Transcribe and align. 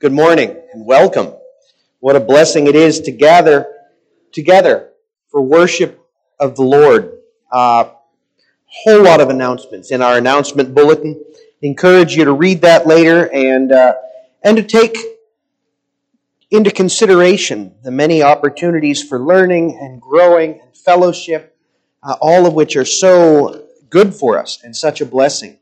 Good 0.00 0.12
morning 0.12 0.56
and 0.72 0.86
welcome. 0.86 1.34
What 1.98 2.14
a 2.14 2.20
blessing 2.20 2.68
it 2.68 2.76
is 2.76 3.00
to 3.00 3.10
gather 3.10 3.66
together 4.30 4.90
for 5.26 5.42
worship 5.42 6.00
of 6.38 6.54
the 6.54 6.62
Lord. 6.62 7.18
A 7.52 7.56
uh, 7.56 7.90
whole 8.66 9.02
lot 9.02 9.20
of 9.20 9.28
announcements 9.28 9.90
in 9.90 10.00
our 10.00 10.16
announcement 10.16 10.72
bulletin. 10.72 11.20
Encourage 11.62 12.14
you 12.14 12.24
to 12.26 12.32
read 12.32 12.60
that 12.60 12.86
later 12.86 13.28
and 13.32 13.72
uh, 13.72 13.94
and 14.44 14.56
to 14.56 14.62
take 14.62 14.96
into 16.52 16.70
consideration 16.70 17.74
the 17.82 17.90
many 17.90 18.22
opportunities 18.22 19.02
for 19.02 19.18
learning 19.18 19.76
and 19.80 20.00
growing 20.00 20.60
and 20.60 20.76
fellowship, 20.76 21.56
uh, 22.04 22.14
all 22.20 22.46
of 22.46 22.54
which 22.54 22.76
are 22.76 22.84
so 22.84 23.66
good 23.90 24.14
for 24.14 24.38
us 24.38 24.60
and 24.62 24.76
such 24.76 25.00
a 25.00 25.04
blessing. 25.04 25.57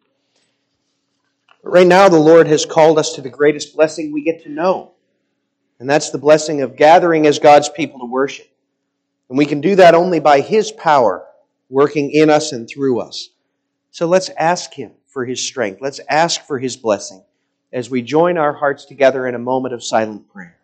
But 1.67 1.73
right 1.73 1.87
now, 1.89 2.09
the 2.09 2.17
Lord 2.17 2.47
has 2.47 2.65
called 2.65 2.97
us 2.97 3.15
to 3.15 3.21
the 3.21 3.29
greatest 3.29 3.75
blessing 3.75 4.13
we 4.13 4.23
get 4.23 4.45
to 4.45 4.49
know. 4.49 4.93
And 5.81 5.91
that's 5.91 6.11
the 6.11 6.17
blessing 6.17 6.63
of 6.63 6.77
gathering 6.77 7.27
as 7.27 7.41
God's 7.41 7.69
people 7.69 7.99
to 7.99 8.07
worship. 8.07 8.47
And 9.29 9.37
we 9.37 9.47
can 9.47 9.61
do 9.61 9.75
that 9.75 9.97
only 9.97 10.21
by 10.21 10.43
His 10.43 10.71
power 10.71 11.27
working 11.69 12.13
in 12.13 12.31
us 12.31 12.53
and 12.53 12.69
through 12.69 13.01
us. 13.01 13.31
So 13.91 14.07
let's 14.07 14.31
ask 14.39 14.73
Him 14.75 14.93
for 15.09 15.25
His 15.25 15.41
strength. 15.41 15.81
Let's 15.81 15.99
ask 16.09 16.41
for 16.43 16.61
His 16.61 16.77
blessing 16.77 17.25
as 17.73 17.91
we 17.91 18.01
join 18.01 18.39
our 18.39 18.53
hearts 18.53 18.85
together 18.85 19.27
in 19.27 19.35
a 19.35 19.41
moment 19.41 19.75
of 19.75 19.83
silent 19.83 20.29
prayer. 20.33 20.57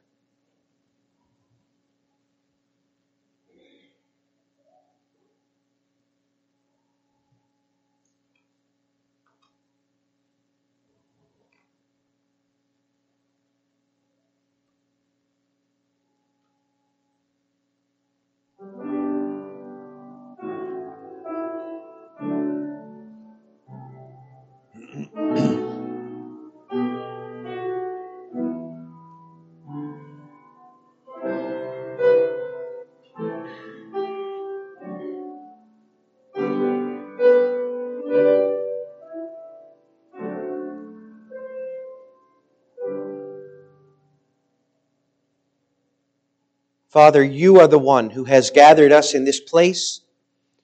Father, 46.92 47.24
you 47.24 47.58
are 47.58 47.68
the 47.68 47.78
one 47.78 48.10
who 48.10 48.24
has 48.24 48.50
gathered 48.50 48.92
us 48.92 49.14
in 49.14 49.24
this 49.24 49.40
place. 49.40 50.02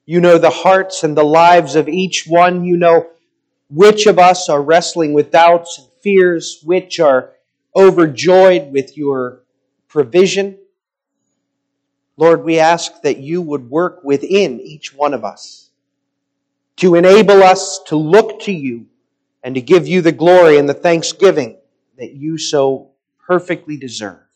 You 0.05 0.21
know 0.21 0.37
the 0.37 0.51
hearts 0.51 1.03
and 1.03 1.17
the 1.17 1.25
lives 1.25 1.75
of 1.75 1.89
each 1.89 2.27
one. 2.27 2.67
You 2.67 2.77
know 2.77 3.07
which 3.71 4.07
of 4.07 4.19
us 4.19 4.51
are 4.51 4.61
wrestling 4.61 5.15
with 5.15 5.31
doubts 5.31 5.79
and 5.79 5.89
fears, 6.03 6.61
which 6.63 7.01
are 7.01 7.33
overjoyed 7.75 8.71
with 8.71 8.95
your 8.95 9.41
provision. 9.89 10.59
Lord, 12.19 12.45
we 12.45 12.59
ask 12.59 13.01
that 13.01 13.17
you 13.17 13.41
would 13.41 13.71
work 13.71 14.05
within 14.05 14.61
each 14.61 14.93
one 14.93 15.15
of 15.15 15.25
us 15.25 15.71
to 16.77 16.95
enable 16.95 17.43
us 17.43 17.81
to 17.87 17.97
look 17.97 18.41
to 18.41 18.53
you 18.53 18.85
and 19.43 19.55
to 19.55 19.63
give 19.63 19.89
you 19.89 20.03
the 20.03 20.13
glory 20.13 20.59
and 20.59 20.69
the 20.69 20.75
thanksgiving 20.75 21.57
that 21.97 22.13
you 22.13 22.37
so 22.37 22.91
perfectly 23.19 23.79
deserve. 23.79 24.28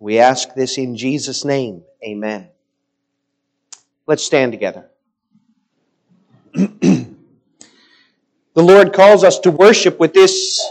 We 0.00 0.18
ask 0.18 0.54
this 0.54 0.78
in 0.78 0.96
Jesus' 0.96 1.44
name. 1.44 1.82
Amen. 2.02 2.48
Let's 4.06 4.24
stand 4.24 4.50
together. 4.50 4.88
the 6.54 7.06
Lord 8.54 8.94
calls 8.94 9.22
us 9.22 9.38
to 9.40 9.50
worship 9.50 10.00
with 10.00 10.14
this 10.14 10.66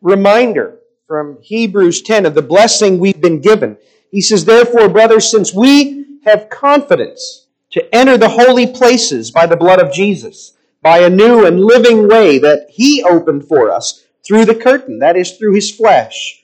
reminder 0.00 0.78
from 1.06 1.38
Hebrews 1.42 2.00
10 2.02 2.24
of 2.24 2.34
the 2.34 2.40
blessing 2.40 2.98
we've 2.98 3.20
been 3.20 3.42
given. 3.42 3.76
He 4.10 4.22
says, 4.22 4.46
Therefore, 4.46 4.88
brothers, 4.88 5.30
since 5.30 5.52
we 5.52 6.20
have 6.24 6.48
confidence 6.48 7.46
to 7.72 7.94
enter 7.94 8.16
the 8.16 8.30
holy 8.30 8.66
places 8.66 9.30
by 9.30 9.44
the 9.44 9.58
blood 9.58 9.78
of 9.78 9.92
Jesus, 9.92 10.56
by 10.80 11.00
a 11.00 11.10
new 11.10 11.44
and 11.44 11.62
living 11.62 12.08
way 12.08 12.38
that 12.38 12.68
He 12.70 13.04
opened 13.04 13.46
for 13.46 13.70
us 13.70 14.06
through 14.26 14.46
the 14.46 14.54
curtain, 14.54 15.00
that 15.00 15.16
is, 15.16 15.36
through 15.36 15.54
His 15.54 15.70
flesh 15.70 16.43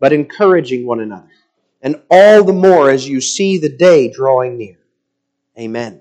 but 0.00 0.12
encouraging 0.12 0.84
one 0.84 0.98
another, 0.98 1.30
and 1.82 2.02
all 2.10 2.42
the 2.42 2.52
more 2.52 2.90
as 2.90 3.08
you 3.08 3.20
see 3.20 3.58
the 3.58 3.68
day 3.68 4.10
drawing 4.10 4.58
near. 4.58 4.78
Amen. 5.58 6.00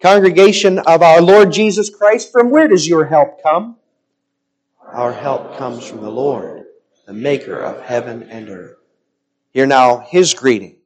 Congregation 0.00 0.78
of 0.80 1.02
our 1.02 1.22
Lord 1.22 1.52
Jesus 1.52 1.90
Christ, 1.90 2.30
from 2.30 2.50
where 2.50 2.68
does 2.68 2.86
your 2.86 3.06
help 3.06 3.42
come? 3.42 3.76
Our 4.92 5.12
help 5.12 5.56
comes 5.56 5.86
from 5.86 6.02
the 6.02 6.10
Lord, 6.10 6.66
the 7.06 7.12
maker 7.12 7.58
of 7.58 7.82
heaven 7.82 8.24
and 8.24 8.48
earth. 8.48 8.76
Hear 9.50 9.66
now 9.66 9.98
his 9.98 10.34
greeting. 10.34 10.76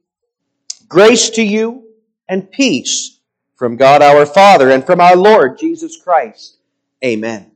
Grace 0.87 1.29
to 1.31 1.43
you 1.43 1.83
and 2.29 2.51
peace 2.51 3.19
from 3.55 3.75
God 3.77 4.01
our 4.01 4.25
Father 4.25 4.71
and 4.71 4.85
from 4.85 4.99
our 4.99 5.15
Lord 5.15 5.57
Jesus 5.57 5.95
Christ. 5.95 6.57
Amen. 7.03 7.52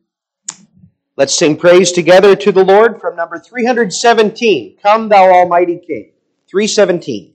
Let's 1.18 1.36
sing 1.36 1.58
praise 1.58 1.92
together 1.92 2.36
to 2.36 2.52
the 2.52 2.64
Lord 2.64 3.02
from 3.02 3.16
number 3.16 3.40
317. 3.40 4.78
Come, 4.84 5.10
thou 5.10 5.32
Almighty 5.32 5.80
King. 5.80 6.12
317. 6.48 7.34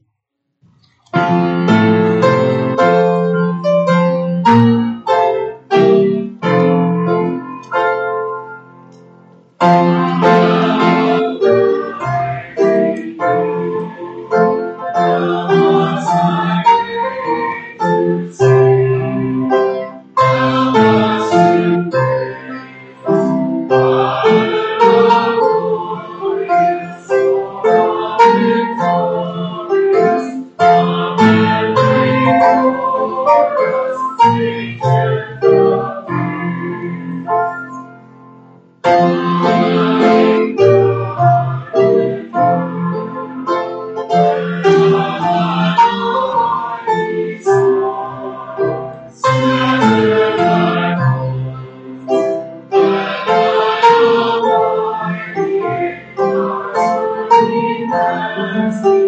Christ. 57.92 59.01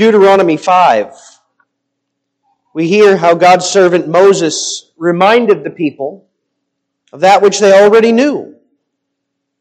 Deuteronomy 0.00 0.56
5, 0.56 1.14
we 2.72 2.88
hear 2.88 3.18
how 3.18 3.34
God's 3.34 3.66
servant 3.66 4.08
Moses 4.08 4.92
reminded 4.96 5.62
the 5.62 5.68
people 5.68 6.26
of 7.12 7.20
that 7.20 7.42
which 7.42 7.58
they 7.58 7.78
already 7.78 8.10
knew. 8.10 8.56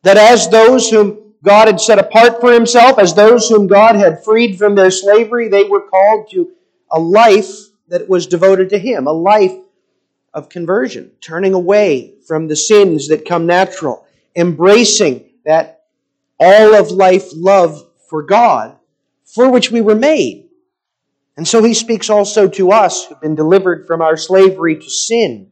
That 0.04 0.16
as 0.16 0.48
those 0.48 0.90
whom 0.90 1.34
God 1.44 1.68
had 1.68 1.82
set 1.82 2.00
apart 2.00 2.40
for 2.40 2.54
himself, 2.54 3.00
as 3.00 3.14
those 3.14 3.50
whom 3.50 3.68
God 3.68 3.98
had 3.98 4.24
freed 4.24 4.58
from 4.58 4.76
their 4.76 4.92
slavery, 4.92 5.50
they 5.50 5.66
were 5.66 5.82
called 5.82 6.32
to 6.32 6.54
a 6.90 7.02
life 7.02 7.52
that 7.90 8.08
was 8.08 8.26
devoted 8.26 8.70
to 8.70 8.80
Him, 8.80 9.08
a 9.08 9.12
life 9.12 9.58
of 10.34 10.48
conversion, 10.48 11.12
turning 11.20 11.54
away 11.54 12.14
from 12.26 12.48
the 12.48 12.56
sins 12.56 13.10
that 13.10 13.28
come 13.28 13.46
natural, 13.46 14.08
embracing 14.38 15.32
that 15.44 15.84
all 16.40 16.76
of 16.76 16.92
life 16.92 17.28
love 17.34 17.86
for 18.08 18.24
God 18.24 18.79
for 19.40 19.50
which 19.50 19.72
we 19.72 19.80
were 19.80 19.96
made. 19.96 20.50
And 21.38 21.48
so 21.48 21.64
he 21.64 21.74
speaks 21.74 22.10
also 22.10 22.50
to 22.50 22.74
us 22.74 23.06
who've 23.06 23.22
been 23.22 23.36
delivered 23.36 23.88
from 23.88 24.02
our 24.02 24.18
slavery 24.18 24.76
to 24.76 24.90
sin. 24.90 25.50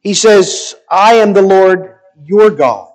He 0.00 0.14
says, 0.14 0.74
I 0.90 1.16
am 1.16 1.34
the 1.34 1.42
Lord 1.42 1.98
your 2.24 2.48
God, 2.48 2.90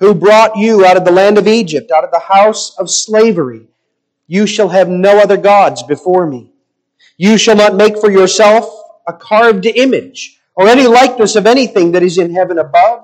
who 0.00 0.16
brought 0.16 0.56
you 0.56 0.84
out 0.84 0.96
of 0.96 1.04
the 1.04 1.12
land 1.12 1.38
of 1.38 1.46
Egypt, 1.46 1.92
out 1.92 2.02
of 2.02 2.10
the 2.10 2.18
house 2.18 2.76
of 2.76 2.90
slavery. 2.90 3.68
You 4.26 4.48
shall 4.48 4.70
have 4.70 4.88
no 4.88 5.20
other 5.20 5.36
gods 5.36 5.84
before 5.84 6.26
me. 6.26 6.50
You 7.16 7.38
shall 7.38 7.54
not 7.54 7.76
make 7.76 7.96
for 7.96 8.10
yourself 8.10 8.68
a 9.06 9.12
carved 9.12 9.66
image 9.66 10.40
or 10.56 10.66
any 10.66 10.88
likeness 10.88 11.36
of 11.36 11.46
anything 11.46 11.92
that 11.92 12.02
is 12.02 12.18
in 12.18 12.34
heaven 12.34 12.58
above 12.58 13.03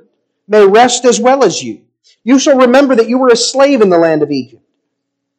may 0.51 0.67
rest 0.67 1.05
as 1.05 1.19
well 1.19 1.43
as 1.43 1.63
you. 1.63 1.81
You 2.23 2.37
shall 2.37 2.57
remember 2.57 2.95
that 2.95 3.09
you 3.09 3.17
were 3.17 3.29
a 3.29 3.35
slave 3.35 3.81
in 3.81 3.89
the 3.89 3.97
land 3.97 4.21
of 4.21 4.31
Egypt. 4.31 4.61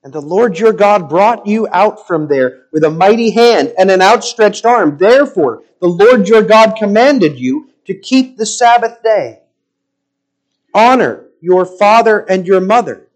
And 0.03 0.13
the 0.13 0.21
Lord 0.21 0.59
your 0.59 0.73
God 0.73 1.09
brought 1.09 1.47
you 1.47 1.69
out 1.71 2.07
from 2.09 2.27
there 2.27 2.65
with 2.73 2.83
a 2.83 2.91
mighty 2.91 3.31
hand 3.31 3.73
and 3.79 3.91
an 3.91 4.03
outstretched 4.03 4.65
arm. 4.65 4.97
Therefore, 4.99 5.63
the 5.81 5.87
Lord 5.87 6.27
your 6.27 6.43
God 6.43 6.75
commanded 6.77 7.39
you 7.39 7.69
to 7.85 7.95
keep 7.95 8.37
the 8.37 8.47
Sabbath 8.47 9.03
day. 9.03 9.41
Honor 10.75 11.27
your 11.41 11.67
father 11.67 12.21
and 12.21 12.47
your 12.47 12.61
mother 12.61 13.07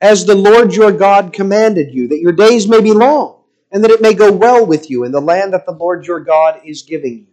as 0.00 0.24
the 0.24 0.34
Lord 0.34 0.72
your 0.72 0.92
God 0.92 1.32
commanded 1.32 1.92
you, 1.92 2.08
that 2.08 2.20
your 2.20 2.32
days 2.32 2.66
may 2.66 2.80
be 2.80 2.92
long, 2.92 3.42
and 3.70 3.84
that 3.84 3.90
it 3.90 4.00
may 4.00 4.14
go 4.14 4.32
well 4.32 4.64
with 4.64 4.88
you 4.88 5.04
in 5.04 5.12
the 5.12 5.20
land 5.20 5.52
that 5.52 5.66
the 5.66 5.72
Lord 5.72 6.06
your 6.06 6.20
God 6.20 6.62
is 6.64 6.82
giving 6.82 7.18
you. 7.18 7.26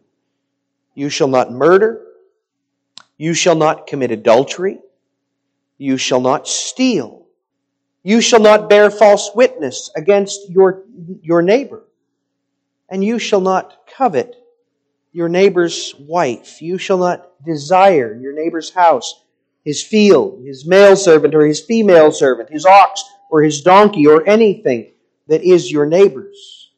You 0.95 1.09
shall 1.09 1.29
not 1.29 1.51
murder. 1.51 2.06
You 3.17 3.33
shall 3.33 3.55
not 3.55 3.87
commit 3.87 4.11
adultery. 4.11 4.79
You 5.77 5.97
shall 5.97 6.21
not 6.21 6.47
steal. 6.47 7.25
You 8.03 8.21
shall 8.21 8.39
not 8.39 8.69
bear 8.69 8.89
false 8.89 9.31
witness 9.35 9.89
against 9.95 10.49
your, 10.49 10.83
your 11.21 11.41
neighbor. 11.41 11.83
And 12.89 13.03
you 13.03 13.19
shall 13.19 13.41
not 13.41 13.87
covet 13.87 14.35
your 15.11 15.29
neighbor's 15.29 15.93
wife. 15.99 16.61
You 16.61 16.77
shall 16.77 16.99
not 16.99 17.43
desire 17.43 18.17
your 18.19 18.33
neighbor's 18.33 18.71
house 18.71 19.23
his 19.67 19.83
field, 19.83 20.45
his 20.45 20.65
male 20.65 20.95
servant 20.95 21.35
or 21.35 21.45
his 21.45 21.59
female 21.59 22.09
servant, 22.09 22.49
his 22.49 22.65
ox 22.65 23.03
or 23.29 23.43
his 23.43 23.61
donkey 23.63 24.07
or 24.07 24.25
anything 24.25 24.93
that 25.27 25.43
is 25.43 25.69
your 25.69 25.85
neighbor's. 25.85 26.71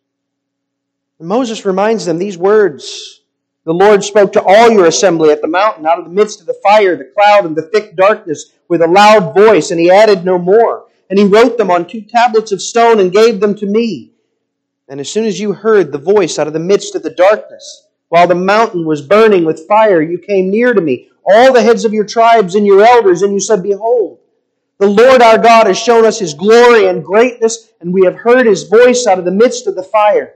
And 1.20 1.28
Moses 1.28 1.66
reminds 1.66 2.06
them 2.06 2.18
these 2.18 2.36
words. 2.36 3.19
The 3.66 3.74
Lord 3.74 4.04
spoke 4.04 4.32
to 4.34 4.44
all 4.44 4.72
your 4.72 4.86
assembly 4.86 5.32
at 5.32 5.42
the 5.42 5.48
mountain 5.48 5.86
out 5.86 6.00
of 6.00 6.06
the 6.06 6.12
midst 6.12 6.40
of 6.40 6.48
the 6.48 6.60
fire, 6.64 6.96
the 6.96 7.12
cloud, 7.16 7.46
and 7.46 7.56
the 7.56 7.64
thick 7.64 7.96
darkness 7.96 8.54
with 8.68 8.82
a 8.82 8.88
loud 8.88 9.36
voice, 9.36 9.72
and 9.72 9.80
he 9.80 9.92
added 9.92 10.24
no 10.24 10.38
more. 10.38 10.86
And 11.10 11.20
he 11.20 11.26
wrote 11.26 11.58
them 11.58 11.70
on 11.70 11.86
two 11.86 12.02
tablets 12.02 12.52
of 12.52 12.62
stone 12.62 13.00
and 13.00 13.12
gave 13.12 13.40
them 13.40 13.56
to 13.56 13.66
me. 13.66 14.14
And 14.88 15.00
as 15.00 15.12
soon 15.12 15.26
as 15.26 15.40
you 15.40 15.54
heard 15.54 15.92
the 15.92 15.98
voice 15.98 16.40
out 16.40 16.48
of 16.48 16.54
the 16.54 16.60
midst 16.60 16.96
of 16.96 17.04
the 17.04 17.10
darkness, 17.10 17.88
while 18.08 18.28
the 18.28 18.36
mountain 18.36 18.86
was 18.86 19.02
burning 19.02 19.46
with 19.46 19.68
fire, 19.68 20.02
you 20.02 20.18
came 20.18 20.50
near 20.50 20.74
to 20.74 20.82
me 20.82 21.10
all 21.26 21.54
the 21.54 21.62
heads 21.62 21.86
of 21.86 21.94
your 21.94 22.06
tribes 22.06 22.56
and 22.56 22.66
your 22.66 22.84
elders, 22.84 23.22
and 23.22 23.34
you 23.34 23.40
said, 23.40 23.62
Behold, 23.62 24.20
the 24.80 24.88
Lord 24.88 25.22
our 25.22 25.38
God 25.38 25.68
has 25.68 25.78
shown 25.78 26.06
us 26.06 26.18
his 26.18 26.34
glory 26.34 26.88
and 26.88 27.04
greatness, 27.04 27.70
and 27.82 27.94
we 27.94 28.06
have 28.06 28.16
heard 28.16 28.48
his 28.48 28.64
voice 28.64 29.06
out 29.06 29.20
of 29.20 29.26
the 29.26 29.32
midst 29.32 29.68
of 29.68 29.76
the 29.76 29.84
fire. 29.84 30.36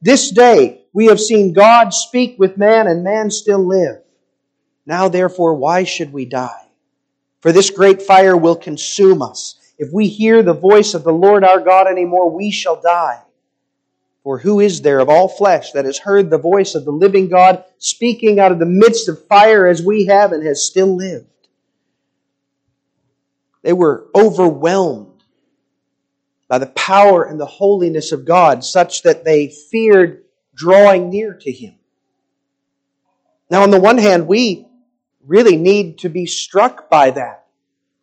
This 0.00 0.30
day 0.30 0.81
we 0.92 1.06
have 1.06 1.20
seen 1.20 1.52
God 1.52 1.94
speak 1.94 2.38
with 2.38 2.58
man, 2.58 2.86
and 2.86 3.02
man 3.02 3.30
still 3.30 3.66
live. 3.66 4.02
Now 4.84 5.08
therefore, 5.08 5.54
why 5.54 5.84
should 5.84 6.12
we 6.12 6.24
die? 6.24 6.68
For 7.40 7.52
this 7.52 7.70
great 7.70 8.02
fire 8.02 8.36
will 8.36 8.56
consume 8.56 9.22
us. 9.22 9.58
If 9.78 9.92
we 9.92 10.08
hear 10.08 10.42
the 10.42 10.52
voice 10.52 10.94
of 10.94 11.02
the 11.02 11.12
Lord 11.12 11.44
our 11.44 11.60
God 11.60 11.86
anymore, 11.86 12.30
we 12.30 12.50
shall 12.50 12.80
die. 12.80 13.20
For 14.22 14.38
who 14.38 14.60
is 14.60 14.82
there 14.82 15.00
of 15.00 15.08
all 15.08 15.28
flesh 15.28 15.72
that 15.72 15.84
has 15.84 15.98
heard 15.98 16.30
the 16.30 16.38
voice 16.38 16.76
of 16.76 16.84
the 16.84 16.92
living 16.92 17.28
God 17.28 17.64
speaking 17.78 18.38
out 18.38 18.52
of 18.52 18.60
the 18.60 18.66
midst 18.66 19.08
of 19.08 19.26
fire 19.26 19.66
as 19.66 19.82
we 19.82 20.06
have 20.06 20.30
and 20.30 20.46
has 20.46 20.64
still 20.64 20.94
lived? 20.94 21.26
They 23.62 23.72
were 23.72 24.06
overwhelmed 24.14 25.24
by 26.46 26.58
the 26.58 26.66
power 26.66 27.24
and 27.24 27.40
the 27.40 27.46
holiness 27.46 28.12
of 28.12 28.24
God, 28.24 28.64
such 28.64 29.02
that 29.02 29.24
they 29.24 29.48
feared 29.48 30.21
drawing 30.54 31.10
near 31.10 31.34
to 31.34 31.52
Him. 31.52 31.74
Now, 33.50 33.62
on 33.62 33.70
the 33.70 33.80
one 33.80 33.98
hand, 33.98 34.26
we 34.26 34.66
really 35.26 35.56
need 35.56 35.98
to 35.98 36.08
be 36.08 36.26
struck 36.26 36.88
by 36.88 37.10
that, 37.10 37.46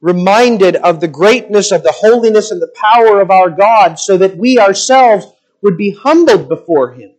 reminded 0.01 0.75
of 0.75 1.01
the 1.01 1.07
greatness 1.07 1.71
of 1.71 1.83
the 1.83 1.91
holiness 1.91 2.51
and 2.51 2.61
the 2.61 2.73
power 2.75 3.19
of 3.19 3.31
our 3.31 3.49
God, 3.49 3.99
so 3.99 4.17
that 4.17 4.37
we 4.37 4.59
ourselves 4.59 5.25
would 5.61 5.77
be 5.77 5.91
humbled 5.91 6.47
before 6.47 6.93
him. 6.93 7.11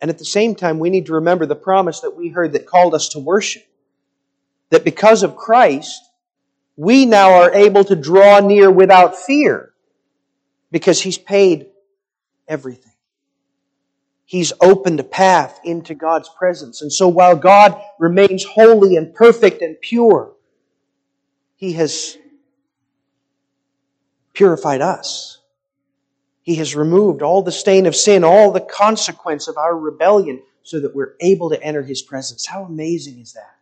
And 0.00 0.10
at 0.10 0.18
the 0.18 0.24
same 0.24 0.54
time, 0.54 0.78
we 0.78 0.90
need 0.90 1.06
to 1.06 1.14
remember 1.14 1.46
the 1.46 1.54
promise 1.56 2.00
that 2.00 2.16
we 2.16 2.28
heard 2.28 2.52
that 2.52 2.66
called 2.66 2.94
us 2.94 3.10
to 3.10 3.18
worship. 3.18 3.64
That 4.70 4.84
because 4.84 5.22
of 5.22 5.36
Christ, 5.36 6.02
we 6.76 7.06
now 7.06 7.32
are 7.42 7.52
able 7.52 7.84
to 7.84 7.94
draw 7.94 8.40
near 8.40 8.70
without 8.70 9.16
fear 9.16 9.72
because 10.70 11.00
he's 11.00 11.18
paid 11.18 11.66
everything. 12.48 12.91
He's 14.32 14.54
opened 14.62 14.98
a 14.98 15.04
path 15.04 15.60
into 15.62 15.94
God's 15.94 16.30
presence. 16.30 16.80
And 16.80 16.90
so 16.90 17.06
while 17.06 17.36
God 17.36 17.78
remains 17.98 18.42
holy 18.44 18.96
and 18.96 19.14
perfect 19.14 19.60
and 19.60 19.78
pure, 19.78 20.32
he 21.54 21.74
has 21.74 22.16
purified 24.32 24.80
us. 24.80 25.38
He 26.40 26.54
has 26.54 26.74
removed 26.74 27.20
all 27.20 27.42
the 27.42 27.52
stain 27.52 27.84
of 27.84 27.94
sin, 27.94 28.24
all 28.24 28.52
the 28.52 28.62
consequence 28.62 29.48
of 29.48 29.58
our 29.58 29.78
rebellion, 29.78 30.42
so 30.62 30.80
that 30.80 30.96
we're 30.96 31.14
able 31.20 31.50
to 31.50 31.62
enter 31.62 31.82
His 31.82 32.00
presence. 32.00 32.46
How 32.46 32.64
amazing 32.64 33.18
is 33.18 33.34
that? 33.34 33.56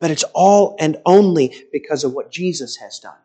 But 0.00 0.10
it's 0.10 0.24
all 0.34 0.76
and 0.78 0.98
only 1.06 1.64
because 1.72 2.04
of 2.04 2.12
what 2.12 2.30
Jesus 2.30 2.76
has 2.76 2.98
done. 2.98 3.16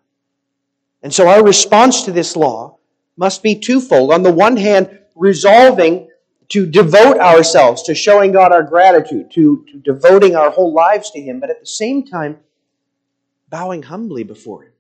And 1.04 1.14
so 1.14 1.28
our 1.28 1.44
response 1.44 2.04
to 2.04 2.14
this 2.14 2.38
law 2.38 2.78
must 3.18 3.44
be 3.44 3.56
twofold. 3.56 4.14
On 4.14 4.24
the 4.24 4.32
one 4.32 4.56
hand, 4.56 4.99
resolving 5.20 6.10
to 6.50 6.66
devote 6.66 7.20
ourselves 7.20 7.84
to 7.84 7.94
showing 7.94 8.32
God 8.32 8.52
our 8.52 8.64
gratitude, 8.64 9.30
to, 9.32 9.66
to 9.72 9.78
devoting 9.78 10.36
our 10.36 10.50
whole 10.50 10.74
lives 10.74 11.12
to 11.12 11.22
Him, 11.22 11.40
but 11.40 11.52
at 11.52 11.60
the 11.60 11.68
same 11.68 12.06
time, 12.06 12.38
bowing 13.50 13.84
humbly 13.84 14.24
before 14.24 14.64
Him, 14.64 14.74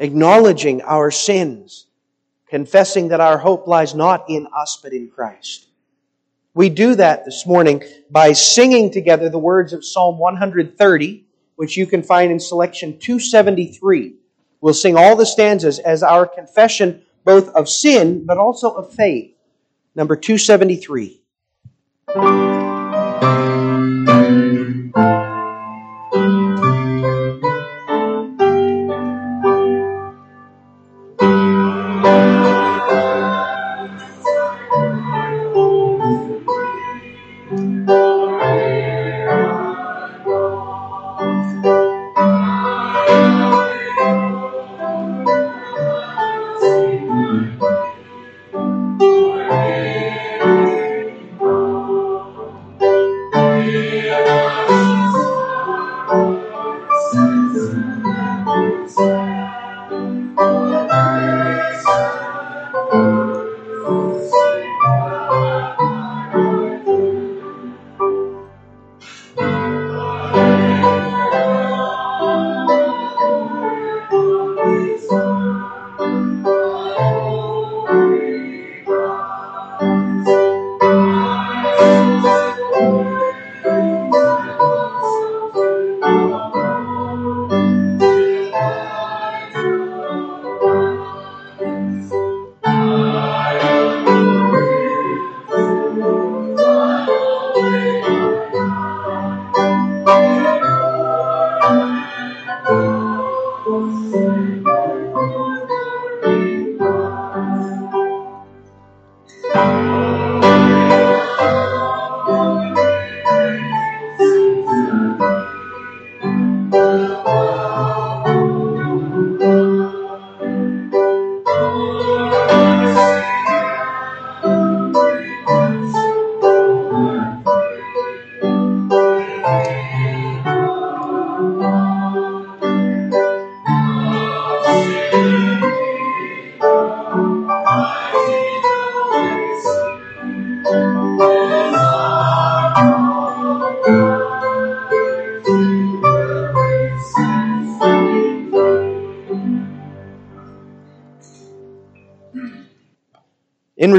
acknowledging 0.00 0.82
our 0.82 1.10
sins 1.10 1.86
confessing 2.52 3.08
that 3.08 3.18
our 3.22 3.38
hope 3.38 3.66
lies 3.66 3.94
not 3.94 4.26
in 4.28 4.46
us 4.54 4.78
but 4.82 4.92
in 4.92 5.08
Christ. 5.08 5.68
We 6.52 6.68
do 6.68 6.94
that 6.96 7.24
this 7.24 7.46
morning 7.46 7.82
by 8.10 8.34
singing 8.34 8.90
together 8.90 9.30
the 9.30 9.38
words 9.38 9.72
of 9.72 9.82
Psalm 9.82 10.18
130, 10.18 11.24
which 11.56 11.78
you 11.78 11.86
can 11.86 12.02
find 12.02 12.30
in 12.30 12.38
selection 12.38 12.98
273. 12.98 14.16
We'll 14.60 14.74
sing 14.74 14.98
all 14.98 15.16
the 15.16 15.24
stanzas 15.24 15.78
as 15.78 16.02
our 16.02 16.26
confession 16.26 17.00
both 17.24 17.48
of 17.54 17.70
sin 17.70 18.26
but 18.26 18.36
also 18.36 18.70
of 18.74 18.92
faith. 18.92 19.31
Number 19.94 20.16
273. 20.16 21.22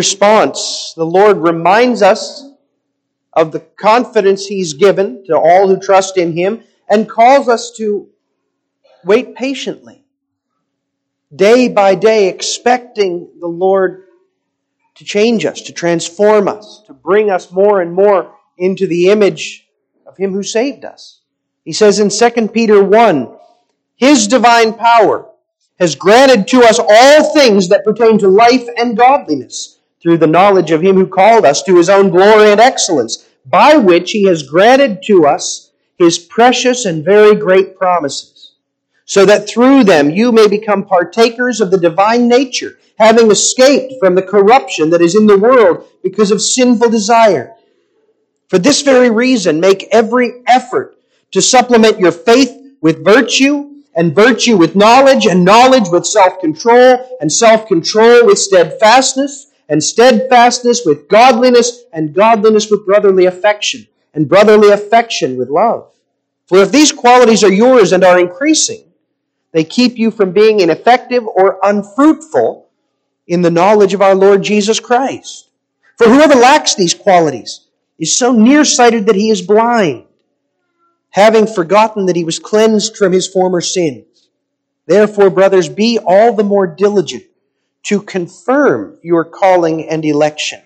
Response, 0.03 0.93
the 0.97 1.05
Lord 1.05 1.37
reminds 1.37 2.01
us 2.01 2.43
of 3.31 3.53
the 3.53 3.61
confidence 3.61 4.45
He's 4.45 4.73
given 4.73 5.23
to 5.27 5.37
all 5.37 5.69
who 5.69 5.79
trust 5.79 6.17
in 6.17 6.33
Him 6.33 6.61
and 6.89 7.09
calls 7.09 7.47
us 7.47 7.71
to 7.77 8.09
wait 9.05 9.33
patiently, 9.33 10.03
day 11.33 11.69
by 11.69 11.95
day, 11.95 12.27
expecting 12.27 13.29
the 13.39 13.47
Lord 13.47 14.03
to 14.95 15.05
change 15.05 15.45
us, 15.45 15.61
to 15.61 15.71
transform 15.71 16.49
us, 16.49 16.83
to 16.87 16.93
bring 16.93 17.29
us 17.29 17.49
more 17.49 17.79
and 17.79 17.93
more 17.93 18.35
into 18.57 18.87
the 18.87 19.07
image 19.09 19.65
of 20.05 20.17
Him 20.17 20.33
who 20.33 20.43
saved 20.43 20.83
us. 20.83 21.21
He 21.63 21.71
says 21.71 22.01
in 22.01 22.09
2 22.09 22.49
Peter 22.49 22.83
1, 22.83 23.37
His 23.95 24.27
divine 24.27 24.73
power 24.73 25.29
has 25.79 25.95
granted 25.95 26.49
to 26.49 26.59
us 26.63 26.77
all 26.77 27.33
things 27.33 27.69
that 27.69 27.85
pertain 27.85 28.17
to 28.17 28.27
life 28.27 28.67
and 28.77 28.97
godliness 28.97 29.79
through 30.03 30.17
the 30.17 30.27
knowledge 30.27 30.69
of 30.69 30.81
him 30.81 30.97
who 30.97 31.07
called 31.07 31.45
us 31.45 31.63
to 31.63 31.77
his 31.77 31.89
own 31.89 32.09
glory 32.09 32.51
and 32.51 32.59
excellence, 32.59 33.25
by 33.45 33.77
which 33.77 34.11
he 34.11 34.25
has 34.25 34.43
granted 34.43 35.01
to 35.01 35.25
us 35.25 35.71
his 35.97 36.19
precious 36.19 36.85
and 36.85 37.05
very 37.05 37.35
great 37.35 37.77
promises, 37.77 38.55
so 39.05 39.25
that 39.25 39.47
through 39.47 39.83
them 39.85 40.09
you 40.09 40.31
may 40.31 40.47
become 40.47 40.85
partakers 40.85 41.61
of 41.61 41.71
the 41.71 41.77
divine 41.77 42.27
nature, 42.27 42.77
having 42.99 43.31
escaped 43.31 43.93
from 43.99 44.13
the 44.13 44.21
corruption 44.21 44.89
that 44.89 45.01
is 45.01 45.15
in 45.15 45.25
the 45.25 45.37
world 45.37 45.87
because 46.03 46.31
of 46.31 46.41
sinful 46.41 46.89
desire. 46.89 47.55
For 48.49 48.59
this 48.59 48.81
very 48.81 49.09
reason, 49.09 49.59
make 49.59 49.87
every 49.91 50.43
effort 50.45 50.97
to 51.31 51.41
supplement 51.41 51.99
your 51.99 52.11
faith 52.11 52.51
with 52.81 53.03
virtue, 53.03 53.69
and 53.95 54.13
virtue 54.13 54.57
with 54.57 54.75
knowledge, 54.75 55.25
and 55.25 55.45
knowledge 55.45 55.87
with 55.89 56.05
self-control, 56.05 57.17
and 57.21 57.31
self-control 57.31 58.25
with 58.25 58.37
steadfastness, 58.37 59.51
and 59.69 59.83
steadfastness 59.83 60.83
with 60.85 61.07
godliness, 61.07 61.83
and 61.93 62.13
godliness 62.13 62.69
with 62.69 62.85
brotherly 62.85 63.25
affection, 63.25 63.87
and 64.13 64.29
brotherly 64.29 64.69
affection 64.69 65.37
with 65.37 65.49
love. 65.49 65.91
For 66.47 66.57
if 66.59 66.71
these 66.71 66.91
qualities 66.91 67.43
are 67.43 67.51
yours 67.51 67.93
and 67.93 68.03
are 68.03 68.19
increasing, 68.19 68.83
they 69.51 69.63
keep 69.63 69.97
you 69.97 70.11
from 70.11 70.31
being 70.31 70.59
ineffective 70.59 71.25
or 71.25 71.59
unfruitful 71.63 72.67
in 73.27 73.41
the 73.41 73.51
knowledge 73.51 73.93
of 73.93 74.01
our 74.01 74.15
Lord 74.15 74.43
Jesus 74.43 74.79
Christ. 74.79 75.49
For 75.97 76.07
whoever 76.07 76.35
lacks 76.35 76.75
these 76.75 76.93
qualities 76.93 77.67
is 77.97 78.17
so 78.17 78.33
nearsighted 78.33 79.05
that 79.05 79.15
he 79.15 79.29
is 79.29 79.41
blind, 79.41 80.05
having 81.11 81.47
forgotten 81.47 82.07
that 82.07 82.15
he 82.15 82.25
was 82.25 82.39
cleansed 82.39 82.97
from 82.97 83.13
his 83.13 83.27
former 83.27 83.61
sins. 83.61 84.29
Therefore, 84.85 85.29
brothers, 85.29 85.69
be 85.69 85.99
all 85.99 86.33
the 86.33 86.43
more 86.43 86.67
diligent 86.67 87.23
to 87.83 88.01
confirm 88.01 88.97
your 89.03 89.25
calling 89.25 89.89
and 89.89 90.03
election. 90.05 90.61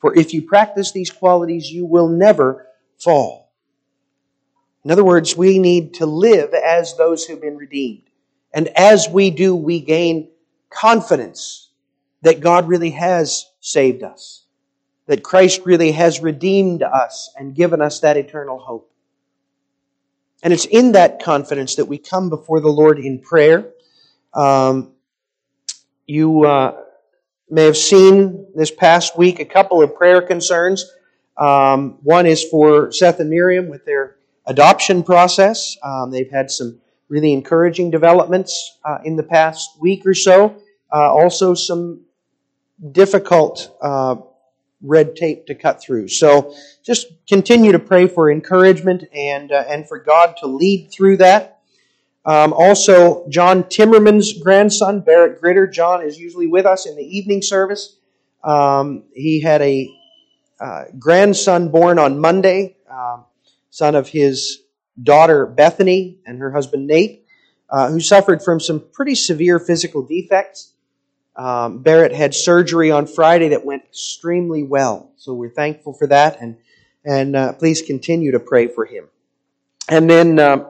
For 0.00 0.16
if 0.16 0.32
you 0.32 0.42
practice 0.42 0.92
these 0.92 1.10
qualities, 1.10 1.70
you 1.70 1.86
will 1.86 2.08
never 2.08 2.66
fall. 2.98 3.52
In 4.84 4.90
other 4.90 5.04
words, 5.04 5.36
we 5.36 5.58
need 5.58 5.94
to 5.94 6.06
live 6.06 6.54
as 6.54 6.96
those 6.96 7.24
who've 7.24 7.40
been 7.40 7.56
redeemed. 7.56 8.02
And 8.52 8.68
as 8.68 9.08
we 9.08 9.30
do, 9.30 9.54
we 9.54 9.80
gain 9.80 10.28
confidence 10.70 11.68
that 12.22 12.40
God 12.40 12.68
really 12.68 12.90
has 12.90 13.46
saved 13.60 14.02
us, 14.02 14.44
that 15.06 15.22
Christ 15.22 15.62
really 15.64 15.92
has 15.92 16.20
redeemed 16.20 16.82
us 16.82 17.30
and 17.36 17.54
given 17.54 17.80
us 17.80 18.00
that 18.00 18.16
eternal 18.16 18.58
hope. 18.58 18.90
And 20.42 20.52
it's 20.52 20.64
in 20.64 20.92
that 20.92 21.22
confidence 21.22 21.76
that 21.76 21.86
we 21.86 21.98
come 21.98 22.28
before 22.30 22.60
the 22.60 22.68
Lord 22.68 22.98
in 22.98 23.18
prayer. 23.18 23.70
Um, 24.32 24.92
you 26.08 26.46
uh, 26.46 26.74
may 27.50 27.66
have 27.66 27.76
seen 27.76 28.46
this 28.54 28.70
past 28.70 29.16
week 29.16 29.40
a 29.40 29.44
couple 29.44 29.82
of 29.82 29.94
prayer 29.94 30.22
concerns. 30.22 30.90
Um, 31.36 31.98
one 32.02 32.26
is 32.26 32.42
for 32.42 32.90
Seth 32.90 33.20
and 33.20 33.28
Miriam 33.30 33.68
with 33.68 33.84
their 33.84 34.16
adoption 34.46 35.02
process. 35.02 35.76
Um, 35.82 36.10
they've 36.10 36.30
had 36.30 36.50
some 36.50 36.80
really 37.10 37.32
encouraging 37.34 37.90
developments 37.90 38.78
uh, 38.86 38.98
in 39.04 39.16
the 39.16 39.22
past 39.22 39.78
week 39.80 40.06
or 40.06 40.14
so. 40.14 40.56
Uh, 40.90 41.12
also, 41.12 41.52
some 41.52 42.00
difficult 42.92 43.76
uh, 43.82 44.16
red 44.80 45.14
tape 45.14 45.46
to 45.46 45.54
cut 45.54 45.82
through. 45.82 46.08
So, 46.08 46.54
just 46.82 47.08
continue 47.28 47.72
to 47.72 47.78
pray 47.78 48.08
for 48.08 48.30
encouragement 48.30 49.04
and 49.12 49.52
uh, 49.52 49.64
and 49.68 49.86
for 49.86 49.98
God 49.98 50.38
to 50.38 50.46
lead 50.46 50.90
through 50.90 51.18
that. 51.18 51.57
Um, 52.28 52.52
also, 52.52 53.26
John 53.30 53.64
Timmerman's 53.64 54.34
grandson, 54.34 55.00
Barrett 55.00 55.40
Gritter. 55.40 55.72
John 55.72 56.02
is 56.02 56.20
usually 56.20 56.46
with 56.46 56.66
us 56.66 56.84
in 56.84 56.94
the 56.94 57.02
evening 57.02 57.40
service. 57.40 57.96
Um, 58.44 59.04
he 59.14 59.40
had 59.40 59.62
a 59.62 59.90
uh, 60.60 60.84
grandson 60.98 61.70
born 61.70 61.98
on 61.98 62.18
Monday, 62.18 62.76
um, 62.90 63.24
son 63.70 63.94
of 63.94 64.08
his 64.08 64.58
daughter 65.02 65.46
Bethany 65.46 66.18
and 66.26 66.38
her 66.38 66.52
husband 66.52 66.86
Nate, 66.86 67.24
uh, 67.70 67.88
who 67.88 67.98
suffered 67.98 68.42
from 68.42 68.60
some 68.60 68.84
pretty 68.92 69.14
severe 69.14 69.58
physical 69.58 70.02
defects. 70.02 70.74
Um, 71.34 71.78
Barrett 71.78 72.12
had 72.12 72.34
surgery 72.34 72.90
on 72.90 73.06
Friday 73.06 73.48
that 73.48 73.64
went 73.64 73.84
extremely 73.84 74.64
well, 74.64 75.12
so 75.16 75.32
we're 75.32 75.48
thankful 75.54 75.94
for 75.94 76.06
that, 76.08 76.42
and 76.42 76.58
and 77.06 77.34
uh, 77.34 77.52
please 77.54 77.80
continue 77.80 78.32
to 78.32 78.40
pray 78.40 78.66
for 78.66 78.84
him. 78.84 79.08
And 79.88 80.10
then 80.10 80.38
uh, 80.38 80.66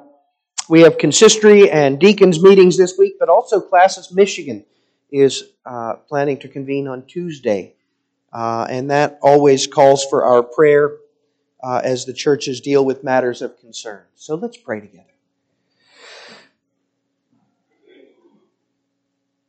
we 0.68 0.82
have 0.82 0.98
consistory 0.98 1.70
and 1.70 1.98
deacons 1.98 2.42
meetings 2.42 2.76
this 2.76 2.98
week, 2.98 3.16
but 3.18 3.28
also 3.28 3.60
Classis 3.60 4.12
Michigan 4.12 4.64
is 5.10 5.44
uh, 5.64 5.94
planning 6.08 6.38
to 6.38 6.48
convene 6.48 6.86
on 6.86 7.02
Tuesday, 7.06 7.74
uh, 8.32 8.66
and 8.68 8.90
that 8.90 9.18
always 9.22 9.66
calls 9.66 10.04
for 10.04 10.24
our 10.24 10.42
prayer 10.42 10.96
uh, 11.62 11.80
as 11.82 12.04
the 12.04 12.12
churches 12.12 12.60
deal 12.60 12.84
with 12.84 13.02
matters 13.02 13.40
of 13.42 13.58
concern. 13.58 14.02
So 14.14 14.34
let's 14.34 14.56
pray 14.56 14.80
together. 14.80 15.04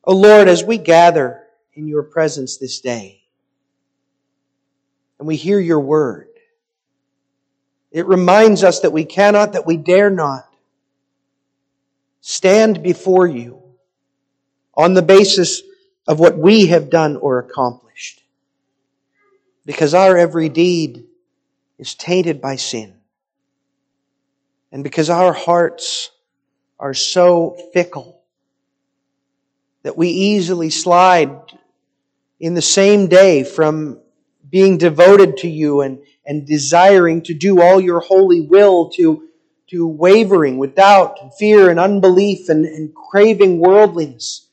O 0.05 0.13
oh 0.13 0.15
Lord, 0.15 0.47
as 0.47 0.63
we 0.63 0.77
gather 0.77 1.43
in 1.73 1.87
your 1.87 2.01
presence 2.01 2.57
this 2.57 2.79
day 2.79 3.21
and 5.19 5.27
we 5.27 5.35
hear 5.35 5.59
your 5.59 5.81
word, 5.81 6.29
it 7.91 8.07
reminds 8.07 8.63
us 8.63 8.79
that 8.79 8.91
we 8.91 9.03
cannot, 9.05 9.53
that 9.53 9.67
we 9.67 9.77
dare 9.77 10.09
not 10.09 10.48
stand 12.21 12.83
before 12.83 13.27
you 13.27 13.61
on 14.75 14.93
the 14.93 15.01
basis 15.01 15.61
of 16.07 16.19
what 16.19 16.37
we 16.37 16.67
have 16.67 16.89
done 16.89 17.17
or 17.17 17.39
accomplished. 17.39 18.23
Because 19.65 19.93
our 19.93 20.17
every 20.17 20.49
deed 20.49 21.05
is 21.77 21.95
tainted 21.95 22.41
by 22.41 22.55
sin. 22.55 22.95
And 24.71 24.83
because 24.83 25.09
our 25.09 25.33
hearts 25.33 26.11
are 26.79 26.93
so 26.93 27.57
fickle 27.73 28.21
that 29.83 29.97
we 29.97 30.09
easily 30.09 30.69
slide 30.69 31.31
in 32.39 32.53
the 32.53 32.61
same 32.61 33.07
day 33.07 33.43
from 33.43 33.99
being 34.49 34.77
devoted 34.77 35.37
to 35.37 35.49
you 35.49 35.81
and, 35.81 35.99
and 36.25 36.45
desiring 36.47 37.21
to 37.23 37.33
do 37.33 37.61
all 37.61 37.79
your 37.79 37.99
holy 37.99 38.41
will 38.41 38.89
to, 38.91 39.28
to 39.69 39.87
wavering 39.87 40.57
with 40.57 40.75
doubt 40.75 41.17
and 41.21 41.33
fear 41.33 41.69
and 41.69 41.79
unbelief 41.79 42.49
and, 42.49 42.65
and 42.65 42.93
craving 42.93 43.59
worldliness. 43.59 44.47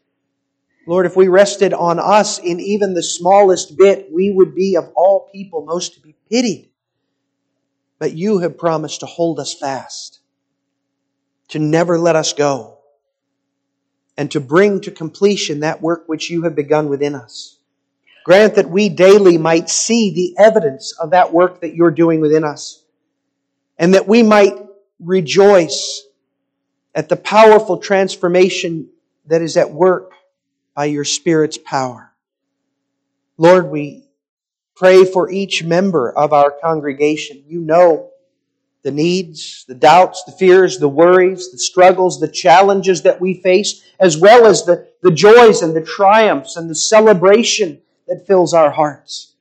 Lord, 0.86 1.06
if 1.06 1.16
we 1.16 1.28
rested 1.28 1.72
on 1.72 1.98
us 1.98 2.38
in 2.38 2.60
even 2.60 2.94
the 2.94 3.02
smallest 3.02 3.76
bit, 3.76 4.08
we 4.12 4.30
would 4.30 4.54
be 4.54 4.76
of 4.76 4.92
all 4.94 5.28
people 5.32 5.64
most 5.64 5.94
to 5.94 6.00
be 6.00 6.14
pitied. 6.30 6.68
But 7.98 8.12
you 8.12 8.38
have 8.38 8.58
promised 8.58 9.00
to 9.00 9.06
hold 9.06 9.40
us 9.40 9.54
fast, 9.54 10.20
to 11.48 11.58
never 11.58 11.98
let 11.98 12.14
us 12.14 12.32
go 12.32 12.76
and 14.16 14.30
to 14.30 14.40
bring 14.40 14.80
to 14.80 14.90
completion 14.90 15.60
that 15.60 15.82
work 15.82 16.04
which 16.06 16.30
you 16.30 16.42
have 16.42 16.54
begun 16.54 16.88
within 16.88 17.14
us. 17.14 17.58
Grant 18.24 18.56
that 18.56 18.70
we 18.70 18.88
daily 18.88 19.38
might 19.38 19.68
see 19.68 20.12
the 20.12 20.42
evidence 20.42 20.92
of 20.98 21.10
that 21.10 21.32
work 21.32 21.60
that 21.60 21.74
you're 21.74 21.90
doing 21.90 22.20
within 22.20 22.44
us, 22.44 22.82
and 23.78 23.94
that 23.94 24.08
we 24.08 24.22
might 24.22 24.65
rejoice 25.00 26.06
at 26.94 27.08
the 27.08 27.16
powerful 27.16 27.78
transformation 27.78 28.88
that 29.26 29.42
is 29.42 29.56
at 29.56 29.70
work 29.70 30.12
by 30.74 30.86
your 30.86 31.04
Spirit's 31.04 31.58
power. 31.58 32.12
Lord, 33.38 33.70
we 33.70 34.04
pray 34.74 35.04
for 35.04 35.30
each 35.30 35.62
member 35.64 36.10
of 36.10 36.32
our 36.32 36.50
congregation. 36.50 37.42
You 37.46 37.60
know 37.60 38.10
the 38.82 38.92
needs, 38.92 39.64
the 39.66 39.74
doubts, 39.74 40.22
the 40.24 40.32
fears, 40.32 40.78
the 40.78 40.88
worries, 40.88 41.50
the 41.50 41.58
struggles, 41.58 42.20
the 42.20 42.28
challenges 42.28 43.02
that 43.02 43.20
we 43.20 43.34
face, 43.34 43.82
as 43.98 44.16
well 44.16 44.46
as 44.46 44.64
the, 44.64 44.88
the 45.02 45.10
joys 45.10 45.60
and 45.60 45.74
the 45.74 45.82
triumphs 45.82 46.56
and 46.56 46.70
the 46.70 46.74
celebration 46.74 47.82
that 48.06 48.26
fills 48.26 48.54
our 48.54 48.70
hearts. 48.70 49.34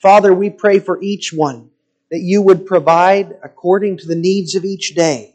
Father, 0.00 0.32
we 0.32 0.50
pray 0.50 0.78
for 0.78 1.02
each 1.02 1.32
one 1.32 1.71
that 2.12 2.20
you 2.20 2.42
would 2.42 2.66
provide 2.66 3.38
according 3.42 3.96
to 3.96 4.06
the 4.06 4.14
needs 4.14 4.54
of 4.54 4.66
each 4.66 4.94
day. 4.94 5.34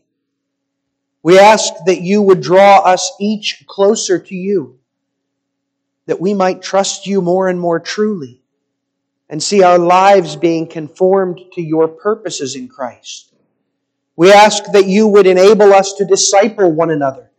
We 1.24 1.40
ask 1.40 1.74
that 1.88 2.02
you 2.02 2.22
would 2.22 2.40
draw 2.40 2.78
us 2.78 3.14
each 3.20 3.64
closer 3.66 4.20
to 4.20 4.36
you, 4.36 4.78
that 6.06 6.22
we 6.22 6.36
might 6.36 6.62
trust 6.62 7.08
you 7.08 7.20
more 7.20 7.50
and 7.50 7.60
more 7.60 7.80
truly 7.80 8.44
and 9.28 9.42
see 9.42 9.64
our 9.64 9.80
lives 9.80 10.36
being 10.36 10.68
conformed 10.68 11.42
to 11.54 11.64
your 11.64 11.88
purposes 11.88 12.56
in 12.56 12.68
Christ. 12.68 13.34
We 14.16 14.32
ask 14.32 14.64
that 14.74 14.86
you 14.86 15.08
would 15.08 15.26
enable 15.26 15.74
us 15.74 15.94
to 15.94 16.06
disciple 16.06 16.72
one 16.72 16.92
another 16.92 17.32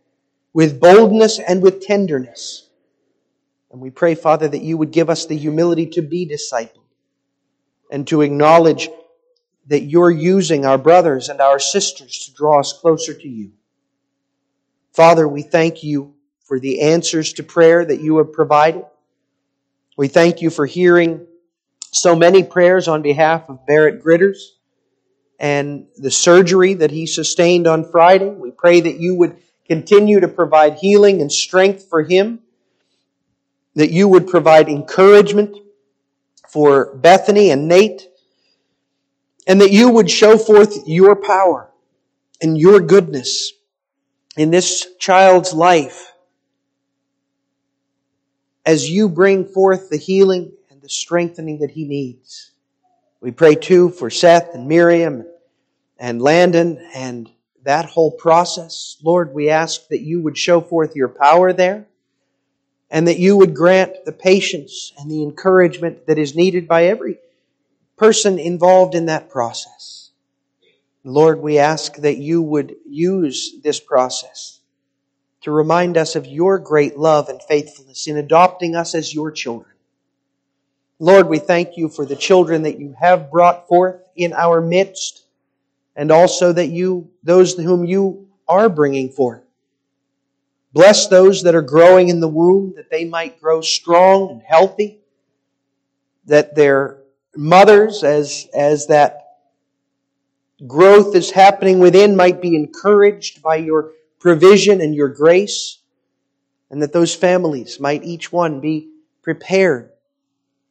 with 0.51 0.81
boldness 0.81 1.39
and 1.39 1.61
with 1.61 1.79
tenderness. 1.81 2.67
And 3.71 3.79
we 3.79 3.89
pray, 3.89 4.15
Father, 4.15 4.49
that 4.49 4.63
you 4.63 4.77
would 4.77 4.91
give 4.91 5.09
us 5.09 5.27
the 5.27 5.37
humility 5.37 5.85
to 5.91 6.01
be 6.01 6.27
discipled 6.27 6.83
and 7.89 8.05
to 8.07 8.21
acknowledge 8.21 8.89
that 9.69 9.83
you're 9.83 10.11
using 10.11 10.65
our 10.65 10.77
brothers 10.77 11.29
and 11.29 11.39
our 11.39 11.59
sisters 11.59 12.25
to 12.25 12.33
draw 12.33 12.59
us 12.59 12.73
closer 12.73 13.13
to 13.13 13.27
you. 13.27 13.51
Father, 14.91 15.27
we 15.27 15.43
thank 15.43 15.83
you 15.83 16.15
for 16.43 16.59
the 16.59 16.81
answers 16.81 17.33
to 17.33 17.43
prayer 17.43 17.85
that 17.85 18.01
you 18.01 18.17
have 18.17 18.33
provided. 18.33 18.83
We 19.95 20.07
thank 20.07 20.41
you 20.41 20.49
for 20.49 20.65
hearing 20.65 21.27
so 21.91 22.15
many 22.15 22.43
prayers 22.43 22.87
on 22.87 23.03
behalf 23.03 23.47
of 23.47 23.65
Barrett 23.67 24.03
Gritters 24.03 24.37
and 25.39 25.85
the 25.97 26.11
surgery 26.11 26.73
that 26.73 26.91
he 26.91 27.05
sustained 27.05 27.67
on 27.67 27.89
Friday. 27.89 28.29
We 28.29 28.51
pray 28.51 28.81
that 28.81 28.99
you 28.99 29.15
would 29.15 29.37
continue 29.67 30.19
to 30.19 30.27
provide 30.27 30.75
healing 30.75 31.21
and 31.21 31.31
strength 31.31 31.85
for 31.87 32.01
him, 32.01 32.39
that 33.75 33.91
you 33.91 34.07
would 34.07 34.27
provide 34.27 34.67
encouragement 34.67 35.55
for 36.47 36.95
Bethany 36.95 37.51
and 37.51 37.67
Nate, 37.67 38.08
and 39.49 39.61
that 39.61 39.71
you 39.71 39.89
would 39.89 40.09
show 40.09 40.37
forth 40.37 40.87
your 40.87 41.15
power 41.15 41.71
and 42.39 42.55
your 42.55 42.79
goodness 42.79 43.51
in 44.37 44.51
this 44.51 44.87
child's 44.99 45.53
life 45.53 46.13
as 48.63 48.87
you 48.87 49.09
bring 49.09 49.43
forth 49.43 49.89
the 49.89 49.97
healing 49.97 50.51
and 50.69 50.79
the 50.83 50.87
strengthening 50.87 51.57
that 51.57 51.71
he 51.71 51.83
needs. 51.83 52.51
We 53.21 53.31
pray 53.31 53.55
too 53.55 53.89
for 53.89 54.11
Seth 54.11 54.53
and 54.53 54.67
Miriam 54.67 55.25
and 55.97 56.21
Landon 56.21 56.77
and 56.93 57.27
that 57.63 57.85
whole 57.85 58.11
process. 58.11 58.97
Lord, 59.03 59.33
we 59.33 59.49
ask 59.49 59.87
that 59.87 60.01
you 60.01 60.21
would 60.21 60.37
show 60.37 60.61
forth 60.61 60.95
your 60.95 61.09
power 61.09 61.53
there 61.53 61.87
and 62.91 63.07
that 63.07 63.17
you 63.17 63.35
would 63.35 63.55
grant 63.55 64.05
the 64.05 64.11
patience 64.11 64.93
and 64.99 65.09
the 65.09 65.23
encouragement 65.23 66.05
that 66.05 66.19
is 66.19 66.35
needed 66.35 66.67
by 66.67 66.85
every 66.85 67.17
person 67.99 68.39
involved 68.39 68.95
in 68.95 69.07
that 69.07 69.29
process. 69.29 70.11
Lord, 71.03 71.41
we 71.41 71.59
ask 71.59 71.95
that 71.97 72.17
you 72.17 72.41
would 72.41 72.75
use 72.87 73.55
this 73.61 73.79
process 73.79 74.61
to 75.41 75.51
remind 75.51 75.97
us 75.97 76.15
of 76.15 76.25
your 76.25 76.59
great 76.59 76.97
love 76.97 77.27
and 77.27 77.41
faithfulness 77.43 78.07
in 78.07 78.17
adopting 78.17 78.75
us 78.75 78.95
as 78.95 79.13
your 79.13 79.31
children. 79.31 79.71
Lord, 80.99 81.27
we 81.27 81.39
thank 81.39 81.77
you 81.77 81.89
for 81.89 82.05
the 82.05 82.15
children 82.15 82.63
that 82.63 82.79
you 82.79 82.95
have 82.99 83.31
brought 83.31 83.67
forth 83.67 84.01
in 84.15 84.33
our 84.33 84.61
midst, 84.61 85.25
and 85.95 86.11
also 86.11 86.53
that 86.53 86.67
you, 86.67 87.09
those 87.23 87.55
whom 87.55 87.85
you 87.85 88.27
are 88.47 88.69
bringing 88.69 89.09
forth. 89.09 89.43
Bless 90.71 91.07
those 91.07 91.43
that 91.43 91.55
are 91.55 91.61
growing 91.61 92.09
in 92.09 92.19
the 92.19 92.27
womb, 92.27 92.73
that 92.75 92.89
they 92.89 93.05
might 93.05 93.41
grow 93.41 93.61
strong 93.61 94.29
and 94.31 94.41
healthy, 94.41 94.99
that 96.25 96.55
their 96.55 96.98
mothers, 97.39 98.03
as, 98.03 98.49
as 98.53 98.87
that 98.87 99.37
growth 100.67 101.15
is 101.15 101.31
happening 101.31 101.79
within, 101.79 102.15
might 102.15 102.41
be 102.41 102.55
encouraged 102.55 103.41
by 103.41 103.55
your 103.55 103.93
provision 104.19 104.81
and 104.81 104.93
your 104.93 105.07
grace, 105.07 105.79
and 106.69 106.81
that 106.83 106.91
those 106.91 107.15
families 107.15 107.79
might 107.79 108.03
each 108.03 108.31
one 108.31 108.59
be 108.59 108.89
prepared 109.21 109.89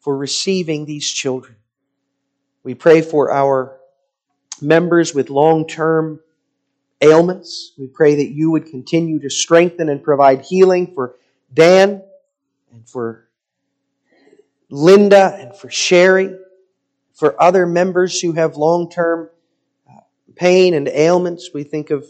for 0.01 0.17
receiving 0.17 0.85
these 0.85 1.11
children. 1.11 1.57
We 2.63 2.75
pray 2.75 3.01
for 3.01 3.33
our 3.33 3.79
members 4.61 5.15
with 5.15 5.31
long 5.31 5.67
term 5.67 6.21
ailments. 7.01 7.73
We 7.79 7.87
pray 7.87 8.17
that 8.17 8.31
you 8.31 8.51
would 8.51 8.67
continue 8.67 9.21
to 9.21 9.31
strengthen 9.31 9.89
and 9.89 10.03
provide 10.03 10.43
healing 10.43 10.93
for 10.95 11.15
Dan 11.55 12.03
and 12.73 12.87
for 12.87 13.27
Linda 14.69 15.35
and 15.41 15.57
for 15.57 15.71
Sherry, 15.71 16.37
for 17.19 17.41
other 17.43 17.67
members 17.67 18.21
who 18.21 18.33
have 18.33 18.57
long 18.57 18.89
term 18.89 19.29
uh, 19.91 20.01
pain 20.37 20.73
and 20.73 20.89
ailments. 20.89 21.51
We 21.53 21.65
think 21.65 21.91
of 21.91 22.07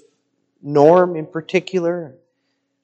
Norm 0.62 1.16
in 1.16 1.26
particular. 1.26 2.14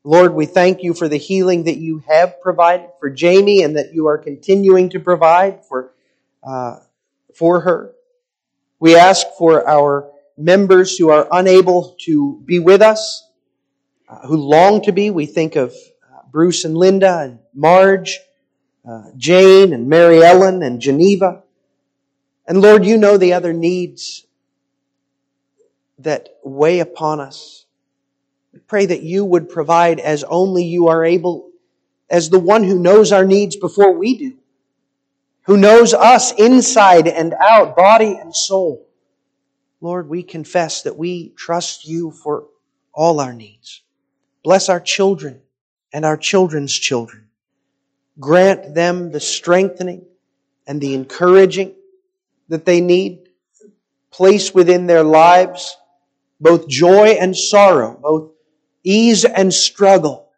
Lord, 0.04 0.34
we 0.34 0.46
thank 0.46 0.82
you 0.82 0.94
for 0.94 1.06
the 1.06 1.18
healing 1.18 1.64
that 1.64 1.76
you 1.76 2.02
have 2.08 2.40
provided 2.40 2.88
for 2.98 3.10
Jamie 3.10 3.62
and 3.62 3.76
that 3.76 3.92
you 3.92 4.06
are 4.06 4.16
continuing 4.16 4.88
to 4.90 5.00
provide 5.00 5.64
for, 5.66 5.92
uh, 6.42 6.76
for 7.34 7.60
her. 7.60 7.92
We 8.80 8.96
ask 8.96 9.26
for 9.38 9.68
our 9.68 10.10
members 10.37 10.96
who 10.96 11.10
are 11.10 11.28
unable 11.30 11.94
to 12.06 12.42
be 12.44 12.58
with 12.58 12.80
us, 12.80 13.28
uh, 14.08 14.26
who 14.26 14.37
long 14.37 14.82
to 14.82 14.92
be. 14.92 15.10
We 15.10 15.26
think 15.26 15.56
of 15.56 15.70
uh, 15.70 16.20
Bruce 16.30 16.64
and 16.64 16.76
Linda 16.76 17.20
and 17.20 17.38
Marge, 17.54 18.18
uh, 18.88 19.10
Jane 19.16 19.74
and 19.74 19.88
Mary 19.88 20.22
Ellen 20.22 20.62
and 20.62 20.80
Geneva. 20.80 21.43
And 22.46 22.61
Lord, 22.61 22.85
you 22.85 22.98
know 22.98 23.16
the 23.16 23.33
other 23.33 23.52
needs 23.52 24.26
that 25.98 26.28
weigh 26.42 26.80
upon 26.80 27.20
us. 27.20 27.64
We 28.52 28.59
pray 28.61 28.87
that 28.87 29.02
you 29.02 29.24
would 29.24 29.48
provide 29.48 29.98
as 29.98 30.24
only 30.24 30.64
you 30.64 30.88
are 30.88 31.04
able, 31.04 31.50
as 32.11 32.30
the 32.30 32.38
one 32.38 32.62
who 32.62 32.78
knows 32.78 33.12
our 33.12 33.24
needs 33.24 33.57
before 33.57 33.92
we 33.92 34.18
do, 34.18 34.35
who 35.42 35.57
knows 35.57 35.94
us 35.94 36.33
inside 36.33 37.09
and 37.09 37.35
out, 37.40 37.76
body 37.76 38.16
and 38.20 38.35
soul. 38.35 38.87
Lord, 39.80 40.09
we 40.09 40.22
confess 40.22 40.83
that 40.83 40.96
we 40.96 41.30
trust 41.30 41.87
you 41.87 42.11
for 42.11 42.46
all 42.92 43.20
our 43.20 43.33
needs. 43.33 43.83
Bless 44.42 44.68
our 44.68 44.80
children 44.80 45.40
and 45.92 46.04
our 46.04 46.16
children's 46.16 46.72
children. 46.72 47.28
Grant 48.20 48.74
them 48.74 49.11
the 49.11 49.20
strengthening 49.20 50.04
and 50.66 50.80
the 50.80 50.94
encouraging 50.94 51.74
that 52.48 52.64
they 52.64 52.80
need. 52.80 53.28
Place 54.11 54.54
within 54.54 54.87
their 54.87 55.02
lives 55.02 55.76
both 56.40 56.68
joy 56.68 57.16
and 57.20 57.37
sorrow, 57.37 57.98
both 58.00 58.33
ease 58.83 59.24
and 59.24 59.52
struggle, 59.52 60.30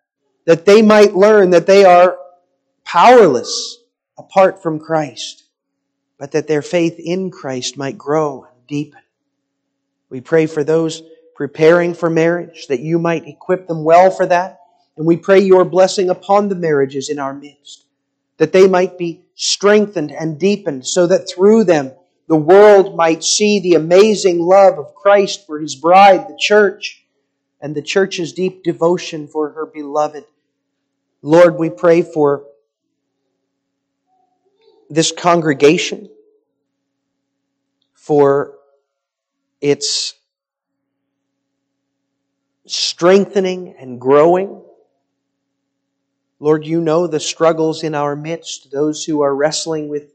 that 0.45 0.64
they 0.64 0.81
might 0.81 1.16
learn 1.16 1.51
that 1.51 1.66
they 1.66 1.85
are 1.85 2.16
powerless 2.85 3.79
apart 4.16 4.62
from 4.62 4.79
Christ, 4.79 5.45
but 6.19 6.33
that 6.33 6.47
their 6.47 6.62
faith 6.62 6.99
in 6.99 7.31
Christ 7.31 7.77
might 7.77 7.99
grow 7.99 8.45
and 8.45 8.66
deepen. 8.66 9.01
We 10.09 10.21
pray 10.21 10.47
for 10.47 10.62
those 10.62 11.03
preparing 11.35 11.92
for 11.92 12.09
marriage, 12.09 12.69
that 12.69 12.81
you 12.81 12.99
might 12.99 13.27
equip 13.27 13.66
them 13.66 13.85
well 13.85 14.11
for 14.11 14.27
that. 14.27 14.61
And 14.97 15.07
we 15.07 15.16
pray 15.16 15.40
your 15.40 15.64
blessing 15.64 16.09
upon 16.09 16.49
the 16.49 16.55
marriages 16.55 17.11
in 17.11 17.19
our 17.19 17.35
midst, 17.35 17.85
that 18.38 18.53
they 18.53 18.66
might 18.66 18.97
be 18.97 19.26
strengthened 19.37 20.11
and 20.11 20.40
deepened 20.40 20.87
so 20.87 21.07
that 21.07 21.29
through 21.29 21.62
them 21.62 21.92
the 22.27 22.37
world 22.37 22.96
might 22.96 23.22
see 23.22 23.61
the 23.61 23.75
amazing 23.75 24.40
love 24.40 24.79
of 24.79 24.94
Christ 24.94 25.46
for 25.46 25.61
his 25.61 25.77
bride, 25.77 26.27
the 26.29 26.37
church, 26.37 27.05
and 27.61 27.75
the 27.75 27.83
church's 27.83 28.33
deep 28.33 28.64
devotion 28.64 29.29
for 29.29 29.51
her 29.51 29.66
beloved. 29.66 30.25
Lord, 31.22 31.57
we 31.57 31.70
pray 31.70 32.03
for 32.03 32.44
this 34.90 35.12
congregation, 35.12 36.09
for 37.94 38.55
its 39.61 40.14
strengthening 42.66 43.75
and 43.79 44.01
growing. 44.01 44.62
Lord, 46.38 46.66
you 46.66 46.81
know 46.81 47.07
the 47.07 47.20
struggles 47.20 47.83
in 47.83 47.94
our 47.94 48.14
midst, 48.14 48.70
those 48.70 49.05
who 49.05 49.22
are 49.22 49.35
wrestling 49.35 49.88
with 49.88 50.12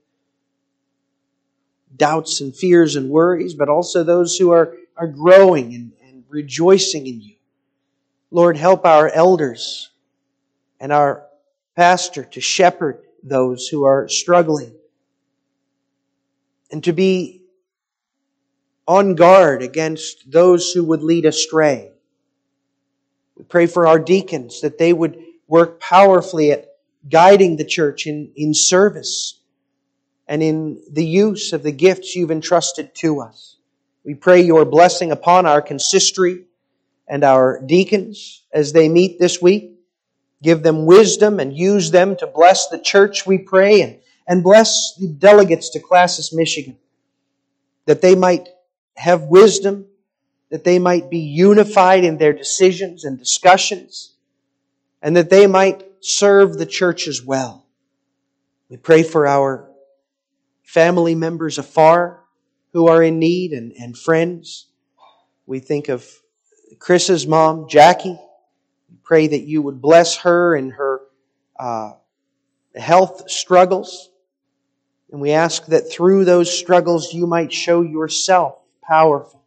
doubts 1.95 2.41
and 2.41 2.55
fears 2.55 2.95
and 2.95 3.09
worries, 3.09 3.53
but 3.53 3.69
also 3.69 4.03
those 4.03 4.37
who 4.37 4.51
are, 4.51 4.75
are 4.95 5.07
growing 5.07 5.73
and, 5.73 5.91
and 6.03 6.23
rejoicing 6.29 7.07
in 7.07 7.21
you. 7.21 7.35
Lord, 8.29 8.55
help 8.55 8.85
our 8.85 9.09
elders 9.09 9.89
and 10.79 10.91
our 10.93 11.25
pastor 11.75 12.23
to 12.23 12.41
shepherd 12.41 13.03
those 13.23 13.67
who 13.67 13.83
are 13.83 14.07
struggling 14.07 14.73
and 16.71 16.83
to 16.83 16.93
be 16.93 17.43
on 18.87 19.15
guard 19.15 19.61
against 19.61 20.31
those 20.31 20.71
who 20.71 20.83
would 20.83 21.03
lead 21.03 21.25
astray. 21.25 21.91
We 23.35 23.43
pray 23.43 23.67
for 23.67 23.87
our 23.87 23.99
deacons 23.99 24.61
that 24.61 24.77
they 24.77 24.93
would 24.93 25.21
work 25.51 25.81
powerfully 25.81 26.53
at 26.53 26.65
guiding 27.09 27.57
the 27.57 27.65
church 27.65 28.07
in, 28.07 28.31
in 28.37 28.53
service 28.53 29.37
and 30.25 30.41
in 30.41 30.81
the 30.89 31.05
use 31.05 31.51
of 31.51 31.61
the 31.61 31.73
gifts 31.73 32.15
you've 32.15 32.31
entrusted 32.31 32.95
to 32.95 33.19
us. 33.19 33.57
We 34.05 34.13
pray 34.15 34.41
your 34.41 34.63
blessing 34.63 35.11
upon 35.11 35.45
our 35.45 35.61
consistory 35.61 36.45
and 37.05 37.25
our 37.25 37.61
deacons 37.65 38.43
as 38.53 38.71
they 38.71 38.87
meet 38.87 39.19
this 39.19 39.41
week. 39.41 39.77
Give 40.41 40.63
them 40.63 40.85
wisdom 40.85 41.41
and 41.41 41.51
use 41.51 41.91
them 41.91 42.15
to 42.15 42.27
bless 42.27 42.69
the 42.69 42.79
church, 42.79 43.27
we 43.27 43.37
pray, 43.37 43.81
and, 43.81 43.99
and 44.25 44.43
bless 44.43 44.95
the 44.97 45.07
delegates 45.09 45.71
to 45.71 45.81
Classis, 45.81 46.33
Michigan, 46.33 46.77
that 47.87 48.01
they 48.01 48.15
might 48.15 48.47
have 48.95 49.23
wisdom, 49.23 49.87
that 50.49 50.63
they 50.63 50.79
might 50.79 51.09
be 51.09 51.19
unified 51.19 52.05
in 52.05 52.17
their 52.17 52.31
decisions 52.31 53.03
and 53.03 53.19
discussions, 53.19 54.11
and 55.01 55.15
that 55.15 55.29
they 55.29 55.47
might 55.47 55.83
serve 56.01 56.57
the 56.57 56.65
church 56.65 57.07
as 57.07 57.21
well. 57.21 57.65
We 58.69 58.77
pray 58.77 59.03
for 59.03 59.27
our 59.27 59.69
family 60.63 61.15
members 61.15 61.57
afar 61.57 62.23
who 62.73 62.87
are 62.87 63.03
in 63.03 63.19
need 63.19 63.51
and, 63.51 63.73
and 63.73 63.97
friends. 63.97 64.67
We 65.45 65.59
think 65.59 65.89
of 65.89 66.07
Chris's 66.79 67.27
mom, 67.27 67.67
Jackie. 67.67 68.17
We 68.89 68.97
pray 69.03 69.27
that 69.27 69.41
you 69.41 69.61
would 69.61 69.81
bless 69.81 70.17
her 70.17 70.55
in 70.55 70.71
her 70.71 71.01
uh, 71.59 71.93
health 72.75 73.29
struggles. 73.29 74.09
And 75.11 75.19
we 75.19 75.31
ask 75.31 75.65
that 75.65 75.91
through 75.91 76.23
those 76.23 76.57
struggles 76.57 77.13
you 77.13 77.27
might 77.27 77.51
show 77.51 77.81
yourself 77.81 78.59
powerful, 78.81 79.43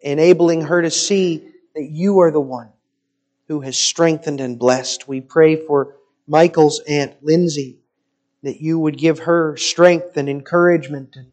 enabling 0.00 0.62
her 0.62 0.82
to 0.82 0.90
see 0.90 1.48
that 1.76 1.84
you 1.84 2.20
are 2.20 2.32
the 2.32 2.40
one 2.40 2.71
who 3.52 3.60
has 3.60 3.76
strengthened 3.76 4.40
and 4.40 4.58
blessed. 4.58 5.06
We 5.06 5.20
pray 5.20 5.56
for 5.56 5.96
Michael's 6.26 6.80
Aunt 6.88 7.22
Lindsay 7.22 7.80
that 8.42 8.62
you 8.62 8.78
would 8.78 8.96
give 8.96 9.18
her 9.18 9.58
strength 9.58 10.16
and 10.16 10.26
encouragement 10.26 11.16
and 11.16 11.32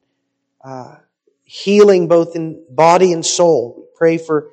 uh, 0.62 0.97
healing 1.45 2.10
both 2.10 2.36
in 2.36 2.62
body 2.69 3.13
and 3.13 3.25
soul. 3.25 3.75
We 3.77 3.86
pray 3.97 4.17
for 4.17 4.49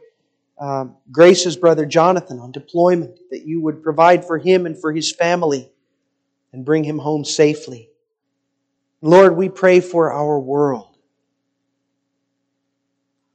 um, 0.60 0.94
Grace's 1.10 1.56
brother 1.56 1.84
Jonathan 1.86 2.38
on 2.38 2.52
deployment, 2.52 3.18
that 3.32 3.44
you 3.44 3.60
would 3.62 3.82
provide 3.82 4.24
for 4.24 4.38
him 4.38 4.64
and 4.64 4.80
for 4.80 4.92
his 4.92 5.12
family 5.12 5.68
and 6.52 6.64
bring 6.64 6.84
him 6.84 6.98
home 6.98 7.24
safely. 7.24 7.90
Lord, 9.02 9.36
we 9.36 9.48
pray 9.48 9.80
for 9.80 10.12
our 10.12 10.38
world. 10.38 10.96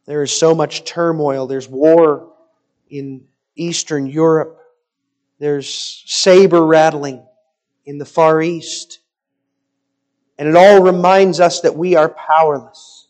There 0.05 0.23
is 0.23 0.31
so 0.31 0.55
much 0.55 0.85
turmoil. 0.85 1.47
There's 1.47 1.67
war 1.67 2.31
in 2.89 3.25
Eastern 3.55 4.07
Europe. 4.07 4.59
There's 5.39 6.03
saber 6.05 6.65
rattling 6.65 7.25
in 7.85 7.97
the 7.97 8.05
Far 8.05 8.41
East. 8.41 8.99
And 10.37 10.47
it 10.47 10.55
all 10.55 10.81
reminds 10.81 11.39
us 11.39 11.61
that 11.61 11.75
we 11.75 11.95
are 11.95 12.09
powerless. 12.09 13.07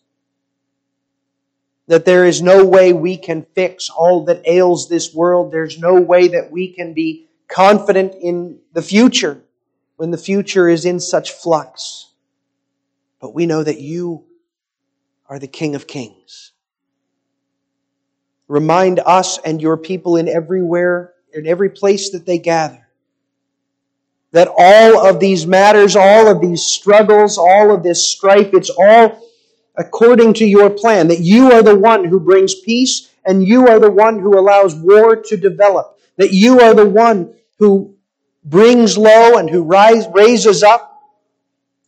That 1.87 2.05
there 2.05 2.25
is 2.25 2.41
no 2.41 2.65
way 2.65 2.93
we 2.93 3.17
can 3.17 3.45
fix 3.55 3.89
all 3.89 4.25
that 4.25 4.47
ails 4.47 4.87
this 4.87 5.13
world. 5.13 5.51
There's 5.51 5.79
no 5.79 5.95
way 5.95 6.29
that 6.29 6.51
we 6.51 6.73
can 6.73 6.93
be 6.93 7.27
confident 7.47 8.15
in 8.15 8.59
the 8.73 8.81
future 8.81 9.41
when 9.97 10.11
the 10.11 10.17
future 10.17 10.69
is 10.69 10.85
in 10.85 10.99
such 10.99 11.31
flux. 11.31 12.07
But 13.19 13.33
we 13.33 13.45
know 13.45 13.63
that 13.63 13.79
you 13.79 14.25
are 15.27 15.37
the 15.37 15.47
King 15.47 15.75
of 15.75 15.85
Kings. 15.85 16.50
Remind 18.51 18.99
us 18.99 19.37
and 19.45 19.61
your 19.61 19.77
people 19.77 20.17
in 20.17 20.27
everywhere, 20.27 21.13
in 21.33 21.47
every 21.47 21.69
place 21.69 22.09
that 22.09 22.25
they 22.25 22.37
gather, 22.37 22.85
that 24.33 24.49
all 24.57 25.07
of 25.07 25.21
these 25.21 25.47
matters, 25.47 25.95
all 25.95 26.27
of 26.27 26.41
these 26.41 26.61
struggles, 26.61 27.37
all 27.37 27.73
of 27.73 27.81
this 27.81 28.11
strife, 28.11 28.49
it's 28.51 28.69
all 28.69 29.25
according 29.77 30.33
to 30.33 30.45
your 30.45 30.69
plan, 30.69 31.07
that 31.07 31.21
you 31.21 31.49
are 31.53 31.63
the 31.63 31.79
one 31.79 32.03
who 32.03 32.19
brings 32.19 32.53
peace 32.53 33.09
and 33.23 33.47
you 33.47 33.69
are 33.69 33.79
the 33.79 33.89
one 33.89 34.19
who 34.19 34.37
allows 34.37 34.75
war 34.75 35.15
to 35.15 35.37
develop, 35.37 35.97
that 36.17 36.33
you 36.33 36.59
are 36.59 36.73
the 36.73 36.89
one 36.89 37.33
who 37.57 37.95
brings 38.43 38.97
low 38.97 39.37
and 39.37 39.49
who 39.49 39.63
rise, 39.63 40.07
raises 40.13 40.61
up, 40.61 41.01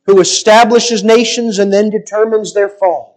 who 0.06 0.22
establishes 0.22 1.04
nations 1.04 1.60
and 1.60 1.74
then 1.74 1.90
determines 1.90 2.54
their 2.54 2.70
fall. 2.70 3.13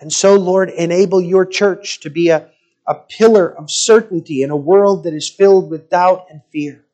And 0.00 0.12
so, 0.12 0.36
Lord, 0.36 0.70
enable 0.70 1.20
your 1.20 1.44
church 1.44 2.00
to 2.00 2.10
be 2.10 2.28
a, 2.28 2.48
a 2.86 2.94
pillar 2.94 3.48
of 3.48 3.70
certainty 3.70 4.42
in 4.42 4.50
a 4.50 4.56
world 4.56 5.04
that 5.04 5.14
is 5.14 5.28
filled 5.28 5.70
with 5.70 5.90
doubt 5.90 6.26
and 6.30 6.40
fear. 6.50 6.84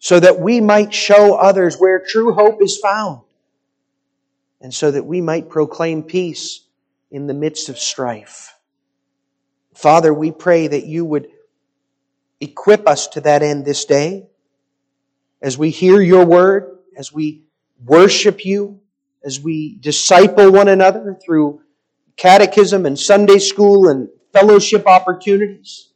So 0.00 0.20
that 0.20 0.40
we 0.40 0.60
might 0.60 0.92
show 0.92 1.34
others 1.36 1.76
where 1.76 1.98
true 1.98 2.34
hope 2.34 2.60
is 2.60 2.78
found, 2.78 3.22
and 4.60 4.74
so 4.74 4.90
that 4.90 5.06
we 5.06 5.20
might 5.20 5.48
proclaim 5.48 6.02
peace 6.02 6.60
in 7.10 7.26
the 7.26 7.34
midst 7.34 7.68
of 7.68 7.78
strife. 7.78 8.54
Father, 9.72 10.12
we 10.12 10.30
pray 10.30 10.66
that 10.66 10.84
you 10.84 11.04
would 11.04 11.28
equip 12.40 12.86
us 12.86 13.08
to 13.08 13.20
that 13.22 13.42
end 13.42 13.64
this 13.64 13.84
day. 13.86 14.26
As 15.40 15.56
we 15.56 15.70
hear 15.70 16.00
your 16.00 16.26
word, 16.26 16.78
as 16.96 17.12
we 17.12 17.44
worship 17.82 18.44
you, 18.44 18.80
as 19.24 19.40
we 19.40 19.76
disciple 19.80 20.52
one 20.52 20.68
another 20.68 21.18
through 21.24 21.60
catechism 22.16 22.86
and 22.86 22.98
Sunday 22.98 23.38
school 23.38 23.88
and 23.88 24.08
fellowship 24.32 24.86
opportunities. 24.86 25.88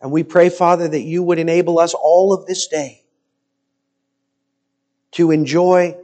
And 0.00 0.10
we 0.10 0.22
pray, 0.22 0.48
Father, 0.48 0.88
that 0.88 1.02
you 1.02 1.22
would 1.22 1.38
enable 1.38 1.78
us 1.78 1.94
all 1.94 2.32
of 2.32 2.46
this 2.46 2.68
day 2.68 3.02
to 5.12 5.30
enjoy 5.30 5.96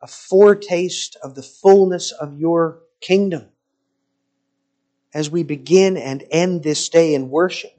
a 0.00 0.06
foretaste 0.06 1.16
of 1.22 1.34
the 1.34 1.42
fullness 1.42 2.12
of 2.12 2.38
your 2.38 2.80
kingdom 3.00 3.48
as 5.12 5.28
we 5.28 5.42
begin 5.42 5.96
and 5.96 6.24
end 6.30 6.62
this 6.62 6.88
day 6.88 7.14
in 7.14 7.28
worship. 7.28 7.72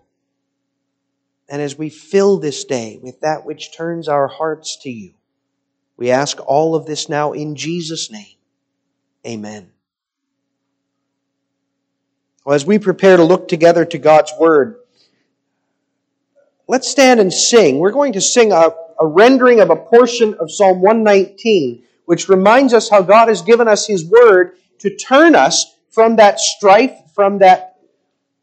And 1.49 1.62
as 1.62 1.77
we 1.77 1.89
fill 1.89 2.38
this 2.38 2.65
day 2.65 2.99
with 3.01 3.21
that 3.21 3.45
which 3.45 3.75
turns 3.75 4.08
our 4.08 4.27
hearts 4.27 4.77
to 4.84 4.89
you. 4.89 5.13
We 6.02 6.10
ask 6.10 6.40
all 6.48 6.74
of 6.74 6.88
this 6.88 7.10
now 7.10 7.34
in 7.34 7.56
Jesus' 7.56 8.10
name. 8.10 8.36
Amen. 9.24 9.70
Well, 12.44 12.56
as 12.56 12.66
we 12.66 12.80
prepare 12.80 13.18
to 13.18 13.24
look 13.24 13.48
together 13.48 13.86
to 13.86 14.00
God's 14.00 14.34
Word, 14.40 14.78
let's 16.68 16.88
stand 16.88 17.20
and 17.20 17.32
sing. 17.32 17.78
We're 17.78 17.92
going 17.92 18.14
to 18.14 18.20
sing 18.20 18.52
a, 18.52 18.72
a 19.00 19.06
rendering 19.06 19.60
of 19.60 19.70
a 19.70 19.76
portion 19.76 20.34
of 20.40 20.52
Psalm 20.52 20.82
119, 20.82 21.84
which 22.06 22.30
reminds 22.30 22.74
us 22.74 22.90
how 22.90 23.04
God 23.04 23.28
has 23.28 23.44
given 23.44 23.68
us 23.68 23.86
His 23.86 24.04
Word 24.04 24.54
to 24.80 24.96
turn 24.96 25.36
us 25.36 25.78
from 25.92 26.16
that 26.16 26.40
strife, 26.40 27.00
from 27.14 27.38
that 27.38 27.78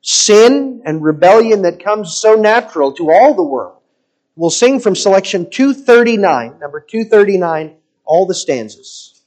sin 0.01 0.83
and 0.85 1.03
rebellion 1.03 1.63
that 1.63 1.83
comes 1.83 2.15
so 2.19 2.37
natural 2.37 2.93
to 2.93 3.11
all 3.11 3.35
the 3.35 3.43
world 3.43 3.78
We'll 4.39 4.51
sing 4.51 4.79
from 4.79 4.95
selection 4.95 5.51
239, 5.51 6.61
number 6.61 6.79
239, 6.79 7.75
all 8.05 8.25
the 8.25 8.37
stanzas. 8.37 9.21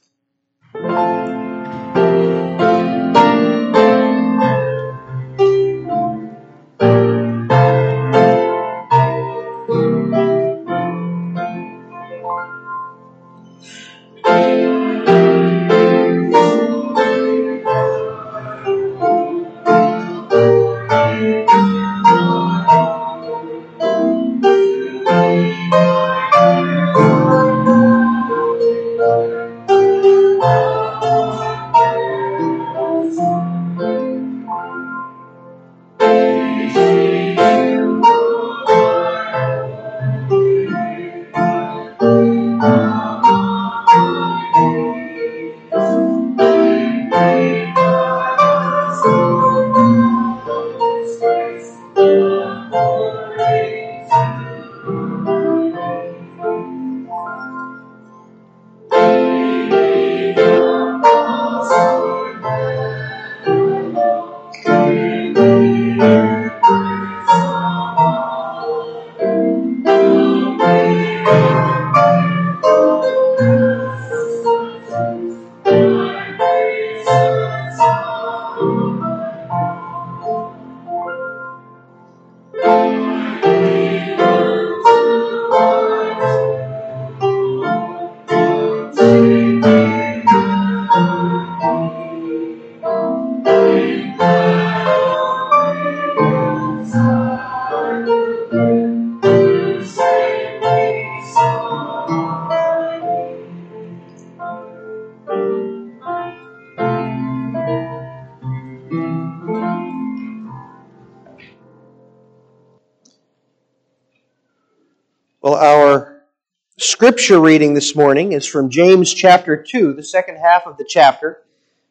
Scripture 116.92 117.40
reading 117.40 117.72
this 117.72 117.96
morning 117.96 118.32
is 118.32 118.46
from 118.46 118.68
James 118.68 119.14
chapter 119.14 119.56
2, 119.56 119.94
the 119.94 120.02
second 120.02 120.36
half 120.36 120.66
of 120.66 120.76
the 120.76 120.84
chapter. 120.86 121.42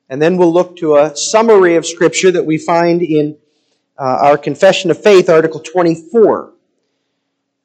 And 0.08 0.22
then 0.22 0.38
we'll 0.38 0.54
look 0.54 0.78
to 0.78 0.98
a 0.98 1.18
summary 1.18 1.76
of 1.76 1.88
scripture 1.88 2.30
that 2.30 2.46
we 2.46 2.60
find 2.60 3.02
in 3.02 3.36
uh, 3.98 4.04
our 4.04 4.38
Confession 4.38 4.92
of 4.92 5.02
Faith, 5.02 5.28
Article 5.28 5.60
24. 5.60 6.54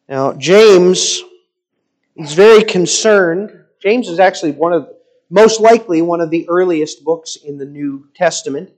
Now, 0.08 0.32
James 0.32 1.20
is 2.16 2.32
very 2.32 2.64
concerned. 2.64 3.64
James 3.82 4.08
is 4.08 4.18
actually 4.18 4.52
one 4.52 4.72
of, 4.72 4.88
most 5.28 5.60
likely, 5.60 6.00
one 6.00 6.22
of 6.22 6.30
the 6.30 6.48
earliest 6.48 7.04
books 7.04 7.36
in 7.36 7.58
the 7.58 7.66
New 7.66 8.08
Testament. 8.14 8.70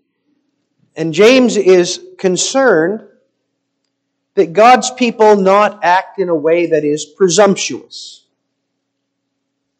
And 0.96 1.14
James 1.14 1.56
is 1.56 2.00
concerned 2.18 3.06
that 4.34 4.52
God's 4.52 4.90
people 4.90 5.36
not 5.36 5.78
act 5.84 6.18
in 6.18 6.28
a 6.28 6.34
way 6.34 6.66
that 6.66 6.84
is 6.84 7.04
presumptuous, 7.04 8.24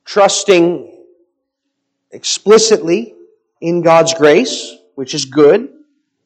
trusting 0.09 0.91
explicitly 2.13 3.15
in 3.61 3.83
God's 3.83 4.15
grace, 4.15 4.75
which 4.95 5.13
is 5.13 5.27
good, 5.27 5.69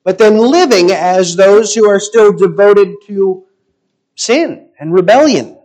but 0.05 0.19
then 0.19 0.39
living 0.39 0.93
as 0.93 1.35
those 1.35 1.75
who 1.75 1.91
are 1.91 1.99
still 1.99 2.33
devoted 2.33 2.95
to 3.09 3.45
sin 4.15 4.69
and 4.79 4.95
rebellion. 4.95 5.59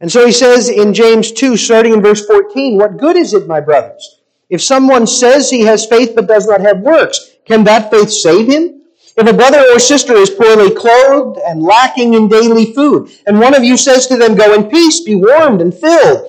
And 0.00 0.12
so 0.12 0.24
he 0.24 0.30
says 0.30 0.68
in 0.68 0.94
James 0.94 1.32
2, 1.32 1.56
starting 1.56 1.94
in 1.94 2.02
verse 2.02 2.24
14, 2.24 2.78
What 2.78 2.98
good 2.98 3.16
is 3.16 3.34
it, 3.34 3.48
my 3.48 3.60
brothers? 3.60 4.20
If 4.48 4.62
someone 4.62 5.08
says 5.08 5.50
he 5.50 5.62
has 5.62 5.86
faith 5.86 6.12
but 6.14 6.28
does 6.28 6.46
not 6.46 6.60
have 6.60 6.80
works, 6.80 7.32
can 7.46 7.64
that 7.64 7.90
faith 7.90 8.12
save 8.12 8.46
him? 8.46 8.82
If 9.16 9.26
a 9.26 9.32
brother 9.32 9.64
or 9.72 9.80
sister 9.80 10.14
is 10.14 10.30
poorly 10.30 10.72
clothed 10.72 11.40
and 11.44 11.62
lacking 11.62 12.14
in 12.14 12.28
daily 12.28 12.72
food, 12.72 13.10
and 13.26 13.40
one 13.40 13.54
of 13.54 13.64
you 13.64 13.76
says 13.76 14.06
to 14.06 14.16
them, 14.16 14.36
Go 14.36 14.54
in 14.54 14.70
peace, 14.70 15.00
be 15.00 15.16
warmed 15.16 15.60
and 15.60 15.74
filled, 15.74 16.28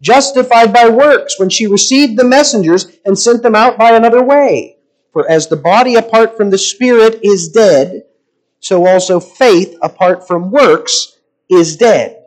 justified 0.00 0.72
by 0.72 0.88
works 0.88 1.38
when 1.38 1.50
she 1.50 1.66
received 1.66 2.18
the 2.18 2.24
messengers 2.24 2.86
and 3.04 3.18
sent 3.18 3.42
them 3.42 3.54
out 3.54 3.78
by 3.78 3.92
another 3.92 4.22
way? 4.22 4.76
For 5.12 5.28
as 5.30 5.48
the 5.48 5.56
body 5.56 5.94
apart 5.94 6.36
from 6.36 6.50
the 6.50 6.58
spirit 6.58 7.20
is 7.22 7.48
dead, 7.48 8.04
so 8.60 8.86
also 8.86 9.20
faith 9.20 9.76
apart 9.80 10.26
from 10.26 10.50
works 10.50 11.16
is 11.48 11.76
dead. 11.76 12.22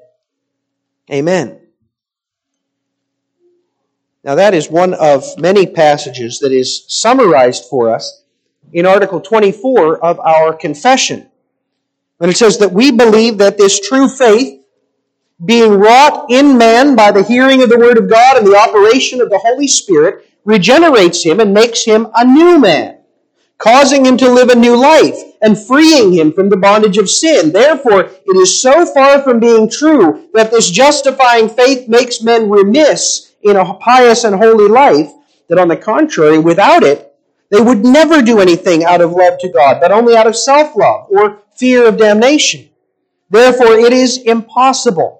Amen. 1.11 1.59
Now, 4.23 4.35
that 4.35 4.53
is 4.53 4.69
one 4.69 4.93
of 4.93 5.23
many 5.37 5.65
passages 5.65 6.39
that 6.39 6.51
is 6.51 6.85
summarized 6.87 7.65
for 7.65 7.93
us 7.93 8.23
in 8.73 8.85
Article 8.85 9.21
24 9.21 10.03
of 10.03 10.19
our 10.19 10.53
confession. 10.53 11.29
And 12.19 12.29
it 12.29 12.37
says 12.37 12.57
that 12.59 12.73
we 12.73 12.91
believe 12.91 13.37
that 13.37 13.57
this 13.57 13.79
true 13.79 14.09
faith, 14.09 14.58
being 15.45 15.73
wrought 15.73 16.29
in 16.29 16.57
man 16.57 16.95
by 16.95 17.11
the 17.11 17.23
hearing 17.23 17.61
of 17.61 17.69
the 17.69 17.77
Word 17.77 17.97
of 17.97 18.09
God 18.09 18.37
and 18.37 18.45
the 18.45 18.57
operation 18.57 19.21
of 19.21 19.29
the 19.29 19.39
Holy 19.39 19.67
Spirit, 19.67 20.25
regenerates 20.43 21.23
him 21.23 21.39
and 21.39 21.53
makes 21.53 21.85
him 21.85 22.07
a 22.15 22.25
new 22.25 22.59
man, 22.59 22.97
causing 23.57 24.05
him 24.05 24.17
to 24.17 24.31
live 24.31 24.49
a 24.49 24.55
new 24.55 24.75
life 24.75 25.17
and 25.41 25.57
freeing 25.57 26.11
him 26.11 26.33
from 26.33 26.49
the 26.49 26.57
bondage 26.57 26.97
of 26.97 27.09
sin. 27.09 27.51
Therefore, 27.51 28.03
it 28.03 28.37
is 28.37 28.61
so 28.61 28.85
far 28.85 29.21
from 29.21 29.39
being 29.39 29.69
true 29.69 30.29
that 30.33 30.51
this 30.51 30.69
justifying 30.69 31.49
faith 31.49 31.87
makes 31.87 32.21
men 32.21 32.49
remiss 32.49 33.31
in 33.41 33.55
a 33.55 33.73
pious 33.75 34.23
and 34.23 34.35
holy 34.35 34.67
life 34.67 35.11
that, 35.47 35.59
on 35.59 35.67
the 35.67 35.77
contrary, 35.77 36.39
without 36.39 36.83
it, 36.83 37.05
they 37.49 37.61
would 37.61 37.83
never 37.83 38.21
do 38.21 38.39
anything 38.39 38.83
out 38.83 39.01
of 39.01 39.11
love 39.11 39.39
to 39.39 39.49
God, 39.49 39.79
but 39.79 39.91
only 39.91 40.15
out 40.15 40.27
of 40.27 40.35
self 40.35 40.75
love 40.75 41.07
or 41.09 41.41
fear 41.55 41.87
of 41.87 41.97
damnation. 41.97 42.69
Therefore, 43.29 43.73
it 43.73 43.93
is 43.93 44.17
impossible 44.17 45.18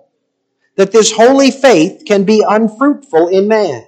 that 0.80 0.94
this 0.94 1.12
holy 1.12 1.52
faith 1.52 2.04
can 2.06 2.24
be 2.24 2.42
unfruitful 2.48 3.28
in 3.28 3.50
man. 3.50 3.86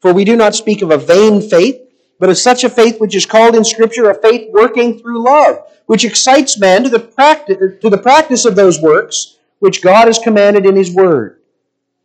For 0.00 0.12
we 0.12 0.22
do 0.22 0.36
not 0.36 0.54
speak 0.54 0.82
of 0.82 0.90
a 0.90 0.98
vain 0.98 1.40
faith, 1.40 1.80
but 2.20 2.28
of 2.28 2.36
such 2.36 2.62
a 2.62 2.68
faith 2.68 3.00
which 3.00 3.16
is 3.16 3.24
called 3.24 3.54
in 3.54 3.64
Scripture 3.64 4.10
a 4.10 4.20
faith 4.20 4.50
working 4.50 4.98
through 4.98 5.24
love, 5.24 5.60
which 5.86 6.04
excites 6.04 6.60
man 6.60 6.82
to 6.82 6.90
the 6.90 6.98
practice, 6.98 7.56
to 7.80 7.88
the 7.88 7.96
practice 7.96 8.44
of 8.44 8.54
those 8.54 8.82
works 8.82 9.38
which 9.60 9.80
God 9.80 10.08
has 10.08 10.18
commanded 10.18 10.66
in 10.66 10.76
His 10.76 10.92
Word. 10.92 11.40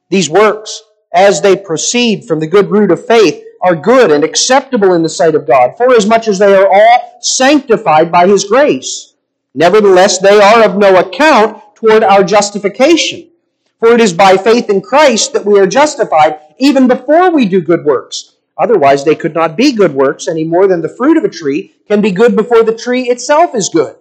These 0.10 0.30
works, 0.30 0.82
as 1.14 1.42
they 1.42 1.58
proceed 1.58 2.24
from 2.24 2.40
the 2.40 2.48
good 2.48 2.72
root 2.72 2.92
of 2.92 3.06
faith, 3.06 3.44
are 3.62 3.76
good 3.76 4.12
and 4.12 4.24
acceptable 4.24 4.94
in 4.94 5.04
the 5.04 5.10
sight 5.10 5.36
of 5.36 5.46
God, 5.46 5.76
forasmuch 5.76 6.30
as 6.30 6.40
they 6.40 6.56
are 6.56 6.72
all 6.72 7.18
sanctified 7.20 8.14
by 8.14 8.28
His 8.28 8.46
grace. 8.46 9.14
Nevertheless, 9.54 10.20
they 10.20 10.40
are 10.40 10.64
of 10.64 10.78
no 10.78 10.96
account 10.96 11.76
toward 11.76 12.06
our 12.06 12.24
justification. 12.24 13.28
For 13.82 13.96
it 13.96 14.00
is 14.00 14.14
by 14.14 14.38
faith 14.38 14.70
in 14.70 14.82
Christ 14.82 15.34
that 15.34 15.44
we 15.44 15.60
are 15.60 15.66
justified 15.66 16.40
even 16.60 16.88
before 16.88 17.32
we 17.32 17.48
do 17.48 17.62
good 17.62 17.84
works. 17.84 18.36
Otherwise, 18.56 19.04
they 19.04 19.16
could 19.16 19.34
not 19.34 19.58
be 19.58 19.72
good 19.72 19.96
works 19.96 20.28
any 20.28 20.44
more 20.44 20.68
than 20.68 20.84
the 20.84 20.96
fruit 20.96 21.18
of 21.18 21.24
a 21.24 21.30
tree 21.30 21.74
can 21.88 22.00
be 22.00 22.12
good 22.12 22.36
before 22.36 22.62
the 22.62 22.78
tree 22.78 23.10
itself 23.10 23.56
is 23.56 23.70
good. 23.70 23.96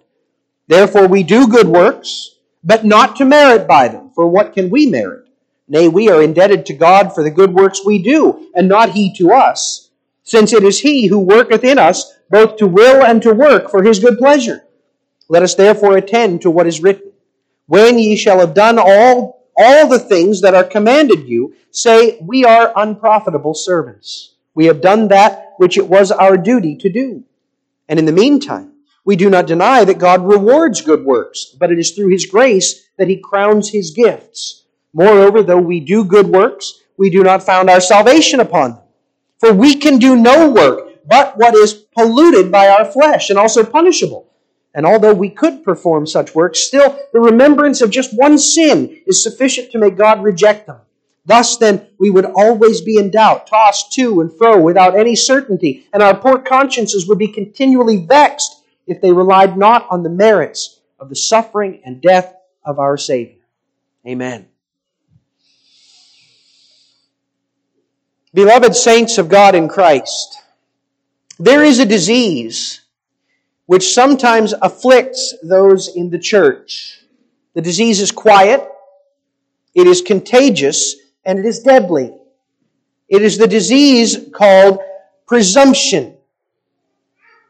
Therefore, 0.67 1.07
we 1.07 1.23
do 1.23 1.47
good 1.47 1.67
works, 1.67 2.35
but 2.63 2.85
not 2.85 3.15
to 3.15 3.25
merit 3.25 3.67
by 3.67 3.87
them. 3.87 4.11
For 4.13 4.27
what 4.27 4.53
can 4.53 4.69
we 4.69 4.85
merit? 4.85 5.27
Nay, 5.67 5.87
we 5.87 6.09
are 6.09 6.21
indebted 6.21 6.67
to 6.67 6.73
God 6.73 7.15
for 7.15 7.23
the 7.23 7.31
good 7.31 7.51
works 7.51 7.83
we 7.83 8.03
do, 8.03 8.51
and 8.53 8.69
not 8.69 8.91
He 8.91 9.11
to 9.15 9.31
us, 9.31 9.89
since 10.21 10.53
it 10.53 10.63
is 10.63 10.81
He 10.81 11.07
who 11.07 11.17
worketh 11.17 11.63
in 11.63 11.79
us 11.79 12.13
both 12.29 12.57
to 12.57 12.67
will 12.67 13.03
and 13.03 13.19
to 13.23 13.33
work 13.33 13.71
for 13.71 13.81
His 13.81 13.97
good 13.97 14.19
pleasure. 14.19 14.63
Let 15.27 15.41
us 15.41 15.55
therefore 15.55 15.97
attend 15.97 16.43
to 16.43 16.51
what 16.51 16.67
is 16.67 16.83
written. 16.83 17.13
When 17.65 17.97
ye 17.97 18.15
shall 18.15 18.41
have 18.41 18.53
done 18.53 18.77
all, 18.77 19.40
all 19.57 19.87
the 19.87 19.99
things 19.99 20.41
that 20.41 20.53
are 20.53 20.63
commanded 20.63 21.27
you, 21.27 21.55
say, 21.71 22.17
We 22.21 22.45
are 22.45 22.73
unprofitable 22.75 23.53
servants. 23.53 24.35
We 24.53 24.65
have 24.65 24.81
done 24.81 25.07
that 25.09 25.53
which 25.57 25.77
it 25.77 25.87
was 25.87 26.11
our 26.11 26.37
duty 26.37 26.75
to 26.77 26.89
do. 26.89 27.23
And 27.87 27.99
in 27.99 28.05
the 28.05 28.11
meantime, 28.11 28.73
we 29.05 29.15
do 29.15 29.29
not 29.29 29.47
deny 29.47 29.83
that 29.83 29.99
God 29.99 30.25
rewards 30.25 30.81
good 30.81 31.03
works, 31.03 31.45
but 31.57 31.71
it 31.71 31.79
is 31.79 31.91
through 31.91 32.09
His 32.09 32.25
grace 32.25 32.87
that 32.97 33.07
He 33.07 33.17
crowns 33.17 33.69
His 33.69 33.91
gifts. 33.91 34.65
Moreover, 34.93 35.41
though 35.43 35.57
we 35.57 35.79
do 35.79 36.03
good 36.03 36.27
works, 36.27 36.81
we 36.97 37.09
do 37.09 37.23
not 37.23 37.43
found 37.43 37.69
our 37.69 37.81
salvation 37.81 38.39
upon 38.39 38.71
them. 38.71 38.81
For 39.39 39.53
we 39.53 39.75
can 39.75 39.97
do 39.97 40.15
no 40.15 40.49
work 40.49 40.91
but 41.05 41.37
what 41.37 41.55
is 41.55 41.73
polluted 41.73 42.51
by 42.51 42.67
our 42.67 42.85
flesh 42.85 43.29
and 43.29 43.39
also 43.39 43.63
punishable. 43.63 44.30
And 44.73 44.85
although 44.85 45.13
we 45.13 45.29
could 45.29 45.63
perform 45.63 46.07
such 46.07 46.33
works, 46.33 46.59
still 46.59 46.97
the 47.11 47.19
remembrance 47.19 47.81
of 47.81 47.89
just 47.89 48.17
one 48.17 48.37
sin 48.37 49.01
is 49.05 49.21
sufficient 49.21 49.71
to 49.71 49.79
make 49.79 49.97
God 49.97 50.23
reject 50.23 50.67
them. 50.67 50.79
Thus, 51.25 51.57
then, 51.57 51.87
we 51.99 52.09
would 52.09 52.25
always 52.25 52.81
be 52.81 52.97
in 52.97 53.11
doubt, 53.11 53.45
tossed 53.45 53.91
to 53.93 54.21
and 54.21 54.35
fro 54.35 54.59
without 54.59 54.97
any 54.97 55.15
certainty, 55.15 55.85
and 55.93 56.01
our 56.01 56.15
poor 56.15 56.39
consciences 56.39 57.07
would 57.07 57.19
be 57.19 57.27
continually 57.27 58.05
vexed 58.05 58.63
if 58.87 59.01
they 59.01 59.11
relied 59.11 59.57
not 59.57 59.87
on 59.91 60.03
the 60.03 60.09
merits 60.09 60.79
of 60.99 61.09
the 61.09 61.15
suffering 61.15 61.81
and 61.85 62.01
death 62.01 62.33
of 62.65 62.79
our 62.79 62.97
Savior. 62.97 63.41
Amen. 64.07 64.47
Beloved 68.33 68.75
saints 68.75 69.17
of 69.17 69.29
God 69.29 69.55
in 69.55 69.67
Christ, 69.67 70.41
there 71.37 71.63
is 71.63 71.79
a 71.79 71.85
disease 71.85 72.80
which 73.71 73.93
sometimes 73.93 74.53
afflicts 74.61 75.33
those 75.41 75.95
in 75.95 76.09
the 76.09 76.19
church. 76.19 76.99
The 77.53 77.61
disease 77.61 78.01
is 78.01 78.11
quiet, 78.11 78.67
it 79.73 79.87
is 79.87 80.01
contagious, 80.01 80.97
and 81.23 81.39
it 81.39 81.45
is 81.45 81.59
deadly. 81.59 82.13
It 83.07 83.21
is 83.21 83.37
the 83.37 83.47
disease 83.47 84.27
called 84.33 84.79
presumption. 85.25 86.17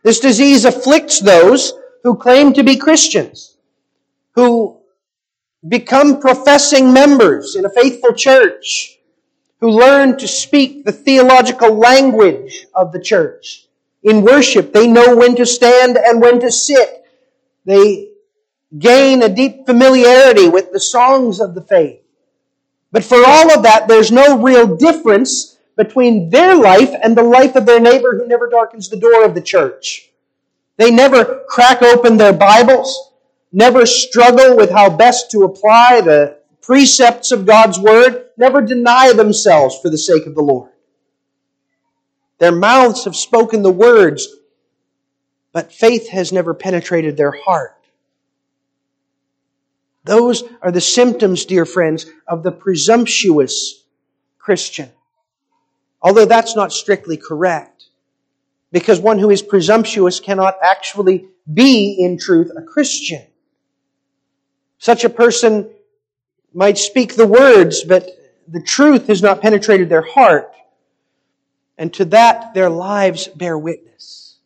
This 0.04 0.20
disease 0.20 0.64
afflicts 0.64 1.22
those 1.22 1.74
who 2.04 2.16
claim 2.16 2.54
to 2.54 2.64
be 2.64 2.76
Christians, 2.76 3.58
who 4.36 4.78
become 5.68 6.22
professing 6.22 6.94
members 6.94 7.56
in 7.56 7.66
a 7.66 7.70
faithful 7.82 8.14
church, 8.14 9.00
who 9.60 9.72
learn 9.72 10.20
to 10.20 10.28
speak 10.28 10.86
the 10.86 10.92
theological 10.92 11.74
language 11.74 12.68
of 12.76 12.92
the 12.92 13.02
church. 13.02 13.68
In 14.04 14.24
worship, 14.24 14.74
they 14.74 14.88
know 14.88 15.16
when 15.16 15.36
to 15.36 15.46
stand 15.46 15.98
and 15.98 16.22
when 16.22 16.40
to 16.40 16.52
sit. 16.52 17.06
They 17.66 18.10
gain 18.78 19.22
a 19.22 19.30
deep 19.30 19.66
familiarity 19.66 20.50
with 20.50 20.72
the 20.72 20.80
songs 20.80 21.40
of 21.40 21.54
the 21.54 21.62
faith. 21.62 22.00
But 22.92 23.04
for 23.04 23.24
all 23.26 23.54
of 23.54 23.64
that, 23.64 23.88
there's 23.88 24.12
no 24.12 24.38
real 24.38 24.76
difference 24.76 25.58
between 25.78 26.30
their 26.30 26.56
life 26.56 26.94
and 27.02 27.16
the 27.16 27.24
life 27.24 27.56
of 27.56 27.66
their 27.66 27.80
neighbor 27.80 28.18
who 28.18 28.28
never 28.28 28.50
darkens 28.50 28.90
the 28.90 29.00
door 29.00 29.24
of 29.24 29.36
the 29.36 29.42
church. 29.42 30.10
They 30.78 30.92
never 30.92 31.44
crack 31.48 31.82
open 31.82 32.18
their 32.18 32.34
Bibles, 32.34 33.12
never 33.52 33.86
struggle 33.86 34.58
with 34.58 34.72
how 34.72 34.90
best 34.90 35.32
to 35.32 35.44
apply 35.44 36.02
the 36.02 36.40
precepts 36.62 37.32
of 37.32 37.46
God's 37.46 37.80
Word, 37.80 38.30
never 38.38 38.62
deny 38.62 39.14
themselves 39.14 39.78
for 39.80 39.90
the 39.90 39.98
sake 39.98 40.26
of 40.26 40.36
the 40.36 40.42
Lord. 40.42 40.71
Their 42.42 42.52
mouths 42.52 43.04
have 43.04 43.16
spoken 43.16 43.62
the 43.62 43.72
words, 43.72 44.28
but 45.54 45.72
faith 45.72 46.10
has 46.10 46.32
never 46.32 46.56
penetrated 46.56 47.16
their 47.16 47.30
heart. 47.30 47.78
Those 50.06 50.44
are 50.64 50.72
the 50.72 50.82
symptoms, 50.82 51.46
dear 51.46 51.66
friends, 51.66 52.08
of 52.28 52.42
the 52.42 52.52
presumptuous 52.52 53.84
Christian. 54.40 54.90
Although 56.02 56.26
that's 56.26 56.56
not 56.56 56.74
strictly 56.74 57.16
correct. 57.16 57.84
Because 58.72 59.00
one 59.00 59.20
who 59.20 59.30
is 59.30 59.44
presumptuous 59.44 60.20
cannot 60.20 60.58
actually 60.64 61.28
be, 61.54 61.98
in 62.00 62.18
truth, 62.18 62.50
a 62.58 62.64
Christian. 62.64 63.22
Such 64.80 65.04
a 65.04 65.10
person 65.10 65.70
might 66.56 66.80
speak 66.80 67.14
the 67.14 67.28
words, 67.28 67.84
but 67.84 68.10
the 68.48 68.64
truth 68.64 69.06
has 69.10 69.22
not 69.22 69.42
penetrated 69.42 69.90
their 69.90 70.02
heart. 70.02 70.56
And 71.82 71.92
to 71.96 72.06
that, 72.06 72.54
their 72.54 72.70
lives 72.70 73.28
bear 73.28 73.58
witness. 73.58 74.38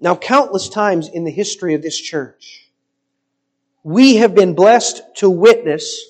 Now, 0.00 0.16
countless 0.16 0.68
times 0.68 1.06
in 1.06 1.22
the 1.22 1.30
history 1.30 1.74
of 1.74 1.82
this 1.82 1.96
church, 1.96 2.68
we 3.84 4.16
have 4.16 4.34
been 4.34 4.54
blessed 4.56 5.00
to 5.18 5.30
witness 5.30 6.04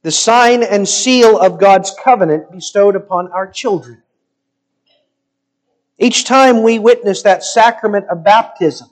the 0.00 0.10
sign 0.10 0.62
and 0.62 0.88
seal 0.88 1.38
of 1.38 1.60
God's 1.60 1.94
covenant 2.02 2.50
bestowed 2.50 2.96
upon 2.96 3.30
our 3.32 3.46
children. 3.46 4.02
Each 5.98 6.24
time 6.24 6.62
we 6.62 6.78
witness 6.78 7.20
that 7.24 7.44
sacrament 7.44 8.06
of 8.08 8.24
baptism, 8.24 8.88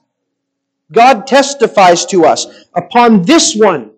God 0.93 1.27
testifies 1.27 2.05
to 2.05 2.27
us, 2.27 2.47
upon 2.75 3.23
this 3.23 3.57
one 3.57 3.93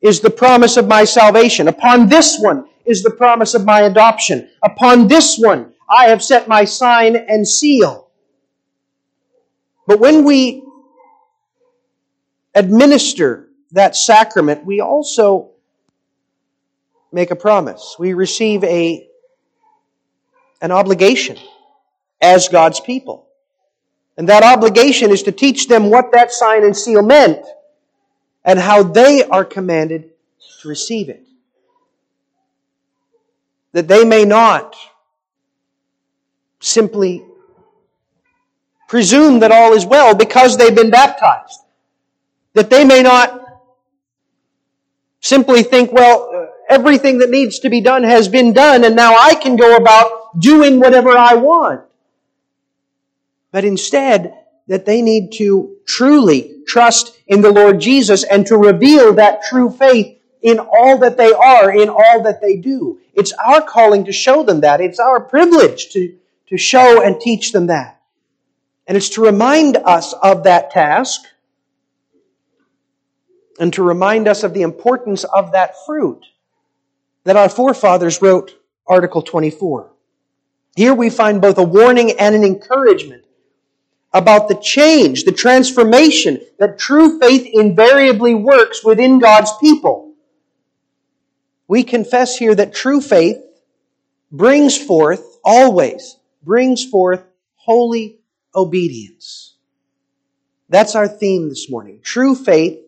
is 0.00 0.18
the 0.18 0.30
promise 0.30 0.76
of 0.76 0.88
my 0.88 1.04
salvation. 1.04 1.68
Upon 1.68 2.08
this 2.08 2.40
one 2.40 2.66
is 2.84 3.02
the 3.02 3.10
promise 3.10 3.54
of 3.54 3.64
my 3.64 3.80
adoption. 3.80 4.48
Upon 4.62 5.08
this 5.08 5.38
one 5.38 5.72
I 5.88 6.06
have 6.06 6.22
set 6.22 6.48
my 6.48 6.64
sign 6.64 7.16
and 7.16 7.46
seal. 7.46 8.08
But 9.86 10.00
when 10.00 10.24
we 10.24 10.62
administer 12.54 13.48
that 13.72 13.96
sacrament, 13.96 14.64
we 14.64 14.80
also 14.80 15.50
make 17.12 17.30
a 17.30 17.36
promise. 17.36 17.96
We 17.98 18.14
receive 18.14 18.64
a, 18.64 19.08
an 20.62 20.72
obligation 20.72 21.36
as 22.20 22.48
God's 22.48 22.80
people. 22.80 23.28
And 24.16 24.28
that 24.28 24.42
obligation 24.42 25.10
is 25.10 25.24
to 25.24 25.32
teach 25.32 25.68
them 25.68 25.90
what 25.90 26.12
that 26.12 26.32
sign 26.32 26.64
and 26.64 26.76
seal 26.76 27.02
meant 27.02 27.44
and 28.44 28.58
how 28.58 28.82
they 28.82 29.24
are 29.24 29.44
commanded 29.44 30.10
to 30.60 30.68
receive 30.68 31.08
it. 31.08 31.23
That 33.74 33.88
they 33.88 34.04
may 34.04 34.24
not 34.24 34.74
simply 36.60 37.22
presume 38.88 39.40
that 39.40 39.52
all 39.52 39.74
is 39.74 39.84
well 39.84 40.14
because 40.14 40.56
they've 40.56 40.74
been 40.74 40.90
baptized. 40.90 41.60
That 42.54 42.70
they 42.70 42.84
may 42.84 43.02
not 43.02 43.40
simply 45.20 45.62
think, 45.62 45.92
well, 45.92 46.48
everything 46.70 47.18
that 47.18 47.30
needs 47.30 47.58
to 47.58 47.68
be 47.68 47.80
done 47.80 48.04
has 48.04 48.28
been 48.28 48.52
done 48.52 48.84
and 48.84 48.96
now 48.96 49.16
I 49.16 49.34
can 49.34 49.56
go 49.56 49.76
about 49.76 50.38
doing 50.40 50.80
whatever 50.80 51.10
I 51.10 51.34
want. 51.34 51.82
But 53.50 53.64
instead, 53.64 54.34
that 54.68 54.86
they 54.86 55.02
need 55.02 55.32
to 55.32 55.76
truly 55.86 56.62
trust 56.66 57.18
in 57.26 57.40
the 57.40 57.52
Lord 57.52 57.80
Jesus 57.80 58.24
and 58.24 58.46
to 58.46 58.56
reveal 58.56 59.14
that 59.14 59.42
true 59.42 59.70
faith 59.70 60.18
in 60.44 60.58
all 60.58 60.98
that 60.98 61.16
they 61.16 61.32
are, 61.32 61.72
in 61.72 61.88
all 61.88 62.22
that 62.22 62.42
they 62.42 62.56
do. 62.56 63.00
It's 63.14 63.32
our 63.32 63.62
calling 63.62 64.04
to 64.04 64.12
show 64.12 64.42
them 64.42 64.60
that. 64.60 64.82
It's 64.82 65.00
our 65.00 65.18
privilege 65.18 65.88
to, 65.92 66.14
to 66.48 66.58
show 66.58 67.02
and 67.02 67.18
teach 67.18 67.52
them 67.52 67.68
that. 67.68 68.02
And 68.86 68.94
it's 68.94 69.08
to 69.10 69.22
remind 69.22 69.78
us 69.78 70.12
of 70.12 70.44
that 70.44 70.70
task 70.70 71.22
and 73.58 73.72
to 73.72 73.82
remind 73.82 74.28
us 74.28 74.42
of 74.42 74.52
the 74.52 74.60
importance 74.60 75.24
of 75.24 75.52
that 75.52 75.74
fruit 75.86 76.26
that 77.24 77.36
our 77.36 77.48
forefathers 77.48 78.20
wrote 78.20 78.60
Article 78.86 79.22
24. 79.22 79.90
Here 80.76 80.92
we 80.92 81.08
find 81.08 81.40
both 81.40 81.56
a 81.56 81.62
warning 81.62 82.12
and 82.18 82.34
an 82.34 82.44
encouragement 82.44 83.24
about 84.12 84.48
the 84.48 84.56
change, 84.56 85.24
the 85.24 85.32
transformation 85.32 86.38
that 86.58 86.78
true 86.78 87.18
faith 87.18 87.48
invariably 87.50 88.34
works 88.34 88.84
within 88.84 89.18
God's 89.18 89.50
people. 89.58 90.13
We 91.66 91.82
confess 91.82 92.36
here 92.36 92.54
that 92.54 92.74
true 92.74 93.00
faith 93.00 93.38
brings 94.30 94.76
forth, 94.76 95.38
always 95.44 96.16
brings 96.42 96.84
forth 96.84 97.24
holy 97.56 98.18
obedience. 98.54 99.54
That's 100.68 100.94
our 100.94 101.08
theme 101.08 101.48
this 101.48 101.70
morning. 101.70 102.00
True 102.02 102.34
faith 102.34 102.80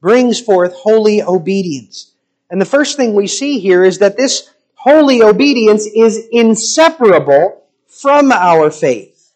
brings 0.00 0.40
forth 0.40 0.74
holy 0.74 1.22
obedience. 1.22 2.12
And 2.50 2.60
the 2.60 2.66
first 2.66 2.96
thing 2.96 3.14
we 3.14 3.26
see 3.26 3.58
here 3.58 3.84
is 3.84 3.98
that 3.98 4.16
this 4.16 4.50
holy 4.74 5.22
obedience 5.22 5.86
is 5.86 6.28
inseparable 6.30 7.62
from 7.86 8.32
our 8.32 8.70
faith. 8.70 9.32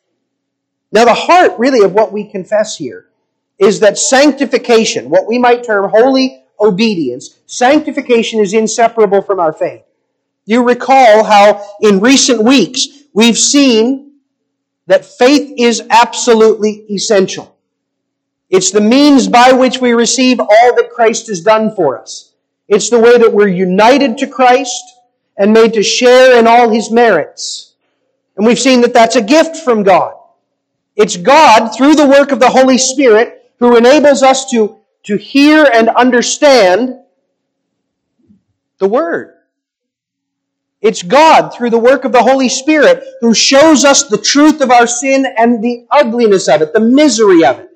Now, 0.93 1.05
the 1.07 1.15
heart 1.15 1.59
really 1.59 1.85
of 1.85 1.93
what 1.93 2.13
we 2.13 2.25
confess 2.25 2.77
here 2.77 3.07
is 3.59 3.81
that 3.81 3.99
sanctification, 3.99 5.09
what 5.09 5.27
we 5.27 5.39
might 5.39 5.65
term 5.65 5.91
holy 5.91 6.42
obedience, 6.63 7.39
sanctification 7.47 8.41
is 8.41 8.55
inseparable 8.55 9.23
from 9.23 9.41
our 9.41 9.53
faith. 9.53 9.83
You 10.45 10.67
recall 10.67 11.25
how 11.25 11.65
in 11.81 12.01
recent 12.01 12.43
weeks 12.43 12.87
we've 13.13 13.39
seen 13.39 14.13
that 14.87 15.05
faith 15.05 15.55
is 15.59 15.83
absolutely 15.91 16.85
essential. 16.91 17.57
It's 18.51 18.71
the 18.71 18.81
means 18.81 19.29
by 19.29 19.53
which 19.53 19.81
we 19.81 19.93
receive 19.93 20.39
all 20.39 20.77
that 20.77 20.91
Christ 20.95 21.29
has 21.29 21.41
done 21.41 21.75
for 21.75 21.99
us. 21.99 22.33
It's 22.69 22.91
the 22.91 22.99
way 22.99 23.17
that 23.19 23.33
we're 23.33 23.49
united 23.49 24.19
to 24.19 24.27
Christ 24.27 24.83
and 25.37 25.53
made 25.53 25.75
to 25.75 25.83
share 25.83 26.39
in 26.39 26.47
all 26.47 26.69
His 26.69 26.91
merits. 26.91 27.75
And 28.37 28.47
we've 28.47 28.59
seen 28.59 28.81
that 28.83 28.95
that's 28.95 29.17
a 29.17 29.23
gift 29.23 29.57
from 29.59 29.83
God. 29.83 30.15
It's 30.97 31.17
God, 31.17 31.71
through 31.71 31.95
the 31.95 32.07
work 32.07 32.33
of 32.33 32.41
the 32.41 32.51
Holy 32.51 32.79
Spirit, 32.79 33.51
who 33.59 33.77
enables 33.77 34.23
us 34.23 34.51
to, 34.51 34.79
to 35.05 35.17
hear 35.17 35.65
and 35.65 35.89
understand 35.89 36.95
the 38.79 38.89
Word. 38.89 39.35
It's 40.81 41.03
God, 41.03 41.51
through 41.55 41.71
the 41.71 41.79
work 41.79 42.05
of 42.05 42.11
the 42.11 42.23
Holy 42.23 42.49
Spirit, 42.49 43.05
who 43.21 43.35
shows 43.35 43.85
us 43.85 44.03
the 44.03 44.19
truth 44.19 44.61
of 44.61 44.73
our 44.73 44.87
sin 44.87 45.25
and 45.37 45.63
the 45.63 45.87
ugliness 45.91 46.49
of 46.49 46.61
it, 46.61 46.73
the 46.73 46.81
misery 46.81 47.45
of 47.45 47.61
it. 47.61 47.71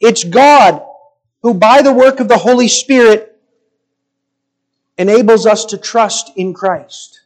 It's 0.00 0.24
God 0.24 0.82
who, 1.42 1.52
by 1.52 1.82
the 1.82 1.92
work 1.92 2.18
of 2.18 2.28
the 2.28 2.38
Holy 2.38 2.68
Spirit, 2.68 3.38
enables 4.96 5.46
us 5.46 5.66
to 5.66 5.78
trust 5.78 6.32
in 6.36 6.54
Christ, 6.54 7.20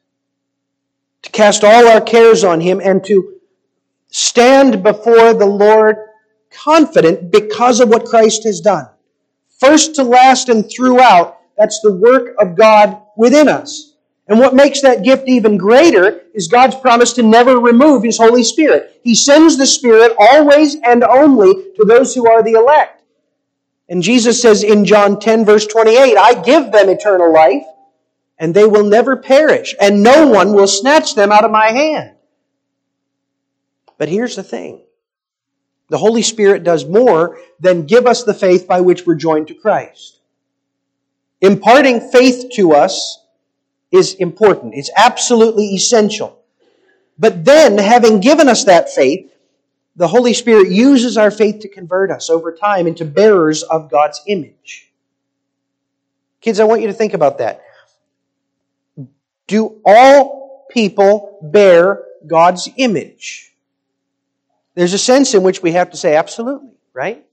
to 1.23 1.31
cast 1.31 1.63
all 1.63 1.87
our 1.87 2.01
cares 2.01 2.43
on 2.43 2.61
Him, 2.61 2.81
and 2.81 3.05
to 3.05 3.41
stand 4.09 4.83
before 4.83 5.33
the 5.35 5.47
Lord 5.47 5.97
confident 6.51 7.31
because 7.31 7.79
of 7.81 7.89
what 7.89 8.05
Christ 8.05 8.45
has 8.45 8.61
done. 8.61 8.89
First 9.59 9.95
to 9.97 10.03
last 10.03 10.49
and 10.49 10.69
throughout, 10.71 11.41
that's 11.57 11.81
the 11.81 11.95
work 11.95 12.35
of 12.39 12.57
God 12.57 13.01
within 13.17 13.49
us. 13.49 13.95
And 14.27 14.39
what 14.39 14.55
makes 14.55 14.81
that 14.81 15.05
gift 15.05 15.29
even 15.29 15.59
greater 15.59 16.23
is 16.35 16.49
God's 16.49 16.77
promise 16.77 17.13
to 17.15 17.23
never 17.23 17.59
remove 17.59 18.03
His 18.03 18.17
Holy 18.17 18.43
Spirit. 18.43 19.01
He 19.03 19.15
sends 19.15 19.59
the 19.59 19.67
Spirit 19.67 20.17
always 20.19 20.77
and 20.77 21.05
only 21.05 21.53
to 21.77 21.85
those 21.85 22.15
who 22.15 22.29
are 22.29 22.43
the 22.43 22.53
elect. 22.53 23.03
And 23.89 24.03
Jesus 24.03 24.41
says 24.41 24.63
in 24.63 24.87
John 24.87 25.21
10 25.21 25.45
verse 25.45 25.67
28, 25.67 26.17
I 26.17 26.43
give 26.43 26.73
them 26.73 26.89
eternal 26.89 27.33
life 27.33 27.65
and 28.39 28.55
they 28.55 28.65
will 28.65 28.85
never 28.85 29.17
perish 29.17 29.75
and 29.79 30.03
no 30.03 30.27
one 30.27 30.55
will 30.55 30.67
snatch 30.67 31.15
them 31.15 31.31
out 31.31 31.45
of 31.45 31.51
my 31.51 31.69
hand. 31.69 32.17
But 33.99 34.09
here's 34.09 34.37
the 34.37 34.43
thing. 34.43 34.84
The 35.89 35.99
Holy 35.99 36.23
Spirit 36.23 36.65
does 36.65 36.87
more 36.87 37.39
than 37.61 37.87
give 37.87 38.07
us 38.07 38.25
the 38.25 38.35
faith 38.35 38.67
by 38.67 38.81
which 38.81 39.07
we're 39.07 39.15
joined 39.15 39.49
to 39.49 39.55
Christ. 39.55 40.21
Imparting 41.41 42.01
faith 42.01 42.51
to 42.55 42.73
us 42.73 43.23
is 43.93 44.15
important. 44.15 44.75
It's 44.75 44.91
absolutely 44.97 45.67
essential. 45.75 46.39
But 47.19 47.45
then, 47.45 47.79
having 47.79 48.21
given 48.21 48.49
us 48.49 48.65
that 48.65 48.91
faith, 48.91 49.31
the 49.97 50.09
Holy 50.09 50.35
Spirit 50.35 50.71
uses 50.71 51.17
our 51.17 51.31
faith 51.31 51.61
to 51.61 51.69
convert 51.69 52.11
us 52.11 52.29
over 52.29 52.53
time 52.53 52.87
into 52.87 53.05
bearers 53.05 53.63
of 53.63 53.91
God's 53.91 54.21
image. 54.27 54.91
Kids, 56.41 56.59
I 56.59 56.65
want 56.65 56.81
you 56.81 56.89
to 56.89 56.93
think 56.93 57.15
about 57.15 57.39
that. 57.39 57.63
Do 59.47 59.81
all 59.85 60.67
people 60.71 61.39
bear 61.43 62.05
God's 62.27 62.69
image? 62.77 63.54
There's 64.75 64.93
a 64.93 64.99
sense 64.99 65.35
in 65.35 65.43
which 65.43 65.63
we 65.63 65.73
have 65.73 65.91
to 65.91 65.97
say 65.97 66.17
absolutely, 66.17 66.73
right? 66.93 67.25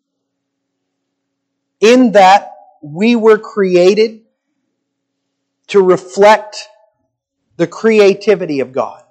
In 1.79 2.11
that 2.11 2.53
we 2.81 3.15
were 3.15 3.37
created 3.37 4.21
to 5.67 5.81
reflect 5.81 6.67
the 7.57 7.67
creativity 7.67 8.59
of 8.59 8.71
God, 8.71 9.03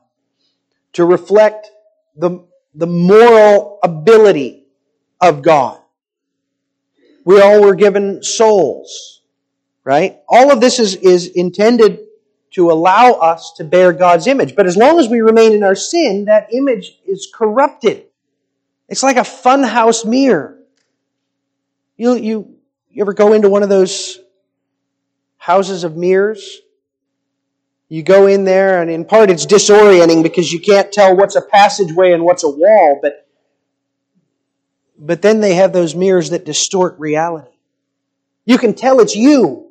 to 0.93 1.05
reflect 1.05 1.71
the, 2.17 2.45
the 2.75 2.87
moral 2.87 3.79
ability 3.83 4.65
of 5.21 5.43
God. 5.43 5.81
We 7.25 7.41
all 7.41 7.63
were 7.63 7.75
given 7.75 8.23
souls, 8.23 9.23
right? 9.85 10.19
All 10.29 10.51
of 10.51 10.61
this 10.61 10.79
is, 10.79 10.97
is 10.97 11.27
intended 11.29 12.01
to 12.53 12.71
allow 12.71 13.13
us 13.13 13.53
to 13.57 13.65
bear 13.65 13.93
God's 13.93 14.27
image. 14.27 14.57
But 14.57 14.67
as 14.67 14.77
long 14.77 14.99
as 14.99 15.09
we 15.09 15.21
remain 15.21 15.53
in 15.53 15.63
our 15.63 15.75
sin, 15.75 16.25
that 16.25 16.53
image 16.53 16.99
is 17.07 17.31
corrupted. 17.33 18.07
It's 18.91 19.05
like 19.05 19.17
a 19.17 19.21
funhouse 19.21 20.05
mirror. 20.05 20.59
You, 21.97 22.17
you, 22.17 22.57
you 22.91 23.03
ever 23.03 23.15
go 23.15 23.33
into 23.33 23.49
one 23.49 23.63
of 23.63 23.69
those 23.69 24.19
houses 25.39 25.85
of 25.85 25.97
mirrors. 25.97 26.59
You 27.89 28.03
go 28.03 28.27
in 28.27 28.45
there, 28.45 28.83
and 28.83 28.91
in 28.91 29.05
part 29.05 29.31
it's 29.31 29.47
disorienting 29.47 30.25
because 30.25 30.53
you 30.53 30.61
can't 30.61 30.93
tell 30.93 31.17
what's 31.17 31.37
a 31.37 31.41
passageway 31.41 32.13
and 32.13 32.25
what's 32.25 32.43
a 32.43 32.49
wall, 32.49 32.99
but, 33.01 33.29
but 34.99 35.23
then 35.23 35.41
they 35.41 35.55
have 35.55 35.73
those 35.73 35.95
mirrors 35.95 36.31
that 36.31 36.45
distort 36.45 36.99
reality. 36.99 37.51
You 38.45 38.59
can 38.59 38.75
tell 38.75 38.99
it's 39.01 39.15
you 39.15 39.69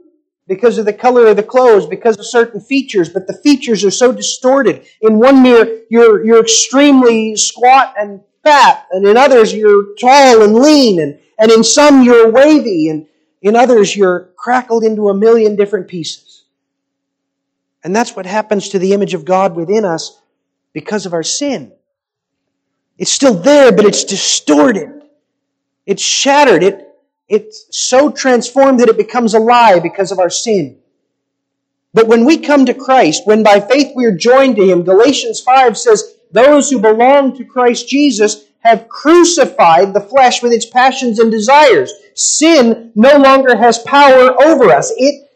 because 0.47 0.78
of 0.78 0.86
the 0.86 0.93
color 0.93 1.28
of 1.28 1.36
the 1.36 1.43
clothes, 1.43 1.86
because 1.86 2.17
of 2.17 2.26
certain 2.26 2.61
features, 2.61 3.09
but 3.09 3.28
the 3.28 3.34
features 3.34 3.84
are 3.84 3.91
so 3.91 4.11
distorted. 4.13 4.86
In 5.01 5.20
one 5.20 5.43
mirror, 5.43 5.80
you're, 5.89 6.26
you're 6.26 6.41
extremely 6.41 7.36
squat 7.36 7.95
and 7.97 8.22
fat, 8.44 8.88
and 8.92 9.06
in 9.08 9.18
others, 9.18 9.54
you're 9.54 9.96
tall 9.96 10.42
and 10.42 10.56
lean, 10.56 11.00
and, 11.00 11.20
and 11.38 11.52
in 11.52 11.64
some, 11.64 12.04
you're 12.04 12.32
wavy, 12.32 12.90
and 12.90 13.08
in 13.42 13.56
others, 13.56 13.96
you're 13.96 14.30
crackled 14.36 14.84
into 14.84 15.10
a 15.10 15.14
million 15.14 15.56
different 15.56 15.88
pieces. 15.88 16.44
And 17.84 17.96
that's 17.96 18.16
what 18.16 18.26
happens 18.26 18.70
to 18.70 18.80
the 18.80 18.94
image 18.94 19.14
of 19.14 19.26
God 19.26 19.56
within 19.56 19.86
us 19.86 20.20
because 20.74 21.06
of 21.06 21.14
our 21.14 21.24
sin. 21.24 21.72
It's 22.98 23.12
still 23.12 23.34
there, 23.34 23.72
but 23.72 23.86
it's 23.86 24.04
distorted. 24.04 25.04
It's 25.86 26.02
shattered. 26.02 26.64
It, 26.64 26.90
it's 27.30 27.66
so 27.72 28.12
transformed 28.12 28.82
that 28.82 28.90
it 28.90 28.98
becomes 28.98 29.34
a 29.34 29.40
lie 29.40 29.80
because 29.80 30.12
of 30.12 30.20
our 30.20 30.30
sin. 30.30 30.80
But 31.94 32.08
when 32.08 32.26
we 32.26 32.38
come 32.38 32.66
to 32.66 32.74
Christ, 32.74 33.24
when 33.26 33.42
by 33.42 33.60
faith 33.60 33.94
we 33.96 34.06
are 34.06 34.16
joined 34.16 34.58
to 34.58 34.66
Him, 34.66 34.84
Galatians 34.84 35.40
5 35.40 35.78
says, 35.78 36.18
those 36.32 36.70
who 36.70 36.80
belong 36.80 37.36
to 37.38 37.46
Christ 37.46 37.88
Jesus 37.88 38.46
have 38.60 38.88
crucified 38.90 39.94
the 39.94 40.02
flesh 40.02 40.44
with 40.44 40.52
its 40.52 40.66
passions 40.66 41.20
and 41.20 41.32
desires. 41.32 41.94
Sin 42.14 42.92
no 42.96 43.18
longer 43.18 43.56
has 43.56 43.80
power 43.80 44.42
over 44.42 44.72
us. 44.72 44.92
It, 44.98 45.30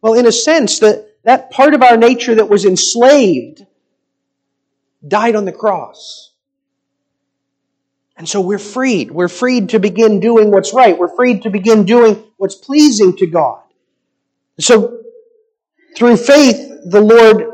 well, 0.00 0.14
in 0.14 0.26
a 0.26 0.32
sense, 0.32 0.78
that, 0.78 1.08
that 1.24 1.50
part 1.50 1.74
of 1.74 1.82
our 1.82 1.96
nature 1.96 2.34
that 2.34 2.48
was 2.48 2.64
enslaved 2.64 3.66
died 5.06 5.36
on 5.36 5.44
the 5.44 5.52
cross. 5.52 6.30
And 8.16 8.28
so 8.28 8.40
we're 8.40 8.58
freed. 8.58 9.10
We're 9.10 9.28
freed 9.28 9.70
to 9.70 9.78
begin 9.78 10.20
doing 10.20 10.50
what's 10.50 10.72
right. 10.72 10.96
We're 10.96 11.14
freed 11.14 11.42
to 11.42 11.50
begin 11.50 11.84
doing 11.84 12.22
what's 12.36 12.54
pleasing 12.54 13.16
to 13.16 13.26
God. 13.26 13.60
So, 14.58 15.00
through 15.96 16.16
faith, 16.16 16.56
the 16.84 17.00
Lord 17.00 17.53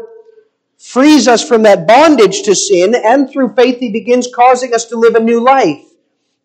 frees 0.80 1.28
us 1.28 1.46
from 1.46 1.62
that 1.62 1.86
bondage 1.86 2.42
to 2.42 2.54
sin, 2.54 2.94
and 2.94 3.30
through 3.30 3.54
faith, 3.54 3.78
He 3.78 3.92
begins 3.92 4.28
causing 4.34 4.74
us 4.74 4.86
to 4.86 4.96
live 4.96 5.14
a 5.14 5.20
new 5.20 5.40
life. 5.40 5.84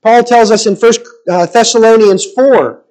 Paul 0.01 0.23
tells 0.23 0.51
us 0.51 0.65
in 0.67 0.75
1 0.75 0.91
uh, 1.29 1.45
Thessalonians 1.47 2.25
4 2.33 2.85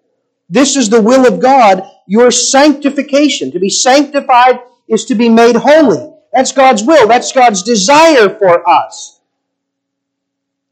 this 0.49 0.77
is 0.77 0.91
the 0.91 1.01
will 1.01 1.27
of 1.27 1.41
God, 1.41 1.83
your 2.07 2.31
sanctification. 2.31 3.51
To 3.53 3.59
be 3.59 3.71
sanctified 3.71 4.61
is 4.89 5.05
to 5.07 5.15
be 5.15 5.29
made 5.29 5.57
holy. 5.57 6.13
That's 6.33 6.53
God's 6.53 6.83
will. 6.83 7.09
That's 7.09 7.33
God's 7.33 7.63
desire 7.63 8.29
for 8.29 8.69
us. 8.69 9.21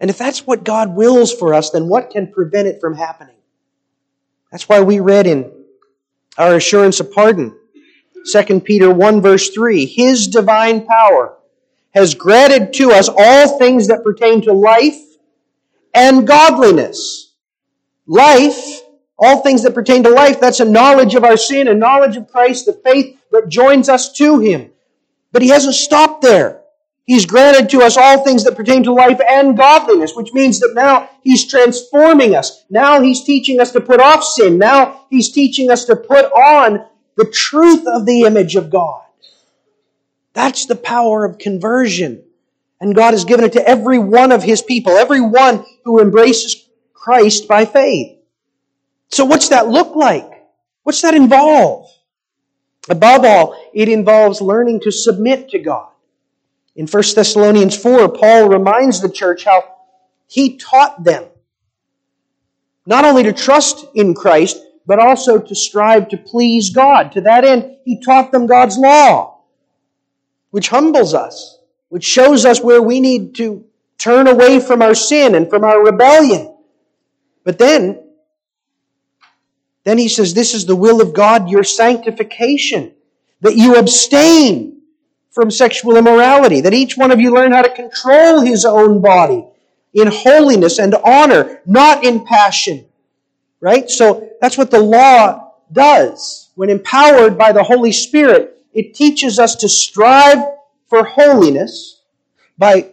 And 0.01 0.11
if 0.11 0.19
that's 0.19 0.47
what 0.47 0.65
God 0.65 0.95
wills 0.95 1.33
for 1.33 1.55
us, 1.55 1.71
then 1.71 1.89
what 1.89 2.11
can 2.11 2.31
prevent 2.31 2.69
it 2.69 2.81
from 2.81 2.95
happening? 2.95 3.37
That's 4.51 4.69
why 4.69 4.81
we 4.81 5.01
read 5.01 5.27
in 5.27 5.51
our 6.37 6.57
assurance 6.57 6.99
of 7.01 7.13
pardon, 7.13 7.57
2 8.31 8.61
Peter 8.61 8.93
1 8.93 9.21
verse 9.21 9.51
3, 9.51 9.87
His 9.87 10.29
divine 10.29 10.87
power 10.87 11.37
has 11.95 12.15
granted 12.15 12.73
to 12.75 12.91
us 12.91 13.09
all 13.09 13.59
things 13.59 13.89
that 13.89 14.05
pertain 14.05 14.43
to 14.43 14.53
life 14.53 14.99
and 15.95 16.27
godliness. 16.27 17.35
Life, 18.07 18.83
all 19.19 19.41
things 19.43 19.63
that 19.63 19.75
pertain 19.75 20.03
to 20.03 20.11
life, 20.11 20.41
that's 20.41 20.61
a 20.61 20.65
knowledge 20.65 21.15
of 21.15 21.25
our 21.25 21.37
sin, 21.37 21.69
a 21.69 21.75
knowledge 21.75 22.17
of 22.17 22.29
Christ, 22.29 22.67
the 22.67 22.73
faith 22.73 23.19
that 23.31 23.49
joins 23.49 23.89
us 23.89 24.13
to 24.15 24.39
Him. 24.41 24.71
But 25.33 25.43
He 25.43 25.49
hasn't 25.49 25.75
stopped 25.75 26.23
there. 26.23 26.63
He's 27.05 27.27
granted 27.27 27.69
to 27.71 27.83
us 27.83 27.97
all 27.97 28.25
things 28.25 28.45
that 28.45 28.57
pertain 28.57 28.85
to 28.85 28.93
life 28.93 29.21
and 29.29 29.57
godliness, 29.57 30.15
which 30.15 30.33
means 30.33 30.61
that 30.61 30.73
now 30.75 31.11
He's 31.23 31.47
transforming 31.47 32.35
us. 32.35 32.65
Now 32.71 33.01
He's 33.01 33.25
teaching 33.25 33.61
us 33.61 33.73
to 33.73 33.81
put 33.81 34.01
off 34.01 34.25
sin. 34.25 34.59
Now 34.59 35.07
He's 35.11 35.31
teaching 35.31 35.71
us 35.71 35.85
to 35.87 35.97
put 35.97 36.27
on 36.27 36.87
the 37.17 37.25
truth 37.25 37.87
of 37.87 38.07
the 38.07 38.23
image 38.23 38.57
of 38.57 38.71
God. 38.71 39.03
That's 40.33 40.67
the 40.67 40.77
power 40.77 41.25
of 41.25 41.39
conversion. 41.39 42.25
And 42.81 42.95
God 42.95 43.13
has 43.13 43.25
given 43.25 43.45
it 43.45 43.53
to 43.53 43.69
every 43.69 43.99
one 43.99 44.33
of 44.33 44.43
His 44.43 44.63
people, 44.63 44.93
every 44.93 45.21
one 45.21 45.65
who 45.85 46.01
embraces 46.01 46.67
Christ 46.95 47.47
by 47.47 47.65
faith. 47.65 48.19
So 49.09 49.25
what's 49.25 49.51
that 49.51 49.69
look 49.69 49.95
like? 49.95 50.29
What's 50.83 51.03
that 51.03 51.15
involve? 51.15 51.89
Above 52.89 53.25
all, 53.25 53.71
it 53.73 53.89
involves 53.89 54.41
learning 54.41 54.81
to 54.81 54.91
submit 54.91 55.51
to 55.51 55.59
God. 55.59 55.89
In 56.75 56.87
1 56.87 57.03
Thessalonians 57.15 57.77
4, 57.77 58.09
Paul 58.09 58.49
reminds 58.49 59.01
the 59.01 59.11
church 59.11 59.45
how 59.45 59.77
he 60.27 60.57
taught 60.57 61.05
them 61.05 61.27
not 62.87 63.05
only 63.05 63.23
to 63.25 63.33
trust 63.33 63.87
in 63.95 64.15
Christ, 64.15 64.59
but 64.87 64.99
also 64.99 65.39
to 65.39 65.55
strive 65.55 66.09
to 66.09 66.17
please 66.17 66.71
God. 66.71 67.13
To 67.13 67.21
that 67.23 67.45
end, 67.45 67.77
he 67.85 68.01
taught 68.01 68.33
them 68.33 68.47
God's 68.47 68.79
law, 68.79 69.41
which 70.51 70.69
humbles 70.69 71.15
us, 71.15 71.59
which 71.89 72.05
shows 72.05 72.45
us 72.45 72.61
where 72.61 72.83
we 72.83 73.01
need 73.01 73.35
to 73.37 73.65
turn 73.99 74.27
away 74.27 74.59
from 74.59 74.83
our 74.83 74.95
sin 74.95 75.35
and 75.35 75.49
from 75.49 75.65
our 75.65 75.85
rebellion. 75.85 76.55
But 77.45 77.59
then, 77.59 78.03
then 79.85 79.99
he 79.99 80.09
says, 80.09 80.35
this 80.35 80.55
is 80.55 80.67
the 80.67 80.77
will 80.77 81.01
of 81.01 81.15
God, 81.15 81.49
your 81.49 81.65
sanctification, 81.65 82.95
that 83.41 83.57
you 83.57 83.77
abstain 83.77 84.81
from 85.31 85.51
sexual 85.51 85.97
immorality, 85.97 86.61
that 86.61 86.75
each 86.75 86.97
one 86.97 87.11
of 87.11 87.21
you 87.21 87.33
learn 87.33 87.53
how 87.53 87.63
to 87.63 87.75
control 87.75 88.41
his 88.41 88.65
own 88.65 89.01
body 89.01 89.45
in 89.95 90.09
holiness 90.09 90.79
and 90.79 90.95
honor, 91.05 91.61
not 91.67 92.05
in 92.05 92.25
passion. 92.25 92.87
Right? 93.63 93.89
So 93.89 94.29
that's 94.43 94.59
what 94.59 94.71
the 94.71 94.81
law 94.81 95.53
does. 95.73 96.51
When 96.57 96.69
empowered 96.69 97.39
by 97.39 97.53
the 97.53 97.63
Holy 97.63 97.93
Spirit, 97.93 98.59
it 98.75 98.95
teaches 98.95 99.39
us 99.39 99.55
to 99.57 99.69
strive 99.69 100.45
for 100.89 101.05
holiness 101.05 102.03
by 102.59 102.91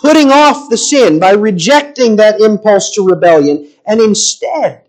putting 0.00 0.30
off 0.32 0.70
the 0.70 0.76
sin, 0.76 1.20
by 1.20 1.32
rejecting 1.32 2.16
that 2.16 2.40
impulse 2.40 2.94
to 2.94 3.06
rebellion, 3.06 3.70
and 3.86 4.00
instead 4.00 4.82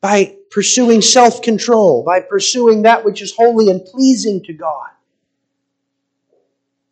by 0.00 0.36
pursuing 0.50 1.00
self 1.02 1.40
control, 1.42 2.02
by 2.02 2.20
pursuing 2.20 2.82
that 2.82 3.04
which 3.04 3.22
is 3.22 3.34
holy 3.34 3.70
and 3.70 3.84
pleasing 3.84 4.42
to 4.44 4.52
God. 4.52 4.88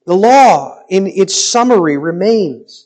The 0.07 0.14
law, 0.14 0.82
in 0.88 1.07
its 1.07 1.34
summary, 1.34 1.96
remains. 1.96 2.82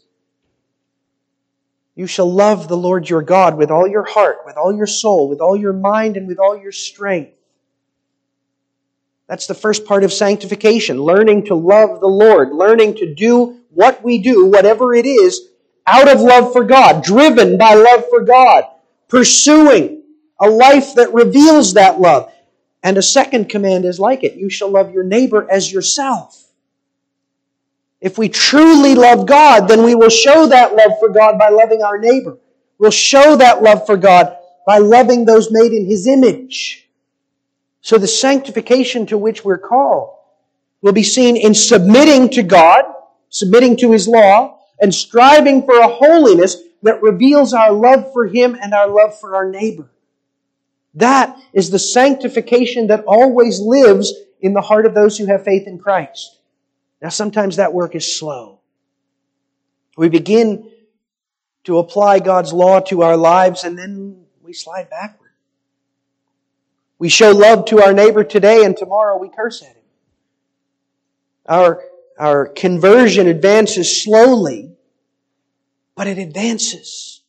You 1.97 2.07
shall 2.07 2.30
love 2.30 2.68
the 2.68 2.76
Lord 2.76 3.09
your 3.09 3.22
God 3.22 3.57
with 3.57 3.70
all 3.70 3.88
your 3.88 4.05
heart, 4.05 4.40
with 4.44 4.59
all 4.59 4.76
your 4.76 4.86
soul, 4.86 5.30
with 5.30 5.40
all 5.40 5.57
your 5.57 5.72
mind, 5.72 6.18
and 6.18 6.28
with 6.28 6.38
all 6.38 6.57
your 6.57 6.70
strength. 6.70 7.32
That's 9.26 9.47
the 9.47 9.55
first 9.55 9.86
part 9.86 10.05
of 10.05 10.12
sanctification, 10.12 11.03
learning 11.03 11.47
to 11.47 11.55
love 11.55 12.01
the 12.01 12.07
Lord, 12.07 12.53
learning 12.53 12.97
to 12.97 13.14
do 13.14 13.61
what 13.70 14.05
we 14.05 14.18
do, 14.18 14.47
whatever 14.47 14.94
it 14.94 15.07
is, 15.07 15.49
out 15.86 16.09
of 16.09 16.20
love 16.20 16.53
for 16.53 16.64
God, 16.64 17.03
driven 17.03 17.57
by 17.57 17.74
love 17.74 18.05
for 18.11 18.20
God, 18.24 18.64
pursuing 19.09 20.03
a 20.38 20.49
life 20.49 20.94
that 20.97 21.14
reveals 21.14 21.74
that 21.74 21.99
love. 21.99 22.30
And 22.82 22.99
a 22.99 23.03
second 23.03 23.49
command 23.49 23.86
is 23.86 23.99
like 23.99 24.22
it. 24.22 24.34
You 24.34 24.51
shall 24.51 24.70
love 24.70 24.92
your 24.92 25.03
neighbor 25.03 25.51
as 25.51 25.72
yourself. 25.72 26.45
If 28.01 28.18
we 28.18 28.28
truly 28.28 28.94
love 28.94 29.26
God, 29.26 29.68
then 29.68 29.82
we 29.82 29.94
will 29.94 30.11
show 30.11 30.47
that 30.47 30.74
love 30.74 30.92
for 31.01 31.09
God 31.09 31.38
by 31.38 31.49
loving 31.49 31.82
our 31.82 31.99
neighbor. 31.99 32.38
We'll 32.78 32.90
show 32.90 33.36
that 33.36 33.62
love 33.62 33.86
for 33.86 33.97
God 33.97 34.36
by 34.66 34.78
loving 34.78 35.24
those 35.24 35.51
made 35.51 35.72
in 35.72 35.86
His 35.86 36.07
image. 36.07 36.88
So 37.80 37.99
the 37.99 38.07
sanctification 38.07 39.07
to 39.07 39.18
which 39.18 39.44
we're 39.44 39.59
called 39.59 40.14
will 40.82 40.92
be 40.92 41.03
seen 41.03 41.36
in 41.36 41.55
submitting 41.55 42.28
to 42.30 42.42
God, 42.42 42.84
submitting 43.30 43.76
to 43.78 43.92
His 43.92 44.07
law, 44.07 44.59
and 44.80 44.94
striving 44.94 45.62
for 45.62 45.78
a 45.78 45.88
holiness 45.88 46.57
that 46.82 47.03
reveals 47.03 47.55
our 47.55 47.72
love 47.72 48.12
for 48.12 48.26
Him 48.26 48.57
and 48.61 48.74
our 48.74 48.88
love 48.88 49.18
for 49.18 49.34
our 49.36 49.49
neighbor. 49.49 49.90
That 50.94 51.38
is 51.53 51.70
the 51.70 51.78
sanctification 51.78 52.88
that 52.88 53.05
always 53.07 53.61
lives 53.61 54.12
in 54.40 54.53
the 54.53 54.61
heart 54.61 54.86
of 54.86 54.94
those 54.94 55.16
who 55.16 55.26
have 55.26 55.44
faith 55.44 55.66
in 55.66 55.78
Christ. 55.78 56.36
Now, 57.01 57.11
sometimes 57.11 57.57
that 57.57 57.72
work 57.72 57.94
is 57.94 58.18
slow. 58.18 58.61
We 59.97 60.09
begin 60.09 60.70
to 61.64 61.78
apply 61.78 62.20
God's 62.20 62.53
law 62.53 62.80
to 62.80 63.03
our 63.03 63.16
lives 63.16 63.64
and 63.64 63.78
then 63.78 64.24
we 64.42 64.53
slide 64.53 64.88
backward. 64.88 65.30
We 66.99 67.09
show 67.09 67.30
love 67.32 67.66
to 67.66 67.82
our 67.82 67.92
neighbor 67.92 68.24
today 68.24 68.64
and 68.64 68.76
tomorrow 68.76 69.18
we 69.18 69.28
curse 69.28 69.62
at 69.62 69.68
him. 69.68 69.82
Our, 71.47 71.82
our 72.18 72.47
conversion 72.47 73.26
advances 73.26 74.03
slowly, 74.03 74.70
but 75.94 76.07
it 76.07 76.18
advances. 76.18 77.22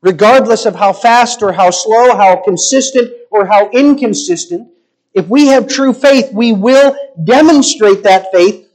Regardless 0.00 0.66
of 0.66 0.74
how 0.74 0.92
fast 0.92 1.42
or 1.42 1.52
how 1.52 1.70
slow, 1.70 2.16
how 2.16 2.42
consistent 2.42 3.12
or 3.30 3.46
how 3.46 3.70
inconsistent, 3.70 4.70
if 5.16 5.26
we 5.28 5.46
have 5.46 5.66
true 5.66 5.94
faith, 5.94 6.30
we 6.30 6.52
will 6.52 6.94
demonstrate 7.24 8.02
that 8.02 8.30
faith 8.32 8.68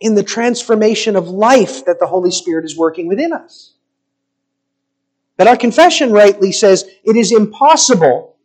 in 0.00 0.14
the 0.14 0.22
transformation 0.22 1.16
of 1.16 1.28
life 1.28 1.84
that 1.84 2.00
the 2.00 2.06
Holy 2.06 2.30
Spirit 2.30 2.64
is 2.64 2.78
working 2.78 3.08
within 3.08 3.34
us. 3.34 3.74
But 5.36 5.46
our 5.46 5.56
confession 5.58 6.12
rightly 6.12 6.50
says 6.50 6.86
it 7.04 7.14
is 7.14 7.30
impossible 7.30 8.36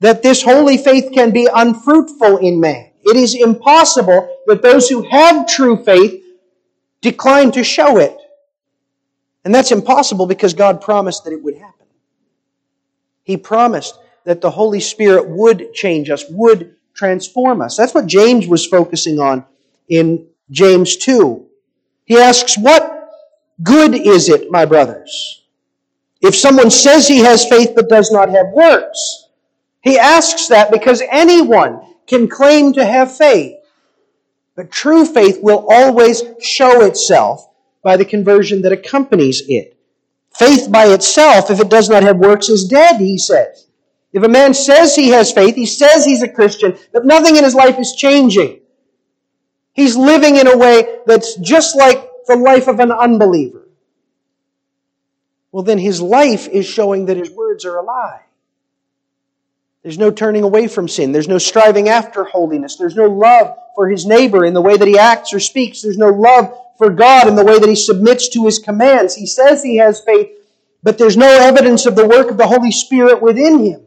that 0.00 0.24
this 0.24 0.42
holy 0.42 0.76
faith 0.76 1.12
can 1.14 1.30
be 1.30 1.48
unfruitful 1.54 2.38
in 2.38 2.58
man. 2.58 2.90
It 3.04 3.16
is 3.16 3.36
impossible 3.36 4.36
that 4.46 4.60
those 4.60 4.88
who 4.88 5.02
have 5.02 5.46
true 5.46 5.76
faith 5.84 6.20
decline 7.00 7.52
to 7.52 7.62
show 7.62 7.98
it. 7.98 8.18
And 9.44 9.54
that's 9.54 9.70
impossible 9.70 10.26
because 10.26 10.54
God 10.54 10.80
promised 10.80 11.22
that 11.24 11.32
it 11.32 11.44
would 11.44 11.54
happen. 11.54 11.86
He 13.22 13.36
promised 13.36 13.96
that 14.24 14.40
the 14.40 14.50
Holy 14.50 14.80
Spirit 14.80 15.28
would 15.28 15.72
change 15.72 16.10
us, 16.10 16.24
would 16.30 16.76
transform 16.94 17.62
us. 17.62 17.76
That's 17.76 17.94
what 17.94 18.06
James 18.06 18.46
was 18.46 18.66
focusing 18.66 19.18
on 19.18 19.44
in 19.88 20.26
James 20.50 20.96
2. 20.96 21.46
He 22.04 22.18
asks, 22.18 22.58
What 22.58 23.10
good 23.62 23.94
is 23.94 24.28
it, 24.28 24.50
my 24.50 24.64
brothers? 24.64 25.44
If 26.20 26.34
someone 26.34 26.70
says 26.70 27.08
he 27.08 27.18
has 27.18 27.48
faith 27.48 27.72
but 27.74 27.88
does 27.88 28.10
not 28.10 28.28
have 28.28 28.48
works, 28.52 29.28
he 29.82 29.98
asks 29.98 30.48
that 30.48 30.70
because 30.70 31.02
anyone 31.10 31.80
can 32.06 32.28
claim 32.28 32.74
to 32.74 32.84
have 32.84 33.16
faith. 33.16 33.56
But 34.54 34.70
true 34.70 35.06
faith 35.06 35.38
will 35.42 35.66
always 35.70 36.22
show 36.40 36.84
itself 36.84 37.48
by 37.82 37.96
the 37.96 38.04
conversion 38.04 38.60
that 38.62 38.72
accompanies 38.72 39.42
it. 39.48 39.76
Faith 40.34 40.70
by 40.70 40.86
itself, 40.86 41.50
if 41.50 41.60
it 41.60 41.70
does 41.70 41.88
not 41.88 42.02
have 42.02 42.18
works, 42.18 42.48
is 42.48 42.68
dead, 42.68 43.00
he 43.00 43.16
says. 43.16 43.66
If 44.12 44.24
a 44.24 44.28
man 44.28 44.54
says 44.54 44.96
he 44.96 45.10
has 45.10 45.32
faith, 45.32 45.54
he 45.54 45.66
says 45.66 46.04
he's 46.04 46.22
a 46.22 46.28
Christian, 46.28 46.76
but 46.92 47.06
nothing 47.06 47.36
in 47.36 47.44
his 47.44 47.54
life 47.54 47.78
is 47.78 47.94
changing. 47.94 48.60
He's 49.72 49.96
living 49.96 50.36
in 50.36 50.48
a 50.48 50.56
way 50.56 50.98
that's 51.06 51.36
just 51.36 51.76
like 51.76 52.04
the 52.26 52.36
life 52.36 52.66
of 52.66 52.80
an 52.80 52.90
unbeliever. 52.90 53.68
Well, 55.52 55.62
then 55.62 55.78
his 55.78 56.00
life 56.00 56.48
is 56.48 56.66
showing 56.66 57.06
that 57.06 57.16
his 57.16 57.30
words 57.30 57.64
are 57.64 57.76
a 57.76 57.82
lie. 57.82 58.22
There's 59.82 59.98
no 59.98 60.10
turning 60.10 60.42
away 60.42 60.68
from 60.68 60.88
sin. 60.88 61.12
There's 61.12 61.28
no 61.28 61.38
striving 61.38 61.88
after 61.88 62.24
holiness. 62.24 62.76
There's 62.76 62.96
no 62.96 63.06
love 63.06 63.56
for 63.74 63.88
his 63.88 64.06
neighbor 64.06 64.44
in 64.44 64.54
the 64.54 64.60
way 64.60 64.76
that 64.76 64.86
he 64.86 64.98
acts 64.98 65.32
or 65.32 65.40
speaks. 65.40 65.82
There's 65.82 65.96
no 65.96 66.10
love 66.10 66.52
for 66.76 66.90
God 66.90 67.28
in 67.28 67.34
the 67.34 67.44
way 67.44 67.58
that 67.58 67.68
he 67.68 67.76
submits 67.76 68.28
to 68.30 68.44
his 68.44 68.58
commands. 68.58 69.14
He 69.14 69.26
says 69.26 69.62
he 69.62 69.76
has 69.76 70.00
faith, 70.00 70.30
but 70.82 70.98
there's 70.98 71.16
no 71.16 71.28
evidence 71.28 71.86
of 71.86 71.96
the 71.96 72.06
work 72.06 72.30
of 72.30 72.36
the 72.36 72.46
Holy 72.46 72.72
Spirit 72.72 73.22
within 73.22 73.64
him. 73.64 73.86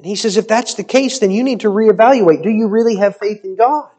And 0.00 0.06
he 0.06 0.16
says, 0.16 0.38
if 0.38 0.48
that's 0.48 0.72
the 0.72 0.82
case, 0.82 1.18
then 1.18 1.30
you 1.30 1.42
need 1.42 1.60
to 1.60 1.68
reevaluate. 1.68 2.42
Do 2.42 2.48
you 2.48 2.68
really 2.68 2.96
have 2.96 3.18
faith 3.18 3.44
in 3.44 3.54
God? 3.54 3.90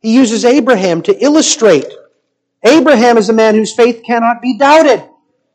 He 0.00 0.14
uses 0.14 0.44
Abraham 0.44 1.00
to 1.04 1.24
illustrate. 1.24 1.86
Abraham 2.62 3.16
is 3.16 3.30
a 3.30 3.32
man 3.32 3.54
whose 3.54 3.74
faith 3.74 4.02
cannot 4.04 4.42
be 4.42 4.58
doubted. 4.58 5.08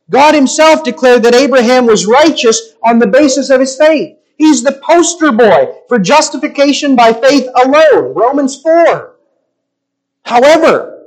God 0.09 0.33
himself 0.33 0.83
declared 0.83 1.21
that 1.21 1.35
Abraham 1.35 1.85
was 1.85 2.07
righteous 2.07 2.73
on 2.83 2.97
the 2.97 3.05
basis 3.05 3.51
of 3.51 3.59
his 3.59 3.75
faith. 3.75 4.17
He's 4.35 4.63
the 4.63 4.81
poster 4.83 5.31
boy 5.31 5.75
for 5.87 5.99
justification 5.99 6.95
by 6.95 7.13
faith 7.13 7.47
alone. 7.63 8.15
Romans 8.15 8.59
4. 8.63 9.15
However, 10.25 11.03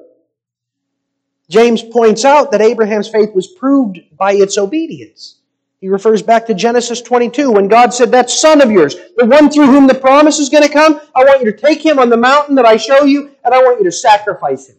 James 1.51 1.83
points 1.83 2.25
out 2.25 2.53
that 2.53 2.63
Abraham's 2.63 3.09
faith 3.09 3.35
was 3.35 3.49
proved 3.49 3.99
by 4.17 4.35
its 4.35 4.57
obedience. 4.59 5.41
He 5.85 5.91
refers 5.91 6.23
back 6.23 6.47
to 6.47 6.55
Genesis 6.55 7.03
22 7.03 7.51
when 7.51 7.69
God 7.69 7.93
said, 7.93 8.11
That 8.11 8.31
son 8.31 8.63
of 8.63 8.71
yours, 8.71 8.97
the 9.19 9.27
one 9.27 9.51
through 9.51 9.67
whom 9.67 9.87
the 9.87 9.95
promise 9.95 10.39
is 10.39 10.49
going 10.49 10.63
to 10.63 10.73
come, 10.73 10.99
I 11.15 11.23
want 11.25 11.43
you 11.43 11.53
to 11.53 11.59
take 11.59 11.85
him 11.85 11.99
on 11.99 12.09
the 12.09 12.17
mountain 12.17 12.55
that 12.55 12.65
I 12.65 12.79
show 12.79 13.05
you, 13.05 13.33
and 13.45 13.53
I 13.53 13.63
want 13.63 13.81
you 13.81 13.85
to 13.85 13.93
sacrifice 13.93 14.71
him. 14.71 14.77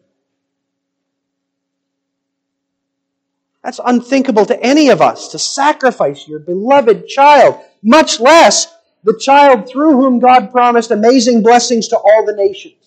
That's 3.64 3.80
unthinkable 3.86 4.48
to 4.48 4.60
any 4.64 4.90
of 4.90 5.00
us 5.00 5.28
to 5.28 5.38
sacrifice 5.38 6.28
your 6.28 6.40
beloved 6.40 7.08
child, 7.08 7.64
much 7.84 8.20
less 8.20 8.76
the 9.04 9.16
child 9.16 9.70
through 9.70 9.92
whom 9.92 10.18
God 10.18 10.52
promised 10.52 10.90
amazing 10.90 11.44
blessings 11.44 11.88
to 11.90 11.98
all 12.00 12.26
the 12.26 12.36
nations. 12.36 12.84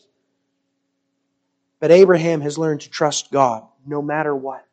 But 1.78 1.92
Abraham 1.92 2.40
has 2.40 2.58
learned 2.58 2.80
to 2.80 2.90
trust 2.90 3.30
God 3.30 3.62
no 3.86 4.02
matter 4.02 4.34
what. 4.34 4.66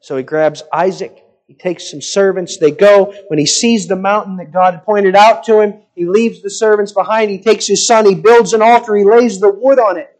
So 0.00 0.16
he 0.16 0.24
grabs 0.24 0.64
Isaac. 0.72 1.22
He 1.46 1.54
takes 1.54 1.90
some 1.90 2.02
servants. 2.02 2.58
They 2.58 2.72
go. 2.72 3.14
When 3.28 3.38
he 3.38 3.46
sees 3.46 3.86
the 3.86 3.96
mountain 3.96 4.36
that 4.36 4.52
God 4.52 4.82
pointed 4.84 5.14
out 5.14 5.44
to 5.44 5.60
him, 5.60 5.74
he 5.94 6.04
leaves 6.06 6.42
the 6.42 6.50
servants 6.50 6.92
behind. 6.92 7.30
He 7.30 7.38
takes 7.38 7.66
his 7.66 7.86
son. 7.86 8.04
He 8.04 8.14
builds 8.14 8.52
an 8.52 8.62
altar. 8.62 8.96
He 8.96 9.04
lays 9.04 9.38
the 9.38 9.50
wood 9.50 9.78
on 9.78 9.96
it. 9.96 10.12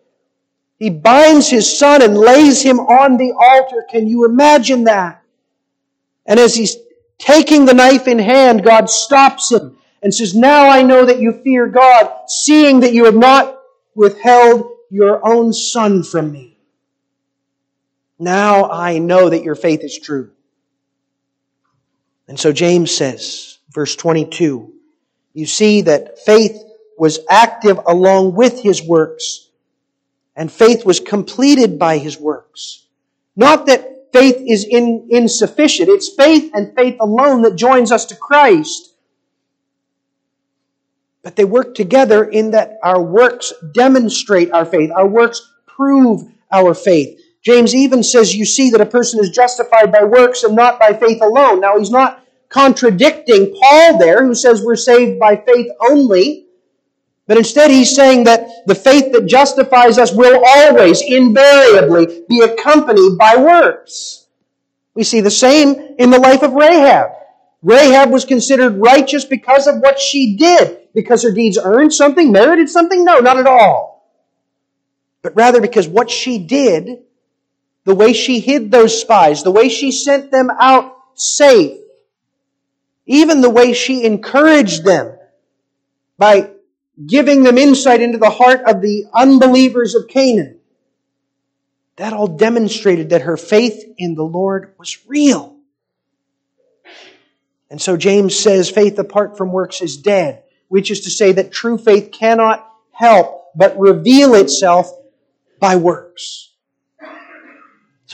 He 0.78 0.90
binds 0.90 1.48
his 1.48 1.78
son 1.78 2.02
and 2.02 2.16
lays 2.16 2.62
him 2.62 2.78
on 2.78 3.16
the 3.16 3.32
altar. 3.32 3.84
Can 3.90 4.06
you 4.06 4.24
imagine 4.24 4.84
that? 4.84 5.22
And 6.26 6.38
as 6.38 6.54
he's 6.54 6.76
taking 7.18 7.64
the 7.64 7.74
knife 7.74 8.06
in 8.06 8.18
hand, 8.18 8.62
God 8.62 8.90
stops 8.90 9.50
him 9.50 9.78
and 10.02 10.14
says, 10.14 10.34
Now 10.34 10.68
I 10.68 10.82
know 10.82 11.06
that 11.06 11.18
you 11.18 11.40
fear 11.42 11.66
God, 11.66 12.28
seeing 12.28 12.80
that 12.80 12.92
you 12.92 13.06
have 13.06 13.16
not 13.16 13.58
withheld 13.94 14.70
your 14.90 15.26
own 15.26 15.52
son 15.52 16.02
from 16.02 16.30
me. 16.30 16.58
Now 18.18 18.70
I 18.70 18.98
know 18.98 19.30
that 19.30 19.42
your 19.42 19.54
faith 19.54 19.82
is 19.82 19.98
true. 19.98 20.30
And 22.28 22.38
so 22.38 22.52
James 22.52 22.94
says, 22.94 23.58
verse 23.70 23.94
22, 23.96 24.72
you 25.32 25.46
see 25.46 25.82
that 25.82 26.18
faith 26.20 26.62
was 26.98 27.20
active 27.30 27.78
along 27.86 28.34
with 28.34 28.60
his 28.60 28.82
works 28.82 29.48
and 30.34 30.50
faith 30.50 30.84
was 30.84 31.00
completed 31.00 31.78
by 31.78 31.98
his 31.98 32.18
works. 32.18 32.86
Not 33.36 33.66
that 33.66 34.12
faith 34.12 34.36
is 34.46 34.64
in, 34.64 35.08
insufficient. 35.10 35.88
It's 35.88 36.14
faith 36.14 36.50
and 36.54 36.74
faith 36.74 36.96
alone 37.00 37.42
that 37.42 37.56
joins 37.56 37.92
us 37.92 38.06
to 38.06 38.16
Christ. 38.16 38.92
But 41.22 41.36
they 41.36 41.44
work 41.44 41.74
together 41.74 42.24
in 42.24 42.52
that 42.52 42.78
our 42.82 43.02
works 43.02 43.52
demonstrate 43.72 44.52
our 44.52 44.64
faith. 44.64 44.90
Our 44.90 45.06
works 45.06 45.52
prove 45.66 46.30
our 46.50 46.72
faith. 46.72 47.20
James 47.46 47.76
even 47.76 48.02
says 48.02 48.34
you 48.34 48.44
see 48.44 48.70
that 48.70 48.80
a 48.80 48.86
person 48.86 49.20
is 49.20 49.30
justified 49.30 49.92
by 49.92 50.02
works 50.02 50.42
and 50.42 50.56
not 50.56 50.80
by 50.80 50.92
faith 50.92 51.22
alone. 51.22 51.60
Now 51.60 51.78
he's 51.78 51.92
not 51.92 52.26
contradicting 52.48 53.54
Paul 53.54 53.98
there, 53.98 54.26
who 54.26 54.34
says 54.34 54.62
we're 54.64 54.74
saved 54.74 55.20
by 55.20 55.36
faith 55.36 55.70
only. 55.88 56.46
But 57.28 57.36
instead, 57.36 57.70
he's 57.70 57.94
saying 57.94 58.24
that 58.24 58.48
the 58.66 58.74
faith 58.74 59.12
that 59.12 59.26
justifies 59.26 59.96
us 59.96 60.12
will 60.12 60.42
always, 60.44 61.00
invariably, 61.00 62.24
be 62.28 62.40
accompanied 62.40 63.16
by 63.16 63.36
works. 63.36 64.26
We 64.94 65.04
see 65.04 65.20
the 65.20 65.30
same 65.30 65.76
in 66.00 66.10
the 66.10 66.18
life 66.18 66.42
of 66.42 66.52
Rahab. 66.52 67.12
Rahab 67.62 68.10
was 68.10 68.24
considered 68.24 68.78
righteous 68.78 69.24
because 69.24 69.68
of 69.68 69.76
what 69.76 70.00
she 70.00 70.36
did. 70.36 70.88
Because 70.94 71.22
her 71.22 71.30
deeds 71.30 71.60
earned 71.62 71.94
something, 71.94 72.32
merited 72.32 72.68
something? 72.68 73.04
No, 73.04 73.20
not 73.20 73.38
at 73.38 73.46
all. 73.46 74.04
But 75.22 75.36
rather 75.36 75.60
because 75.60 75.86
what 75.86 76.10
she 76.10 76.38
did, 76.38 77.05
the 77.86 77.94
way 77.94 78.12
she 78.12 78.40
hid 78.40 78.70
those 78.70 79.00
spies, 79.00 79.44
the 79.44 79.50
way 79.52 79.68
she 79.68 79.92
sent 79.92 80.32
them 80.32 80.50
out 80.50 80.96
safe, 81.14 81.78
even 83.06 83.40
the 83.40 83.48
way 83.48 83.72
she 83.72 84.04
encouraged 84.04 84.84
them 84.84 85.16
by 86.18 86.50
giving 87.06 87.44
them 87.44 87.56
insight 87.56 88.02
into 88.02 88.18
the 88.18 88.28
heart 88.28 88.62
of 88.66 88.82
the 88.82 89.04
unbelievers 89.14 89.94
of 89.94 90.08
Canaan. 90.08 90.58
That 91.94 92.12
all 92.12 92.26
demonstrated 92.26 93.10
that 93.10 93.22
her 93.22 93.36
faith 93.36 93.84
in 93.96 94.16
the 94.16 94.24
Lord 94.24 94.74
was 94.78 94.98
real. 95.06 95.56
And 97.70 97.80
so 97.80 97.96
James 97.96 98.36
says 98.36 98.68
faith 98.68 98.98
apart 98.98 99.38
from 99.38 99.52
works 99.52 99.80
is 99.80 99.96
dead, 99.96 100.42
which 100.66 100.90
is 100.90 101.02
to 101.02 101.10
say 101.10 101.30
that 101.32 101.52
true 101.52 101.78
faith 101.78 102.10
cannot 102.10 102.68
help 102.90 103.44
but 103.54 103.78
reveal 103.78 104.34
itself 104.34 104.90
by 105.60 105.76
works. 105.76 106.45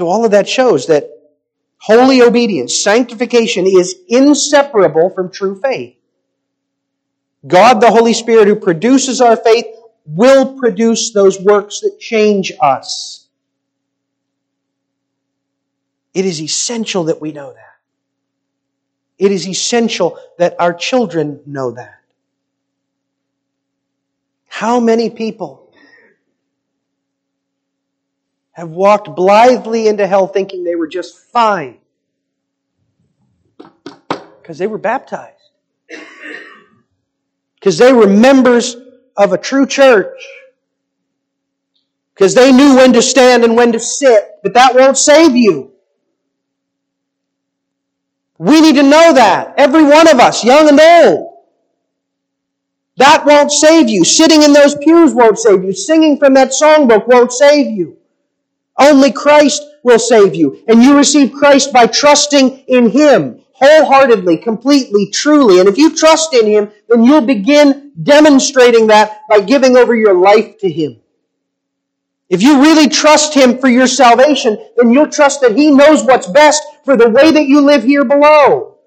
So 0.02 0.08
all 0.08 0.24
of 0.24 0.32
that 0.32 0.48
shows 0.48 0.88
that 0.88 1.08
holy 1.78 2.22
obedience, 2.22 2.82
sanctification 2.82 3.68
is 3.68 3.94
inseparable 4.08 5.10
from 5.10 5.30
true 5.30 5.60
faith. 5.60 5.94
God, 7.46 7.80
the 7.80 7.88
Holy 7.88 8.12
Spirit, 8.12 8.48
who 8.48 8.56
produces 8.56 9.20
our 9.20 9.36
faith, 9.36 9.66
will 10.04 10.58
produce 10.58 11.12
those 11.12 11.38
works 11.38 11.82
that 11.82 12.00
change 12.00 12.50
us. 12.60 13.28
It 16.14 16.24
is 16.24 16.42
essential 16.42 17.04
that 17.04 17.20
we 17.20 17.30
know 17.30 17.52
that. 17.52 17.76
It 19.20 19.30
is 19.30 19.46
essential 19.46 20.18
that 20.38 20.56
our 20.58 20.74
children 20.74 21.42
know 21.46 21.70
that. 21.70 22.00
How 24.48 24.80
many 24.80 25.10
people 25.10 25.61
have 28.52 28.70
walked 28.70 29.14
blithely 29.14 29.88
into 29.88 30.06
hell 30.06 30.26
thinking 30.26 30.64
they 30.64 30.76
were 30.76 30.88
just 30.88 31.18
fine 31.18 31.78
because 34.40 34.58
they 34.58 34.66
were 34.66 34.78
baptized? 34.78 35.36
because 37.62 37.78
they 37.78 37.92
were 37.92 38.08
members 38.08 38.76
of 39.16 39.32
a 39.32 39.38
true 39.38 39.66
church. 39.66 40.20
Because 42.12 42.34
they 42.34 42.50
knew 42.50 42.74
when 42.74 42.92
to 42.94 43.00
stand 43.00 43.44
and 43.44 43.56
when 43.56 43.70
to 43.70 43.78
sit, 43.78 44.40
but 44.42 44.54
that 44.54 44.74
won't 44.74 44.98
save 44.98 45.36
you. 45.36 45.70
We 48.36 48.60
need 48.60 48.74
to 48.74 48.82
know 48.82 49.12
that. 49.14 49.54
Every 49.56 49.84
one 49.84 50.08
of 50.08 50.18
us, 50.18 50.42
young 50.42 50.68
and 50.68 50.80
old. 50.80 51.34
That 52.96 53.24
won't 53.24 53.52
save 53.52 53.88
you. 53.88 54.04
Sitting 54.04 54.42
in 54.42 54.52
those 54.52 54.74
pews 54.74 55.14
won't 55.14 55.38
save 55.38 55.62
you. 55.62 55.72
Singing 55.72 56.18
from 56.18 56.34
that 56.34 56.48
songbook 56.48 57.06
won't 57.06 57.30
save 57.30 57.70
you. 57.70 57.96
Only 58.78 59.12
Christ 59.12 59.62
will 59.82 59.98
save 59.98 60.34
you. 60.34 60.62
And 60.68 60.82
you 60.82 60.96
receive 60.96 61.32
Christ 61.32 61.72
by 61.72 61.86
trusting 61.86 62.58
in 62.68 62.90
Him 62.90 63.42
wholeheartedly, 63.62 64.38
completely, 64.38 65.08
truly. 65.10 65.60
And 65.60 65.68
if 65.68 65.78
you 65.78 65.94
trust 65.94 66.34
in 66.34 66.46
Him, 66.46 66.72
then 66.88 67.04
you'll 67.04 67.20
begin 67.20 67.92
demonstrating 68.02 68.88
that 68.88 69.20
by 69.28 69.40
giving 69.40 69.76
over 69.76 69.94
your 69.94 70.14
life 70.14 70.58
to 70.58 70.70
Him. 70.70 70.98
If 72.28 72.42
you 72.42 72.60
really 72.60 72.88
trust 72.88 73.34
Him 73.34 73.58
for 73.58 73.68
your 73.68 73.86
salvation, 73.86 74.58
then 74.76 74.90
you'll 74.90 75.10
trust 75.10 75.42
that 75.42 75.54
He 75.54 75.70
knows 75.70 76.02
what's 76.02 76.26
best 76.26 76.62
for 76.84 76.96
the 76.96 77.10
way 77.10 77.30
that 77.30 77.46
you 77.46 77.60
live 77.60 77.84
here 77.84 78.04
below. 78.04 78.78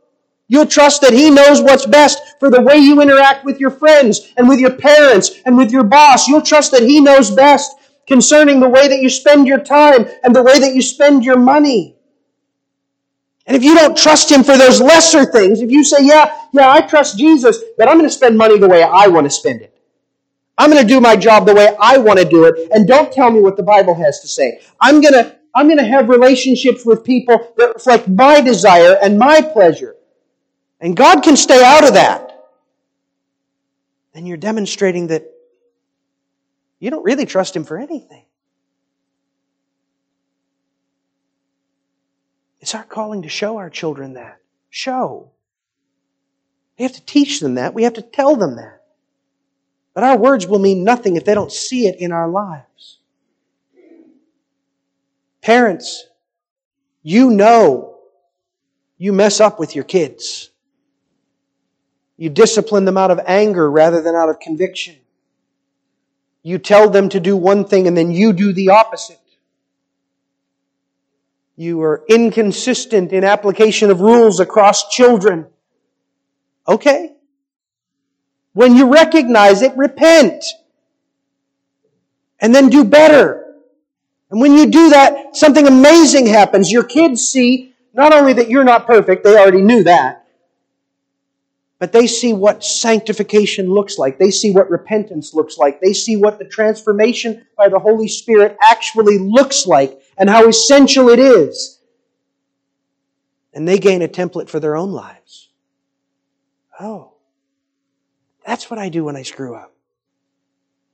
You'll 0.48 0.66
trust 0.66 1.02
that 1.02 1.14
He 1.14 1.30
knows 1.30 1.62
what's 1.62 1.86
best 1.86 2.20
for 2.40 2.50
the 2.50 2.62
way 2.62 2.78
you 2.78 3.02
interact 3.02 3.46
with 3.46 3.60
your 3.60 3.72
friends 3.72 4.34
and 4.36 4.50
with 4.50 4.60
your 4.60 4.74
parents 4.74 5.32
and 5.46 5.58
with 5.58 5.72
your 5.72 5.84
boss. 5.84 6.28
You'll 6.28 6.42
trust 6.42 6.72
that 6.72 6.84
He 6.84 7.00
knows 7.00 7.32
best 7.32 7.72
concerning 8.08 8.60
the 8.60 8.70
way 8.70 8.88
that 8.88 9.02
you 9.02 9.10
spend 9.10 9.48
your 9.48 9.60
time 9.60 10.08
and 10.24 10.36
the 10.36 10.44
way 10.44 10.60
that 10.60 10.74
you 10.76 10.82
spend 10.82 11.26
your 11.26 11.38
money. 11.38 11.96
And 13.48 13.56
if 13.56 13.64
you 13.64 13.76
don't 13.76 13.96
trust 13.98 14.32
Him 14.32 14.44
for 14.44 14.58
those 14.58 14.82
lesser 14.82 15.26
things, 15.26 15.62
if 15.62 15.70
you 15.70 15.84
say, 15.84 15.98
yeah, 16.02 16.36
yeah, 16.52 16.70
I 16.70 16.82
trust 16.82 17.18
Jesus, 17.18 17.60
but 17.78 17.88
I'm 17.88 17.98
going 17.98 18.10
to 18.10 18.16
spend 18.16 18.38
money 18.38 18.58
the 18.58 18.68
way 18.68 18.82
I 18.82 19.08
want 19.08 19.26
to 19.26 19.30
spend 19.30 19.62
it. 19.62 19.72
I'm 20.58 20.72
going 20.72 20.82
to 20.82 20.88
do 20.88 21.02
my 21.02 21.16
job 21.16 21.46
the 21.46 21.54
way 21.54 21.76
I 21.80 21.98
want 21.98 22.18
to 22.18 22.26
do 22.26 22.46
it, 22.46 22.72
and 22.72 22.88
don't 22.88 23.12
tell 23.12 23.30
me 23.30 23.42
what 23.42 23.58
the 23.58 23.64
Bible 23.64 23.94
has 23.96 24.22
to 24.22 24.28
say. 24.28 24.62
I'm 24.80 25.02
going 25.02 25.14
to, 25.14 25.36
I'm 25.54 25.68
going 25.68 25.78
to 25.78 25.86
have 25.86 26.10
relationships 26.10 26.86
with 26.86 27.04
people 27.04 27.54
that 27.58 27.74
reflect 27.76 28.08
my 28.08 28.42
desire 28.42 28.98
and 29.02 29.20
my 29.20 29.42
pleasure. 29.42 29.96
And 30.80 30.96
God 30.96 31.22
can 31.24 31.36
stay 31.36 31.64
out 31.64 31.86
of 31.86 31.94
that. 31.94 32.32
Then 34.14 34.26
you're 34.26 34.38
demonstrating 34.38 35.08
that 35.08 35.30
you 36.86 36.92
don't 36.92 37.04
really 37.04 37.26
trust 37.26 37.56
Him 37.56 37.64
for 37.64 37.80
anything. 37.80 38.26
It's 42.60 42.76
our 42.76 42.84
calling 42.84 43.24
to 43.24 43.30
show 43.30 43.58
our 43.58 43.72
children 43.72 44.14
that. 44.14 44.38
Show. 44.70 45.32
We 46.78 46.84
have 46.84 46.94
to 46.94 47.04
teach 47.04 47.40
them 47.40 47.56
that. 47.56 47.74
We 47.74 47.86
have 47.86 47.94
to 47.94 48.04
tell 48.04 48.36
them 48.36 48.58
that. 48.58 48.84
But 49.96 50.04
our 50.04 50.16
words 50.16 50.46
will 50.46 50.60
mean 50.60 50.84
nothing 50.84 51.16
if 51.16 51.26
they 51.26 51.34
don't 51.34 51.52
see 51.52 51.88
it 51.88 52.00
in 52.00 52.12
our 52.12 52.30
lives. 52.30 53.00
Parents, 55.42 56.08
you 57.02 57.32
know 57.32 57.98
you 59.00 59.12
mess 59.12 59.40
up 59.40 59.58
with 59.58 59.74
your 59.74 59.86
kids. 59.86 60.52
You 62.16 62.30
discipline 62.30 62.86
them 62.86 62.98
out 62.98 63.10
of 63.10 63.20
anger 63.26 63.72
rather 63.72 64.04
than 64.04 64.14
out 64.14 64.30
of 64.30 64.40
conviction. 64.40 64.98
You 66.46 66.60
tell 66.60 66.92
them 66.92 67.10
to 67.10 67.20
do 67.20 67.36
one 67.36 67.66
thing 67.66 67.88
and 67.88 67.98
then 67.98 68.12
you 68.12 68.32
do 68.32 68.54
the 68.54 68.70
opposite. 68.70 69.20
You 71.56 71.82
are 71.82 72.04
inconsistent 72.08 73.12
in 73.12 73.24
application 73.24 73.90
of 73.90 74.00
rules 74.00 74.40
across 74.40 74.88
children. 74.90 75.48
Okay. 76.68 77.14
When 78.54 78.76
you 78.76 78.94
recognize 78.94 79.64
it, 79.64 79.76
repent. 79.76 80.46
And 82.40 82.54
then 82.54 82.70
do 82.70 82.84
better. 82.84 83.56
And 84.30 84.40
when 84.40 84.54
you 84.54 84.68
do 84.68 84.92
that, 84.92 85.36
something 85.36 85.66
amazing 85.66 86.28
happens. 86.28 86.72
Your 86.72 86.84
kids 86.84 87.28
see 87.28 87.74
not 87.92 88.14
only 88.14 88.34
that 88.34 88.52
you're 88.52 88.64
not 88.64 88.86
perfect, 88.86 89.24
they 89.24 89.36
already 89.36 89.64
knew 89.64 89.84
that, 89.86 90.25
but 91.80 91.92
they 91.92 92.08
see 92.08 92.34
what 92.34 92.64
sanctification 92.64 93.70
looks 93.70 93.98
like. 93.98 94.18
They 94.18 94.32
see 94.32 94.52
what 94.52 94.70
repentance 94.70 95.34
looks 95.34 95.58
like. 95.58 95.82
They 95.82 95.94
see 95.94 96.16
what 96.16 96.40
the 96.40 96.46
transformation 96.46 97.46
by 97.58 97.70
the 97.70 97.80
Holy 97.80 98.08
Spirit 98.08 98.58
actually 98.64 99.18
looks 99.18 99.68
like 99.68 100.00
and 100.18 100.30
how 100.30 100.48
essential 100.48 101.10
it 101.10 101.20
is. 101.20 101.80
And 103.54 103.68
they 103.68 103.78
gain 103.78 104.02
a 104.02 104.08
template 104.08 104.50
for 104.50 104.60
their 104.60 104.76
own 104.76 104.92
lives. 104.92 105.50
Oh, 106.80 107.14
that's 108.46 108.70
what 108.70 108.80
I 108.80 108.90
do 108.90 109.06
when 109.06 109.16
I 109.16 109.24
screw 109.24 109.56
up. 109.56 109.74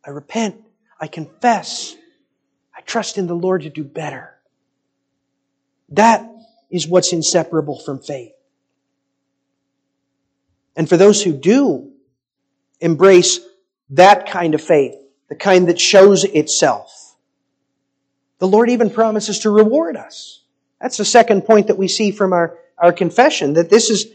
I 0.05 0.09
repent. 0.09 0.63
I 0.99 1.07
confess. 1.07 1.95
I 2.75 2.81
trust 2.81 3.17
in 3.17 3.27
the 3.27 3.35
Lord 3.35 3.63
to 3.63 3.69
do 3.69 3.83
better. 3.83 4.35
That 5.89 6.27
is 6.69 6.87
what's 6.87 7.13
inseparable 7.13 7.79
from 7.79 7.99
faith. 7.99 8.31
And 10.75 10.87
for 10.87 10.97
those 10.97 11.21
who 11.21 11.33
do 11.33 11.91
embrace 12.79 13.39
that 13.91 14.29
kind 14.29 14.55
of 14.55 14.61
faith, 14.61 14.95
the 15.29 15.35
kind 15.35 15.67
that 15.67 15.79
shows 15.79 16.23
itself, 16.23 17.15
the 18.39 18.47
Lord 18.47 18.69
even 18.69 18.89
promises 18.89 19.39
to 19.39 19.49
reward 19.49 19.95
us. 19.95 20.41
That's 20.79 20.97
the 20.97 21.05
second 21.05 21.43
point 21.43 21.67
that 21.67 21.77
we 21.77 21.87
see 21.87 22.11
from 22.11 22.33
our, 22.33 22.57
our 22.77 22.91
confession, 22.91 23.53
that 23.53 23.69
this 23.69 23.89
is 23.89 24.07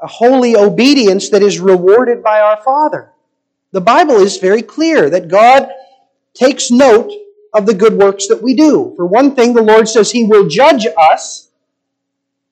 a 0.00 0.06
holy 0.06 0.56
obedience 0.56 1.30
that 1.30 1.42
is 1.42 1.58
rewarded 1.58 2.22
by 2.22 2.40
our 2.40 2.62
Father. 2.62 3.10
The 3.72 3.80
Bible 3.80 4.16
is 4.16 4.38
very 4.38 4.62
clear 4.62 5.10
that 5.10 5.28
God 5.28 5.68
takes 6.34 6.70
note 6.70 7.12
of 7.52 7.66
the 7.66 7.74
good 7.74 7.94
works 7.94 8.28
that 8.28 8.42
we 8.42 8.54
do. 8.54 8.94
For 8.96 9.06
one 9.06 9.34
thing, 9.34 9.52
the 9.52 9.62
Lord 9.62 9.88
says 9.88 10.10
He 10.10 10.24
will 10.24 10.48
judge 10.48 10.86
us 10.96 11.49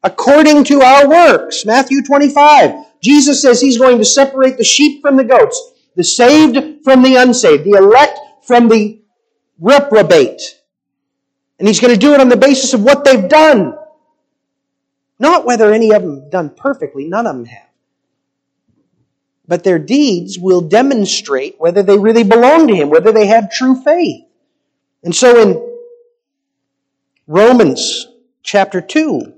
according 0.03 0.65
to 0.65 0.83
our 0.83 1.09
works. 1.09 1.65
Matthew 1.65 2.03
25. 2.03 2.87
Jesus 3.01 3.43
says 3.43 3.61
He's 3.61 3.79
going 3.79 3.99
to 3.99 4.05
separate 4.05 4.57
the 4.57 4.65
sheep 4.65 5.03
from 5.03 5.17
the 5.17 5.25
goats, 5.25 5.73
the 5.95 6.05
saved 6.05 6.85
from 6.85 7.03
the 7.03 7.17
unsaved, 7.17 7.65
the 7.65 7.73
elect 7.73 8.19
from 8.43 8.69
the 8.69 9.01
reprobate. 9.61 10.61
And 11.59 11.67
He's 11.67 11.81
going 11.81 11.93
to 11.93 12.01
do 12.01 12.15
it 12.15 12.21
on 12.21 12.29
the 12.29 12.37
basis 12.37 12.75
of 12.75 12.83
what 12.83 13.05
they've 13.05 13.29
done. 13.29 13.77
Not 15.19 15.45
whether 15.45 15.73
any 15.73 15.93
of 15.93 16.03
them 16.03 16.31
done 16.31 16.51
perfectly, 16.51 17.05
none 17.05 17.27
of 17.27 17.37
them 17.37 17.45
have. 17.47 17.69
But 19.47 19.65
their 19.65 19.79
deeds 19.79 20.39
will 20.39 20.61
demonstrate 20.61 21.57
whether 21.59 21.83
they 21.83 21.99
really 21.99 22.23
belong 22.23 22.69
to 22.69 22.75
Him, 22.75 22.91
whether 22.91 23.13
they 23.13 23.27
have 23.27 23.51
true 23.51 23.83
faith. 23.83 24.25
And 25.03 25.15
so 25.15 25.41
in 25.41 25.79
Romans 27.27 28.09
chapter 28.43 28.81
2, 28.81 29.35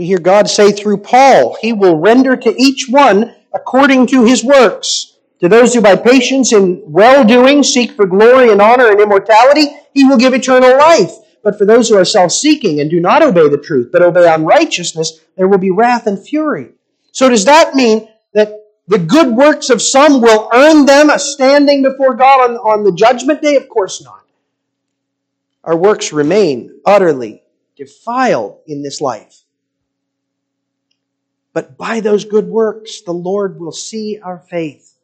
we 0.00 0.06
hear 0.06 0.18
God 0.18 0.48
say 0.48 0.72
through 0.72 0.96
Paul, 0.96 1.58
He 1.60 1.74
will 1.74 1.98
render 1.98 2.34
to 2.34 2.54
each 2.58 2.88
one 2.88 3.34
according 3.52 4.06
to 4.06 4.24
his 4.24 4.42
works. 4.42 5.18
To 5.40 5.48
those 5.48 5.74
who 5.74 5.82
by 5.82 5.94
patience 5.94 6.52
and 6.52 6.80
well 6.86 7.22
doing 7.22 7.62
seek 7.62 7.92
for 7.92 8.06
glory 8.06 8.50
and 8.50 8.62
honor 8.62 8.90
and 8.90 8.98
immortality, 8.98 9.66
He 9.92 10.04
will 10.04 10.16
give 10.16 10.32
eternal 10.32 10.78
life. 10.78 11.12
But 11.44 11.58
for 11.58 11.66
those 11.66 11.90
who 11.90 11.98
are 11.98 12.06
self 12.06 12.32
seeking 12.32 12.80
and 12.80 12.88
do 12.88 12.98
not 12.98 13.22
obey 13.22 13.50
the 13.50 13.58
truth, 13.58 13.90
but 13.92 14.00
obey 14.00 14.26
unrighteousness, 14.26 15.20
there 15.36 15.48
will 15.48 15.58
be 15.58 15.70
wrath 15.70 16.06
and 16.06 16.18
fury. 16.18 16.70
So 17.12 17.28
does 17.28 17.44
that 17.44 17.74
mean 17.74 18.08
that 18.32 18.54
the 18.88 18.98
good 18.98 19.36
works 19.36 19.68
of 19.68 19.82
some 19.82 20.22
will 20.22 20.48
earn 20.54 20.86
them 20.86 21.10
a 21.10 21.18
standing 21.18 21.82
before 21.82 22.14
God 22.14 22.52
on, 22.52 22.56
on 22.56 22.84
the 22.84 22.92
judgment 22.92 23.42
day? 23.42 23.56
Of 23.56 23.68
course 23.68 24.02
not. 24.02 24.24
Our 25.62 25.76
works 25.76 26.10
remain 26.10 26.80
utterly 26.86 27.42
defiled 27.76 28.60
in 28.66 28.82
this 28.82 29.02
life. 29.02 29.44
But 31.52 31.76
by 31.76 32.00
those 32.00 32.24
good 32.24 32.46
works, 32.46 33.00
the 33.02 33.12
Lord 33.12 33.58
will 33.58 33.72
see 33.72 34.20
our 34.22 34.38
faith. 34.38 34.94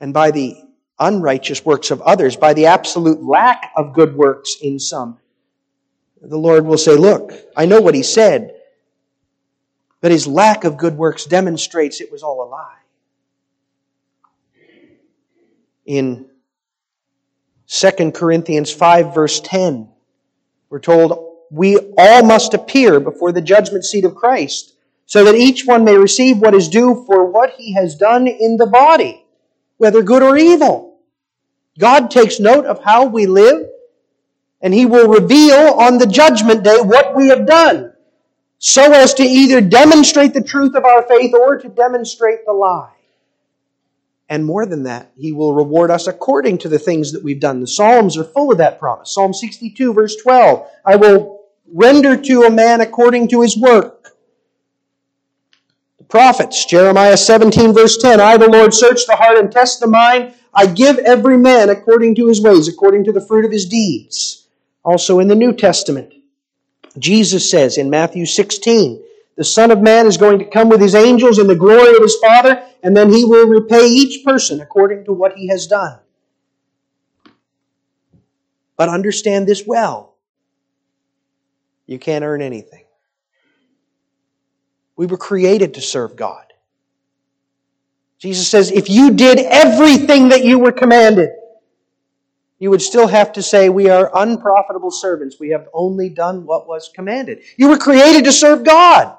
And 0.00 0.14
by 0.14 0.30
the 0.30 0.56
unrighteous 0.98 1.64
works 1.64 1.90
of 1.90 2.00
others, 2.02 2.36
by 2.36 2.54
the 2.54 2.66
absolute 2.66 3.22
lack 3.22 3.72
of 3.76 3.92
good 3.92 4.14
works 4.14 4.56
in 4.62 4.78
some. 4.78 5.18
The 6.20 6.38
Lord 6.38 6.64
will 6.64 6.78
say, 6.78 6.96
Look, 6.96 7.32
I 7.56 7.66
know 7.66 7.80
what 7.80 7.94
he 7.94 8.02
said, 8.02 8.54
but 10.00 10.10
his 10.10 10.26
lack 10.26 10.64
of 10.64 10.76
good 10.76 10.96
works 10.96 11.24
demonstrates 11.24 12.00
it 12.00 12.12
was 12.12 12.22
all 12.22 12.42
a 12.42 12.48
lie. 12.48 12.76
In 15.86 16.26
2 17.66 18.12
Corinthians 18.12 18.72
5, 18.72 19.14
verse 19.14 19.40
10, 19.40 19.88
we're 20.70 20.80
told, 20.80 21.23
We 21.54 21.78
all 21.96 22.24
must 22.24 22.54
appear 22.54 23.00
before 23.00 23.32
the 23.32 23.40
judgment 23.40 23.84
seat 23.84 24.04
of 24.04 24.14
Christ, 24.14 24.74
so 25.06 25.24
that 25.24 25.34
each 25.34 25.66
one 25.66 25.84
may 25.84 25.96
receive 25.96 26.38
what 26.38 26.54
is 26.54 26.68
due 26.68 27.04
for 27.06 27.24
what 27.24 27.50
he 27.50 27.74
has 27.74 27.94
done 27.94 28.26
in 28.26 28.56
the 28.56 28.66
body 28.66 29.24
whether 29.76 30.02
good 30.02 30.22
or 30.22 30.36
evil. 30.36 30.98
God 31.78 32.10
takes 32.10 32.38
note 32.38 32.66
of 32.66 32.82
how 32.82 33.06
we 33.06 33.26
live, 33.26 33.68
and 34.60 34.72
He 34.72 34.86
will 34.86 35.08
reveal 35.08 35.74
on 35.78 35.98
the 35.98 36.06
judgment 36.06 36.62
day 36.62 36.76
what 36.80 37.14
we 37.14 37.28
have 37.28 37.46
done, 37.46 37.92
so 38.58 38.92
as 38.92 39.14
to 39.14 39.22
either 39.22 39.60
demonstrate 39.60 40.32
the 40.32 40.42
truth 40.42 40.74
of 40.74 40.84
our 40.84 41.02
faith 41.02 41.34
or 41.34 41.58
to 41.58 41.68
demonstrate 41.68 42.46
the 42.46 42.52
lie. 42.52 42.92
And 44.28 44.46
more 44.46 44.64
than 44.64 44.84
that, 44.84 45.10
He 45.18 45.32
will 45.32 45.52
reward 45.52 45.90
us 45.90 46.06
according 46.06 46.58
to 46.58 46.68
the 46.68 46.78
things 46.78 47.12
that 47.12 47.24
we've 47.24 47.40
done. 47.40 47.60
The 47.60 47.66
Psalms 47.66 48.16
are 48.16 48.24
full 48.24 48.52
of 48.52 48.58
that 48.58 48.78
promise. 48.78 49.12
Psalm 49.12 49.34
62, 49.34 49.92
verse 49.92 50.16
12 50.16 50.66
I 50.84 50.96
will 50.96 51.33
render 51.72 52.16
to 52.16 52.42
a 52.42 52.50
man 52.50 52.80
according 52.80 53.28
to 53.28 53.42
his 53.42 53.56
work 53.56 54.14
The 55.98 56.04
prophets. 56.04 56.64
Jeremiah 56.66 57.16
17 57.16 57.72
verse 57.72 57.96
10, 57.96 58.20
I, 58.20 58.36
the 58.36 58.48
Lord, 58.48 58.74
search 58.74 59.06
the 59.06 59.16
heart 59.16 59.38
and 59.38 59.50
test 59.50 59.80
the 59.80 59.86
mind. 59.86 60.34
I 60.52 60.66
give 60.66 60.98
every 60.98 61.36
man 61.36 61.68
according 61.70 62.14
to 62.16 62.28
his 62.28 62.40
ways, 62.40 62.68
according 62.68 63.04
to 63.04 63.12
the 63.12 63.24
fruit 63.26 63.44
of 63.44 63.52
his 63.52 63.66
deeds. 63.66 64.46
Also 64.84 65.18
in 65.18 65.28
the 65.28 65.34
New 65.34 65.52
Testament, 65.52 66.14
Jesus 66.98 67.50
says 67.50 67.78
in 67.78 67.90
Matthew 67.90 68.26
16, 68.26 69.02
the 69.36 69.44
Son 69.44 69.72
of 69.72 69.82
Man 69.82 70.06
is 70.06 70.16
going 70.16 70.38
to 70.38 70.44
come 70.44 70.68
with 70.68 70.80
his 70.80 70.94
angels 70.94 71.38
in 71.38 71.48
the 71.48 71.56
glory 71.56 71.96
of 71.96 72.02
his 72.02 72.16
Father, 72.16 72.62
and 72.84 72.96
then 72.96 73.12
he 73.12 73.24
will 73.24 73.48
repay 73.48 73.86
each 73.86 74.24
person 74.24 74.60
according 74.60 75.04
to 75.06 75.12
what 75.12 75.36
he 75.36 75.48
has 75.48 75.66
done. 75.66 75.98
But 78.76 78.88
understand 78.88 79.48
this 79.48 79.66
well. 79.66 80.13
You 81.86 81.98
can't 81.98 82.24
earn 82.24 82.42
anything. 82.42 82.84
We 84.96 85.06
were 85.06 85.18
created 85.18 85.74
to 85.74 85.80
serve 85.80 86.16
God. 86.16 86.44
Jesus 88.18 88.48
says, 88.48 88.70
if 88.70 88.88
you 88.88 89.10
did 89.12 89.38
everything 89.38 90.28
that 90.28 90.44
you 90.44 90.58
were 90.58 90.72
commanded, 90.72 91.30
you 92.58 92.70
would 92.70 92.80
still 92.80 93.06
have 93.08 93.32
to 93.34 93.42
say, 93.42 93.68
We 93.68 93.90
are 93.90 94.10
unprofitable 94.14 94.90
servants. 94.90 95.38
We 95.38 95.50
have 95.50 95.68
only 95.74 96.08
done 96.08 96.46
what 96.46 96.66
was 96.66 96.90
commanded. 96.94 97.42
You 97.58 97.68
were 97.68 97.76
created 97.76 98.24
to 98.24 98.32
serve 98.32 98.64
God. 98.64 99.16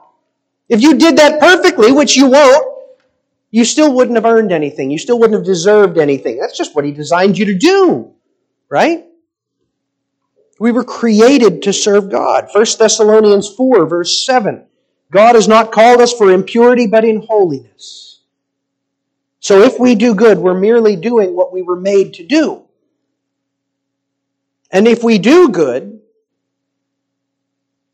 If 0.68 0.82
you 0.82 0.98
did 0.98 1.18
that 1.18 1.40
perfectly, 1.40 1.92
which 1.92 2.18
you 2.18 2.28
won't, 2.32 2.66
you 3.52 3.64
still 3.64 3.94
wouldn't 3.94 4.18
have 4.18 4.26
earned 4.26 4.52
anything. 4.52 4.90
You 4.90 4.98
still 4.98 5.20
wouldn't 5.20 5.38
have 5.38 5.46
deserved 5.46 5.98
anything. 6.00 6.40
That's 6.40 6.58
just 6.58 6.76
what 6.76 6.86
He 6.86 6.92
designed 6.92 7.38
you 7.38 7.46
to 7.46 7.58
do, 7.58 8.14
right? 8.70 9.06
We 10.60 10.72
were 10.72 10.84
created 10.84 11.64
to 11.64 11.74
serve 11.74 12.10
God. 12.10 12.48
1 12.54 12.66
Thessalonians 12.80 13.54
4, 13.54 13.86
verse 13.86 14.26
7. 14.26 14.66
God 15.12 15.36
has 15.36 15.48
not 15.48 15.72
called 15.72 16.02
us 16.02 16.14
for 16.14 16.32
impurity, 16.32 16.88
but 16.88 17.06
in 17.06 17.22
holiness. 17.22 18.22
So 19.40 19.62
if 19.62 19.80
we 19.80 19.96
do 19.96 20.16
good, 20.16 20.40
we're 20.40 20.60
merely 20.60 20.96
doing 20.96 21.36
what 21.36 21.54
we 21.54 21.62
were 21.62 21.76
made 21.76 22.16
to 22.16 22.26
do. 22.26 22.64
And 24.72 24.88
if 24.88 25.04
we 25.04 25.18
do 25.20 25.50
good, 25.50 26.02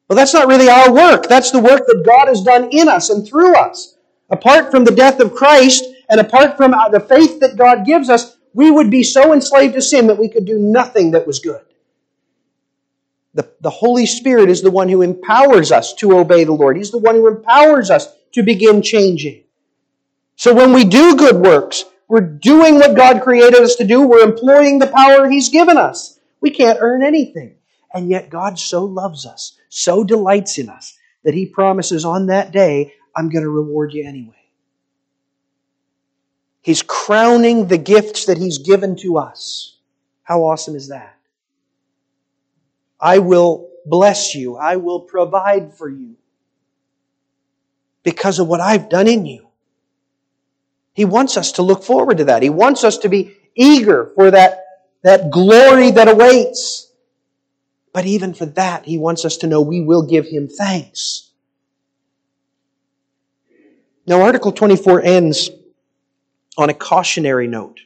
well, 0.07 0.15
that's 0.15 0.33
not 0.33 0.47
really 0.47 0.69
our 0.69 0.93
work. 0.93 1.27
That's 1.27 1.51
the 1.51 1.59
work 1.59 1.85
that 1.87 2.03
God 2.05 2.27
has 2.27 2.41
done 2.41 2.69
in 2.71 2.87
us 2.87 3.09
and 3.09 3.27
through 3.27 3.55
us. 3.55 3.97
Apart 4.29 4.71
from 4.71 4.83
the 4.83 4.95
death 4.95 5.19
of 5.19 5.33
Christ 5.33 5.83
and 6.09 6.19
apart 6.19 6.57
from 6.57 6.71
the 6.71 6.99
faith 6.99 7.39
that 7.39 7.57
God 7.57 7.85
gives 7.85 8.09
us, 8.09 8.37
we 8.53 8.71
would 8.71 8.89
be 8.89 9.03
so 9.03 9.33
enslaved 9.33 9.73
to 9.73 9.81
sin 9.81 10.07
that 10.07 10.17
we 10.17 10.29
could 10.29 10.45
do 10.45 10.57
nothing 10.57 11.11
that 11.11 11.27
was 11.27 11.39
good. 11.39 11.61
The, 13.33 13.49
the 13.61 13.69
Holy 13.69 14.05
Spirit 14.05 14.49
is 14.49 14.61
the 14.61 14.71
one 14.71 14.89
who 14.89 15.01
empowers 15.01 15.71
us 15.71 15.93
to 15.95 16.17
obey 16.17 16.43
the 16.43 16.51
Lord. 16.51 16.77
He's 16.77 16.91
the 16.91 16.97
one 16.97 17.15
who 17.15 17.27
empowers 17.27 17.89
us 17.89 18.07
to 18.33 18.43
begin 18.43 18.81
changing. 18.81 19.43
So 20.35 20.53
when 20.53 20.73
we 20.73 20.83
do 20.83 21.15
good 21.15 21.37
works, 21.37 21.85
we're 22.07 22.21
doing 22.21 22.75
what 22.75 22.95
God 22.95 23.21
created 23.21 23.61
us 23.61 23.75
to 23.75 23.85
do. 23.85 24.01
We're 24.01 24.27
employing 24.27 24.79
the 24.79 24.87
power 24.87 25.29
He's 25.29 25.49
given 25.49 25.77
us. 25.77 26.19
We 26.41 26.49
can't 26.49 26.79
earn 26.81 27.03
anything. 27.03 27.55
And 27.93 28.09
yet 28.09 28.29
God 28.29 28.59
so 28.59 28.83
loves 28.83 29.25
us, 29.25 29.57
so 29.69 30.03
delights 30.03 30.57
in 30.57 30.69
us, 30.69 30.97
that 31.23 31.33
He 31.33 31.45
promises 31.45 32.03
on 32.03 32.25
that 32.27 32.51
day, 32.51 32.93
I'm 33.15 33.29
going 33.29 33.43
to 33.43 33.49
reward 33.49 33.93
you 33.93 34.05
anyway. 34.05 34.35
He's 36.61 36.83
crowning 36.83 37.67
the 37.67 37.77
gifts 37.77 38.25
that 38.25 38.37
He's 38.37 38.57
given 38.57 38.95
to 38.97 39.17
us. 39.17 39.77
How 40.23 40.43
awesome 40.43 40.75
is 40.75 40.89
that? 40.89 41.15
I 43.01 43.17
will 43.17 43.69
bless 43.85 44.35
you. 44.35 44.57
I 44.57 44.75
will 44.75 45.01
provide 45.01 45.73
for 45.73 45.89
you 45.89 46.15
because 48.03 48.39
of 48.39 48.47
what 48.47 48.61
I've 48.61 48.89
done 48.89 49.07
in 49.07 49.25
you. 49.25 49.47
He 50.93 51.05
wants 51.05 51.37
us 51.37 51.53
to 51.53 51.61
look 51.61 51.83
forward 51.83 52.17
to 52.17 52.25
that. 52.25 52.43
He 52.43 52.49
wants 52.49 52.83
us 52.83 52.97
to 52.99 53.09
be 53.09 53.35
eager 53.55 54.11
for 54.15 54.31
that, 54.31 54.65
that 55.03 55.31
glory 55.31 55.91
that 55.91 56.07
awaits. 56.07 56.91
But 57.93 58.05
even 58.05 58.33
for 58.33 58.45
that, 58.45 58.85
He 58.85 58.97
wants 58.97 59.25
us 59.25 59.37
to 59.37 59.47
know 59.47 59.61
we 59.61 59.81
will 59.81 60.03
give 60.03 60.27
Him 60.27 60.47
thanks. 60.47 61.29
Now, 64.05 64.21
Article 64.21 64.51
24 64.51 65.01
ends 65.03 65.49
on 66.57 66.69
a 66.69 66.73
cautionary 66.73 67.47
note 67.47 67.79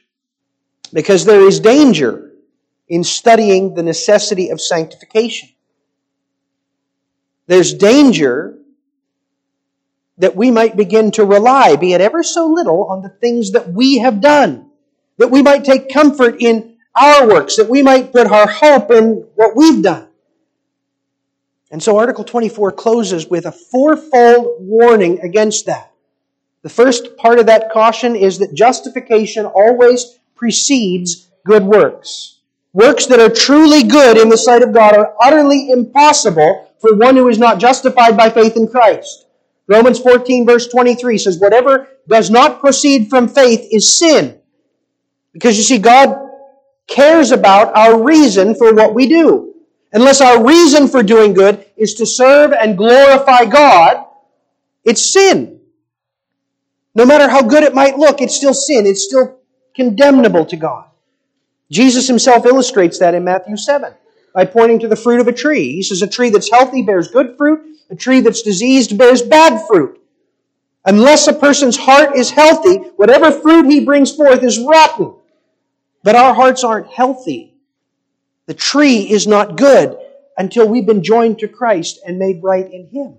because 0.92 1.24
there 1.24 1.46
is 1.46 1.60
danger 1.60 2.25
in 2.88 3.04
studying 3.04 3.74
the 3.74 3.82
necessity 3.82 4.50
of 4.50 4.60
sanctification. 4.60 5.48
There's 7.46 7.74
danger 7.74 8.58
that 10.18 10.36
we 10.36 10.50
might 10.50 10.76
begin 10.76 11.10
to 11.12 11.24
rely, 11.24 11.76
be 11.76 11.92
it 11.92 12.00
ever 12.00 12.22
so 12.22 12.46
little, 12.46 12.84
on 12.84 13.02
the 13.02 13.08
things 13.08 13.52
that 13.52 13.68
we 13.72 13.98
have 13.98 14.20
done. 14.20 14.70
That 15.18 15.30
we 15.30 15.42
might 15.42 15.64
take 15.64 15.92
comfort 15.92 16.36
in 16.40 16.76
our 16.94 17.28
works, 17.28 17.56
that 17.56 17.68
we 17.68 17.82
might 17.82 18.12
put 18.12 18.26
our 18.26 18.48
hope 18.48 18.90
in 18.90 19.26
what 19.34 19.56
we've 19.56 19.82
done. 19.82 20.08
And 21.70 21.82
so 21.82 21.98
Article 21.98 22.24
24 22.24 22.72
closes 22.72 23.26
with 23.26 23.44
a 23.44 23.52
fourfold 23.52 24.56
warning 24.60 25.20
against 25.20 25.66
that. 25.66 25.92
The 26.62 26.68
first 26.68 27.16
part 27.16 27.38
of 27.38 27.46
that 27.46 27.70
caution 27.70 28.16
is 28.16 28.38
that 28.38 28.54
justification 28.54 29.46
always 29.46 30.18
precedes 30.34 31.28
good 31.44 31.64
works. 31.64 32.35
Works 32.76 33.06
that 33.06 33.20
are 33.20 33.30
truly 33.30 33.84
good 33.84 34.18
in 34.18 34.28
the 34.28 34.36
sight 34.36 34.62
of 34.62 34.74
God 34.74 34.94
are 34.94 35.14
utterly 35.18 35.70
impossible 35.70 36.70
for 36.78 36.94
one 36.94 37.16
who 37.16 37.26
is 37.28 37.38
not 37.38 37.58
justified 37.58 38.18
by 38.18 38.28
faith 38.28 38.54
in 38.54 38.68
Christ. 38.68 39.24
Romans 39.66 39.98
14 39.98 40.44
verse 40.44 40.68
23 40.68 41.16
says, 41.16 41.38
whatever 41.38 41.88
does 42.06 42.28
not 42.28 42.60
proceed 42.60 43.08
from 43.08 43.28
faith 43.28 43.66
is 43.72 43.98
sin. 43.98 44.38
Because 45.32 45.56
you 45.56 45.62
see, 45.62 45.78
God 45.78 46.18
cares 46.86 47.30
about 47.30 47.74
our 47.74 48.02
reason 48.02 48.54
for 48.54 48.74
what 48.74 48.92
we 48.92 49.08
do. 49.08 49.54
Unless 49.94 50.20
our 50.20 50.46
reason 50.46 50.86
for 50.86 51.02
doing 51.02 51.32
good 51.32 51.64
is 51.78 51.94
to 51.94 52.04
serve 52.04 52.52
and 52.52 52.76
glorify 52.76 53.46
God, 53.46 54.04
it's 54.84 55.14
sin. 55.14 55.60
No 56.94 57.06
matter 57.06 57.30
how 57.30 57.40
good 57.40 57.62
it 57.62 57.74
might 57.74 57.96
look, 57.96 58.20
it's 58.20 58.36
still 58.36 58.52
sin. 58.52 58.84
It's 58.84 59.04
still 59.04 59.40
condemnable 59.74 60.44
to 60.44 60.56
God. 60.58 60.90
Jesus 61.70 62.06
himself 62.06 62.46
illustrates 62.46 62.98
that 62.98 63.14
in 63.14 63.24
Matthew 63.24 63.56
7 63.56 63.92
by 64.34 64.44
pointing 64.44 64.78
to 64.80 64.88
the 64.88 64.96
fruit 64.96 65.20
of 65.20 65.28
a 65.28 65.32
tree. 65.32 65.72
He 65.72 65.82
says 65.82 66.02
a 66.02 66.06
tree 66.06 66.30
that's 66.30 66.50
healthy 66.50 66.82
bears 66.82 67.08
good 67.08 67.36
fruit, 67.36 67.78
a 67.90 67.96
tree 67.96 68.20
that's 68.20 68.42
diseased 68.42 68.96
bears 68.96 69.22
bad 69.22 69.66
fruit. 69.66 70.00
Unless 70.84 71.26
a 71.26 71.32
person's 71.32 71.76
heart 71.76 72.16
is 72.16 72.30
healthy, 72.30 72.76
whatever 72.96 73.32
fruit 73.32 73.66
he 73.66 73.84
brings 73.84 74.14
forth 74.14 74.42
is 74.44 74.60
rotten. 74.60 75.14
But 76.04 76.14
our 76.14 76.32
hearts 76.32 76.62
aren't 76.62 76.86
healthy. 76.86 77.54
The 78.46 78.54
tree 78.54 79.10
is 79.10 79.26
not 79.26 79.56
good 79.56 79.98
until 80.38 80.68
we've 80.68 80.86
been 80.86 81.02
joined 81.02 81.40
to 81.40 81.48
Christ 81.48 81.98
and 82.06 82.18
made 82.18 82.42
right 82.42 82.70
in 82.72 82.86
Him. 82.86 83.16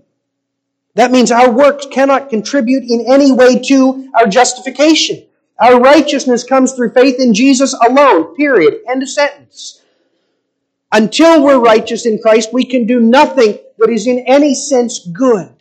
That 0.94 1.10
means 1.10 1.30
our 1.30 1.50
works 1.50 1.86
cannot 1.86 2.30
contribute 2.30 2.84
in 2.84 3.04
any 3.12 3.30
way 3.30 3.58
to 3.68 4.10
our 4.14 4.26
justification. 4.26 5.27
Our 5.60 5.80
righteousness 5.80 6.44
comes 6.44 6.72
through 6.72 6.92
faith 6.92 7.16
in 7.18 7.34
Jesus 7.34 7.74
alone, 7.74 8.36
period. 8.36 8.80
End 8.88 9.02
of 9.02 9.08
sentence. 9.08 9.82
Until 10.92 11.42
we're 11.42 11.58
righteous 11.58 12.06
in 12.06 12.18
Christ, 12.18 12.52
we 12.52 12.64
can 12.64 12.86
do 12.86 13.00
nothing 13.00 13.58
that 13.78 13.90
is 13.90 14.06
in 14.06 14.20
any 14.20 14.54
sense 14.54 15.06
good. 15.06 15.54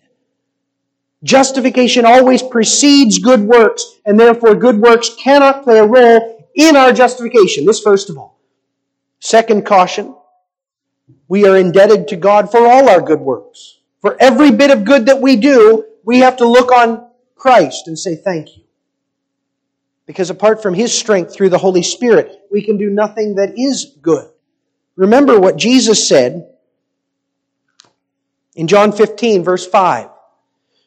Justification 1.23 2.05
always 2.05 2.43
precedes 2.43 3.17
good 3.17 3.41
works, 3.41 3.83
and 4.05 4.19
therefore 4.19 4.55
good 4.55 4.79
works 4.79 5.09
cannot 5.19 5.63
play 5.63 5.79
a 5.79 5.85
role 5.85 6.47
in 6.55 6.75
our 6.75 6.93
justification. 6.93 7.65
This 7.65 7.81
first 7.81 8.09
of 8.09 8.17
all. 8.17 8.39
Second 9.19 9.65
caution, 9.65 10.15
we 11.27 11.47
are 11.47 11.57
indebted 11.57 12.07
to 12.09 12.15
God 12.15 12.51
for 12.51 12.59
all 12.59 12.87
our 12.87 13.01
good 13.01 13.19
works. 13.19 13.79
For 13.99 14.15
every 14.19 14.51
bit 14.51 14.69
of 14.69 14.85
good 14.85 15.07
that 15.07 15.21
we 15.21 15.35
do, 15.37 15.85
we 16.05 16.19
have 16.19 16.37
to 16.37 16.45
look 16.47 16.71
on 16.71 17.09
Christ 17.35 17.87
and 17.87 17.97
say 17.97 18.15
thank 18.15 18.55
you. 18.55 18.63
Because 20.07 20.31
apart 20.31 20.63
from 20.63 20.73
His 20.73 20.91
strength 20.91 21.33
through 21.33 21.49
the 21.49 21.57
Holy 21.59 21.83
Spirit, 21.83 22.31
we 22.49 22.63
can 22.63 22.77
do 22.77 22.89
nothing 22.89 23.35
that 23.35 23.59
is 23.59 23.97
good. 24.01 24.27
Remember 24.95 25.39
what 25.39 25.57
Jesus 25.57 26.07
said 26.07 26.47
in 28.55 28.67
John 28.67 28.91
15, 28.91 29.43
verse 29.43 29.67
5. 29.67 30.09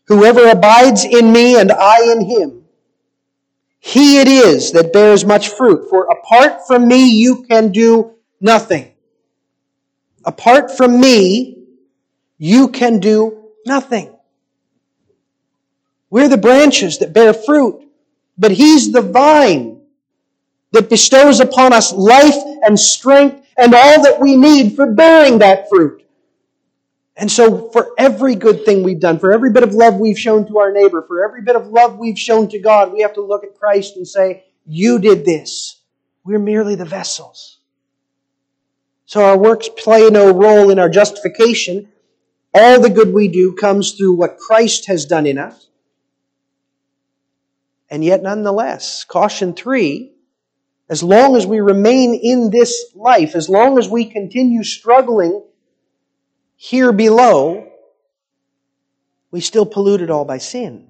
Whoever 0.08 0.48
abides 0.48 1.04
in 1.04 1.32
me 1.32 1.56
and 1.58 1.70
I 1.70 2.10
in 2.10 2.28
him, 2.28 2.64
he 3.78 4.20
it 4.20 4.26
is 4.26 4.72
that 4.72 4.92
bears 4.92 5.24
much 5.24 5.50
fruit. 5.50 5.88
For 5.88 6.06
apart 6.06 6.66
from 6.66 6.88
me, 6.88 7.10
you 7.10 7.44
can 7.44 7.70
do 7.70 8.14
nothing. 8.40 8.92
Apart 10.24 10.76
from 10.76 11.00
me, 11.00 11.64
you 12.38 12.68
can 12.68 12.98
do 12.98 13.50
nothing. 13.64 14.12
We're 16.10 16.28
the 16.28 16.36
branches 16.36 16.98
that 16.98 17.12
bear 17.12 17.32
fruit, 17.32 17.86
but 18.40 18.50
He's 18.50 18.90
the 18.90 19.02
vine 19.02 19.82
that 20.72 20.88
bestows 20.88 21.40
upon 21.40 21.72
us 21.72 21.92
life 21.92 22.34
and 22.62 22.78
strength 22.78 23.46
and 23.56 23.74
all 23.74 24.02
that 24.02 24.18
we 24.20 24.34
need 24.36 24.74
for 24.74 24.92
bearing 24.92 25.38
that 25.38 25.68
fruit. 25.68 26.02
And 27.16 27.30
so, 27.30 27.70
for 27.70 27.90
every 27.98 28.34
good 28.34 28.64
thing 28.64 28.82
we've 28.82 28.98
done, 28.98 29.18
for 29.18 29.30
every 29.30 29.52
bit 29.52 29.62
of 29.62 29.74
love 29.74 29.96
we've 29.96 30.18
shown 30.18 30.46
to 30.48 30.58
our 30.58 30.72
neighbor, 30.72 31.04
for 31.06 31.22
every 31.22 31.42
bit 31.42 31.54
of 31.54 31.66
love 31.66 31.98
we've 31.98 32.18
shown 32.18 32.48
to 32.48 32.58
God, 32.58 32.92
we 32.92 33.02
have 33.02 33.12
to 33.14 33.20
look 33.20 33.44
at 33.44 33.58
Christ 33.58 33.96
and 33.96 34.08
say, 34.08 34.44
You 34.64 34.98
did 34.98 35.26
this. 35.26 35.80
We're 36.24 36.38
merely 36.38 36.76
the 36.76 36.86
vessels. 36.86 37.58
So 39.04 39.24
our 39.24 39.36
works 39.36 39.68
play 39.76 40.08
no 40.08 40.32
role 40.32 40.70
in 40.70 40.78
our 40.78 40.88
justification, 40.88 41.88
all 42.54 42.80
the 42.80 42.88
good 42.88 43.12
we 43.12 43.28
do 43.28 43.54
comes 43.54 43.92
through 43.92 44.14
what 44.14 44.38
Christ 44.38 44.86
has 44.86 45.04
done 45.04 45.26
in 45.26 45.36
us. 45.36 45.69
And 47.90 48.04
yet, 48.04 48.22
nonetheless, 48.22 49.04
caution 49.04 49.52
three, 49.52 50.12
as 50.88 51.02
long 51.02 51.36
as 51.36 51.46
we 51.46 51.60
remain 51.60 52.14
in 52.14 52.50
this 52.50 52.92
life, 52.94 53.34
as 53.34 53.48
long 53.48 53.78
as 53.78 53.88
we 53.88 54.04
continue 54.04 54.62
struggling 54.62 55.42
here 56.56 56.92
below, 56.92 57.68
we 59.30 59.40
still 59.40 59.66
pollute 59.66 60.02
it 60.02 60.10
all 60.10 60.24
by 60.24 60.38
sin. 60.38 60.88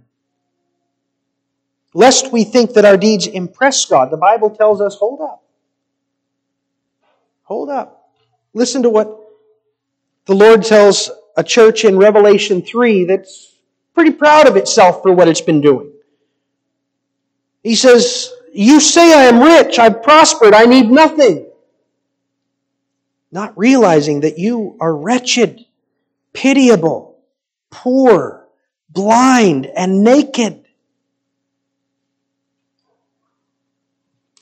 Lest 1.92 2.32
we 2.32 2.44
think 2.44 2.74
that 2.74 2.84
our 2.84 2.96
deeds 2.96 3.26
impress 3.26 3.84
God, 3.84 4.10
the 4.10 4.16
Bible 4.16 4.50
tells 4.50 4.80
us, 4.80 4.94
hold 4.96 5.20
up. 5.20 5.42
Hold 7.42 7.68
up. 7.68 8.10
Listen 8.54 8.82
to 8.82 8.90
what 8.90 9.18
the 10.26 10.34
Lord 10.34 10.62
tells 10.62 11.10
a 11.36 11.42
church 11.42 11.84
in 11.84 11.98
Revelation 11.98 12.62
3 12.62 13.04
that's 13.04 13.56
pretty 13.94 14.12
proud 14.12 14.46
of 14.46 14.56
itself 14.56 15.02
for 15.02 15.12
what 15.12 15.28
it's 15.28 15.40
been 15.40 15.60
doing. 15.60 15.89
He 17.62 17.74
says, 17.74 18.32
You 18.52 18.80
say 18.80 19.12
I 19.12 19.24
am 19.24 19.40
rich, 19.40 19.78
I've 19.78 20.02
prospered, 20.02 20.54
I 20.54 20.64
need 20.64 20.90
nothing. 20.90 21.46
Not 23.32 23.56
realizing 23.56 24.20
that 24.20 24.38
you 24.38 24.76
are 24.80 24.94
wretched, 24.94 25.64
pitiable, 26.32 27.18
poor, 27.70 28.48
blind, 28.88 29.66
and 29.66 30.02
naked. 30.02 30.64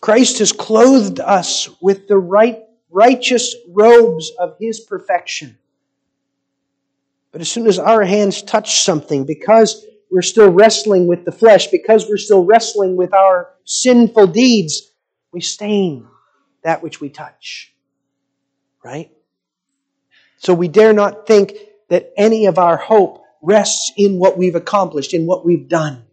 Christ 0.00 0.38
has 0.38 0.52
clothed 0.52 1.20
us 1.20 1.68
with 1.80 2.08
the 2.08 2.16
right, 2.16 2.60
righteous 2.90 3.54
robes 3.68 4.30
of 4.38 4.56
His 4.58 4.80
perfection. 4.80 5.58
But 7.30 7.42
as 7.42 7.50
soon 7.50 7.66
as 7.66 7.78
our 7.78 8.04
hands 8.04 8.42
touch 8.42 8.80
something, 8.80 9.24
because 9.24 9.84
we're 10.10 10.22
still 10.22 10.50
wrestling 10.50 11.06
with 11.06 11.24
the 11.24 11.32
flesh, 11.32 11.68
because 11.68 12.06
we're 12.08 12.16
still 12.16 12.44
wrestling 12.44 12.96
with 12.96 13.12
our 13.12 13.50
sinful 13.64 14.28
deeds, 14.28 14.90
we 15.32 15.40
stain 15.40 16.06
that 16.62 16.82
which 16.82 17.00
we 17.00 17.08
touch. 17.08 17.72
Right? 18.84 19.10
So 20.38 20.54
we 20.54 20.68
dare 20.68 20.92
not 20.92 21.26
think 21.26 21.52
that 21.88 22.12
any 22.16 22.46
of 22.46 22.58
our 22.58 22.76
hope 22.76 23.24
rests 23.42 23.92
in 23.96 24.18
what 24.18 24.38
we've 24.38 24.54
accomplished, 24.54 25.14
in 25.14 25.26
what 25.26 25.44
we've 25.44 25.68
done. 25.68 26.04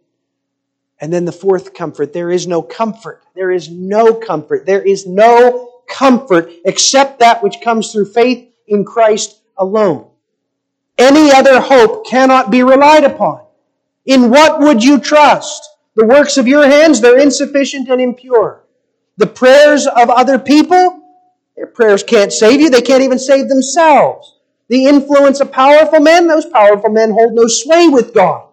And 1.00 1.12
then 1.12 1.26
the 1.26 1.32
fourth 1.32 1.74
comfort 1.74 2.14
there 2.14 2.32
is 2.32 2.48
no 2.48 2.62
comfort. 2.62 3.24
There 3.36 3.52
is 3.52 3.70
no 3.70 4.14
comfort. 4.14 4.66
There 4.66 4.82
is 4.82 5.06
no 5.06 5.82
comfort 5.88 6.52
except 6.66 7.20
that 7.20 7.44
which 7.44 7.62
comes 7.62 7.92
through 7.92 8.12
faith 8.12 8.52
in 8.68 8.86
Christ 8.86 9.40
alone. 9.58 10.10
Any 10.98 11.32
other 11.32 11.60
hope 11.60 12.08
cannot 12.08 12.50
be 12.50 12.64
relied 12.64 13.04
upon. 13.04 13.45
In 14.06 14.30
what 14.30 14.60
would 14.60 14.84
you 14.84 15.00
trust? 15.00 15.70
The 15.96 16.06
works 16.06 16.38
of 16.38 16.48
your 16.48 16.68
hands, 16.68 17.02
they're 17.02 17.20
insufficient 17.20 17.90
and 17.90 18.02
impure. 18.02 18.64
The 19.18 19.28
prayers 19.28 19.88
of 19.88 20.10
other 20.10 20.38
people, 20.38 21.02
their 21.56 21.68
prayers 21.68 22.04
can't 22.04 22.34
save 22.34 22.60
you. 22.60 22.70
They 22.70 22.82
can't 22.82 23.04
even 23.04 23.20
save 23.20 23.48
themselves. 23.48 24.36
The 24.68 24.86
influence 24.86 25.40
of 25.40 25.52
powerful 25.52 26.00
men, 26.00 26.28
those 26.28 26.46
powerful 26.46 26.90
men 26.90 27.12
hold 27.12 27.34
no 27.34 27.48
sway 27.48 27.88
with 27.88 28.14
God. 28.14 28.50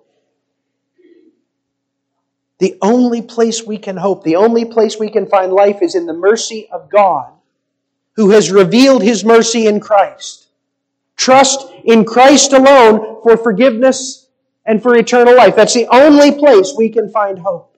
The 2.59 2.79
only 2.81 3.23
place 3.23 3.67
we 3.67 3.77
can 3.77 3.97
hope, 3.97 4.23
the 4.23 4.37
only 4.37 4.65
place 4.65 4.99
we 4.99 5.11
can 5.11 5.27
find 5.27 5.53
life 5.53 5.83
is 5.83 5.97
in 5.97 6.07
the 6.07 6.13
mercy 6.13 6.69
of 6.71 6.89
God, 6.89 7.33
who 8.15 8.31
has 8.31 8.53
revealed 8.53 9.03
His 9.03 9.25
mercy 9.25 9.67
in 9.67 9.81
Christ. 9.81 10.47
Trust 11.17 11.67
in 11.85 12.05
Christ 12.05 12.53
alone 12.53 13.21
for 13.25 13.37
forgiveness 13.37 14.22
and 14.65 14.83
for 14.83 14.97
eternal 14.97 15.37
life. 15.37 15.57
That's 15.57 15.75
the 15.75 15.89
only 15.89 16.33
place 16.33 16.75
we 16.77 16.89
can 16.89 17.11
find 17.11 17.39
hope. 17.39 17.77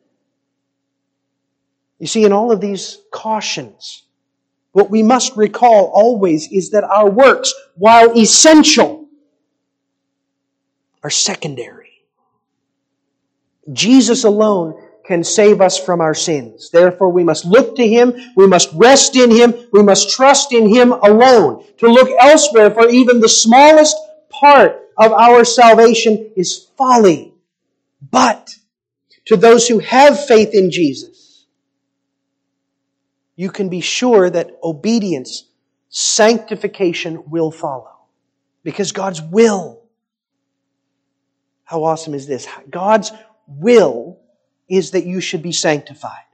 You 1.98 2.06
see, 2.06 2.24
in 2.24 2.32
all 2.32 2.52
of 2.52 2.60
these 2.60 2.98
cautions, 3.12 4.02
what 4.72 4.90
we 4.90 5.02
must 5.02 5.36
recall 5.36 5.90
always 5.94 6.50
is 6.50 6.70
that 6.70 6.84
our 6.84 7.08
works, 7.08 7.54
while 7.76 8.18
essential, 8.18 9.08
are 11.02 11.10
secondary. 11.10 12.02
Jesus 13.72 14.24
alone 14.24 14.80
can 15.06 15.22
save 15.22 15.60
us 15.60 15.78
from 15.78 16.00
our 16.00 16.14
sins. 16.14 16.70
Therefore, 16.70 17.10
we 17.10 17.24
must 17.24 17.44
look 17.44 17.76
to 17.76 17.86
Him, 17.86 18.14
we 18.36 18.46
must 18.46 18.70
rest 18.72 19.16
in 19.16 19.30
Him, 19.30 19.54
we 19.72 19.82
must 19.82 20.10
trust 20.10 20.52
in 20.52 20.68
Him 20.68 20.92
alone. 20.92 21.64
To 21.78 21.88
look 21.88 22.08
elsewhere 22.18 22.70
for 22.70 22.88
even 22.88 23.20
the 23.20 23.28
smallest 23.28 23.96
part 24.30 24.83
of 24.96 25.12
our 25.12 25.44
salvation 25.44 26.30
is 26.36 26.68
folly. 26.76 27.34
But 28.10 28.54
to 29.26 29.36
those 29.36 29.66
who 29.66 29.78
have 29.78 30.26
faith 30.26 30.50
in 30.52 30.70
Jesus, 30.70 31.46
you 33.36 33.50
can 33.50 33.68
be 33.68 33.80
sure 33.80 34.30
that 34.30 34.50
obedience, 34.62 35.44
sanctification 35.88 37.24
will 37.30 37.50
follow. 37.50 37.90
Because 38.62 38.92
God's 38.92 39.20
will. 39.20 39.82
How 41.64 41.84
awesome 41.84 42.14
is 42.14 42.26
this? 42.26 42.46
God's 42.70 43.10
will 43.46 44.20
is 44.68 44.92
that 44.92 45.04
you 45.04 45.20
should 45.20 45.42
be 45.42 45.52
sanctified. 45.52 46.24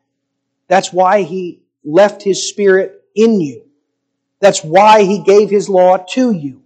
That's 0.68 0.92
why 0.92 1.22
He 1.22 1.62
left 1.84 2.22
His 2.22 2.48
Spirit 2.48 3.02
in 3.14 3.40
you. 3.40 3.66
That's 4.40 4.62
why 4.62 5.02
He 5.02 5.22
gave 5.22 5.50
His 5.50 5.68
law 5.68 5.98
to 6.10 6.30
you. 6.30 6.62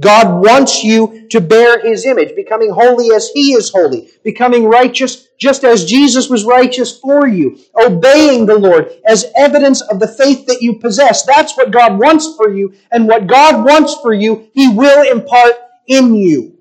God 0.00 0.42
wants 0.42 0.82
you 0.82 1.28
to 1.30 1.40
bear 1.40 1.80
His 1.80 2.06
image, 2.06 2.34
becoming 2.34 2.70
holy 2.70 3.14
as 3.14 3.28
He 3.28 3.52
is 3.52 3.70
holy, 3.70 4.10
becoming 4.24 4.64
righteous 4.64 5.28
just 5.38 5.64
as 5.64 5.84
Jesus 5.84 6.30
was 6.30 6.44
righteous 6.44 6.98
for 6.98 7.26
you, 7.26 7.58
obeying 7.74 8.46
the 8.46 8.58
Lord 8.58 8.92
as 9.04 9.26
evidence 9.36 9.80
of 9.82 10.00
the 10.00 10.08
faith 10.08 10.46
that 10.46 10.62
you 10.62 10.78
possess. 10.78 11.24
That's 11.24 11.56
what 11.56 11.72
God 11.72 11.98
wants 11.98 12.36
for 12.36 12.54
you, 12.54 12.74
and 12.90 13.06
what 13.06 13.26
God 13.26 13.64
wants 13.64 13.96
for 13.96 14.12
you, 14.12 14.48
He 14.54 14.68
will 14.68 15.10
impart 15.10 15.54
in 15.86 16.14
you. 16.14 16.58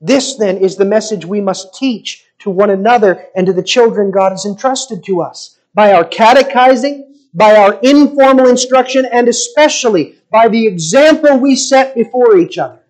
This 0.00 0.34
then 0.34 0.58
is 0.58 0.76
the 0.76 0.84
message 0.84 1.24
we 1.24 1.40
must 1.40 1.74
teach 1.74 2.24
to 2.40 2.50
one 2.50 2.70
another 2.70 3.28
and 3.36 3.46
to 3.46 3.52
the 3.52 3.62
children 3.62 4.10
God 4.10 4.30
has 4.30 4.44
entrusted 4.44 5.04
to 5.04 5.22
us 5.22 5.58
by 5.74 5.92
our 5.92 6.04
catechizing, 6.04 7.14
by 7.32 7.56
our 7.56 7.78
informal 7.82 8.48
instruction, 8.48 9.06
and 9.10 9.28
especially 9.28 10.18
by 10.32 10.48
the 10.48 10.66
example 10.66 11.38
we 11.38 11.54
set 11.54 11.94
before 11.94 12.38
each 12.38 12.56
other. 12.56 12.80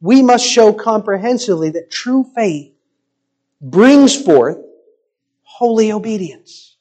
We 0.00 0.22
must 0.22 0.44
show 0.44 0.72
comprehensively 0.72 1.70
that 1.70 1.90
true 1.90 2.24
faith 2.34 2.72
brings 3.60 4.20
forth 4.20 4.58
holy 5.42 5.92
obedience. 5.92 6.76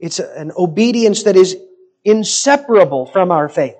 It's 0.00 0.18
an 0.18 0.52
obedience 0.58 1.22
that 1.22 1.36
is 1.36 1.56
inseparable 2.04 3.06
from 3.06 3.30
our 3.30 3.48
faith, 3.48 3.76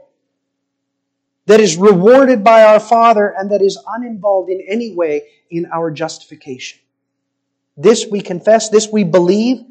that 1.47 1.61
is 1.61 1.77
rewarded 1.77 2.45
by 2.45 2.63
our 2.63 2.81
Father, 2.81 3.35
and 3.37 3.51
that 3.51 3.63
is 3.63 3.79
uninvolved 3.87 4.51
in 4.51 4.61
any 4.69 4.95
way 4.95 5.25
in 5.51 5.67
our 5.73 5.91
justification. 5.91 6.79
This 7.77 8.07
we 8.07 8.21
confess, 8.21 8.69
this 8.69 8.89
we 8.89 9.05
believe. 9.05 9.65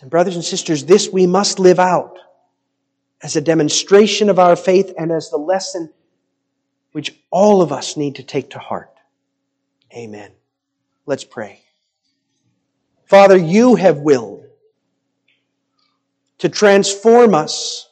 And 0.00 0.10
brothers 0.10 0.36
and 0.36 0.44
sisters, 0.44 0.84
this 0.84 1.10
we 1.10 1.26
must 1.26 1.58
live 1.58 1.78
out 1.78 2.19
as 3.22 3.36
a 3.36 3.40
demonstration 3.40 4.30
of 4.30 4.38
our 4.38 4.56
faith 4.56 4.92
and 4.98 5.12
as 5.12 5.30
the 5.30 5.36
lesson 5.36 5.92
which 6.92 7.14
all 7.30 7.62
of 7.62 7.72
us 7.72 7.96
need 7.96 8.16
to 8.16 8.22
take 8.22 8.50
to 8.50 8.58
heart. 8.58 8.94
Amen. 9.94 10.32
Let's 11.06 11.24
pray. 11.24 11.60
Father, 13.06 13.36
you 13.36 13.74
have 13.74 13.98
willed 13.98 14.44
to 16.38 16.48
transform 16.48 17.34
us 17.34 17.88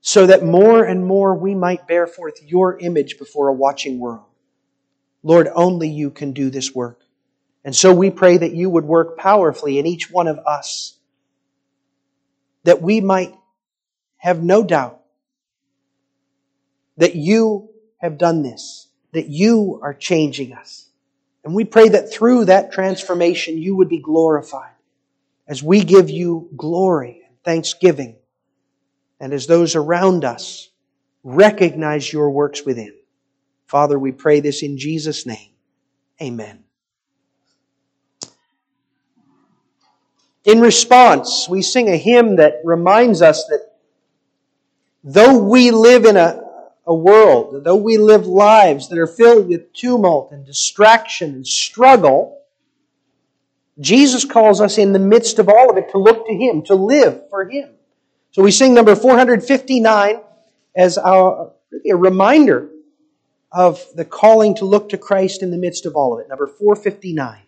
so 0.00 0.26
that 0.26 0.44
more 0.44 0.84
and 0.84 1.04
more 1.04 1.34
we 1.34 1.54
might 1.54 1.86
bear 1.86 2.06
forth 2.06 2.42
your 2.42 2.78
image 2.78 3.18
before 3.18 3.48
a 3.48 3.52
watching 3.52 3.98
world. 3.98 4.24
Lord, 5.22 5.48
only 5.54 5.88
you 5.88 6.10
can 6.10 6.32
do 6.32 6.50
this 6.50 6.74
work. 6.74 7.02
And 7.64 7.76
so 7.76 7.92
we 7.92 8.10
pray 8.10 8.38
that 8.38 8.54
you 8.54 8.70
would 8.70 8.84
work 8.84 9.18
powerfully 9.18 9.78
in 9.78 9.86
each 9.86 10.10
one 10.10 10.26
of 10.26 10.38
us, 10.38 10.96
that 12.64 12.80
we 12.80 13.02
might 13.02 13.34
have 14.20 14.42
no 14.42 14.62
doubt 14.62 15.00
that 16.98 17.16
you 17.16 17.70
have 17.98 18.18
done 18.18 18.42
this, 18.42 18.88
that 19.12 19.28
you 19.28 19.80
are 19.82 19.94
changing 19.94 20.52
us. 20.52 20.86
And 21.42 21.54
we 21.54 21.64
pray 21.64 21.88
that 21.88 22.12
through 22.12 22.44
that 22.44 22.70
transformation 22.70 23.58
you 23.58 23.76
would 23.76 23.88
be 23.88 24.00
glorified 24.00 24.74
as 25.48 25.62
we 25.62 25.82
give 25.82 26.10
you 26.10 26.50
glory 26.56 27.22
and 27.26 27.36
thanksgiving, 27.42 28.16
and 29.18 29.32
as 29.32 29.46
those 29.46 29.74
around 29.74 30.24
us 30.24 30.68
recognize 31.24 32.12
your 32.12 32.30
works 32.30 32.64
within. 32.64 32.94
Father, 33.66 33.98
we 33.98 34.12
pray 34.12 34.40
this 34.40 34.62
in 34.62 34.78
Jesus' 34.78 35.26
name. 35.26 35.50
Amen. 36.20 36.64
In 40.44 40.60
response, 40.60 41.48
we 41.48 41.62
sing 41.62 41.88
a 41.88 41.96
hymn 41.96 42.36
that 42.36 42.60
reminds 42.64 43.22
us 43.22 43.44
that 43.46 43.69
though 45.02 45.42
we 45.42 45.70
live 45.70 46.04
in 46.04 46.16
a, 46.16 46.42
a 46.86 46.94
world, 46.94 47.64
though 47.64 47.76
we 47.76 47.98
live 47.98 48.26
lives 48.26 48.88
that 48.88 48.98
are 48.98 49.06
filled 49.06 49.48
with 49.48 49.72
tumult 49.72 50.32
and 50.32 50.44
distraction 50.44 51.34
and 51.34 51.46
struggle, 51.46 52.38
Jesus 53.78 54.24
calls 54.24 54.60
us 54.60 54.78
in 54.78 54.92
the 54.92 54.98
midst 54.98 55.38
of 55.38 55.48
all 55.48 55.70
of 55.70 55.76
it 55.76 55.90
to 55.90 55.98
look 55.98 56.26
to 56.26 56.34
Him, 56.34 56.62
to 56.62 56.74
live 56.74 57.28
for 57.30 57.48
Him. 57.48 57.70
So 58.32 58.42
we 58.42 58.50
sing 58.50 58.74
number 58.74 58.94
459 58.94 60.20
as 60.76 60.98
our, 60.98 61.52
a 61.88 61.96
reminder 61.96 62.68
of 63.52 63.84
the 63.94 64.04
calling 64.04 64.54
to 64.56 64.64
look 64.64 64.90
to 64.90 64.98
Christ 64.98 65.42
in 65.42 65.50
the 65.50 65.58
midst 65.58 65.86
of 65.86 65.96
all 65.96 66.14
of 66.14 66.20
it. 66.20 66.28
Number 66.28 66.46
459. 66.46 67.40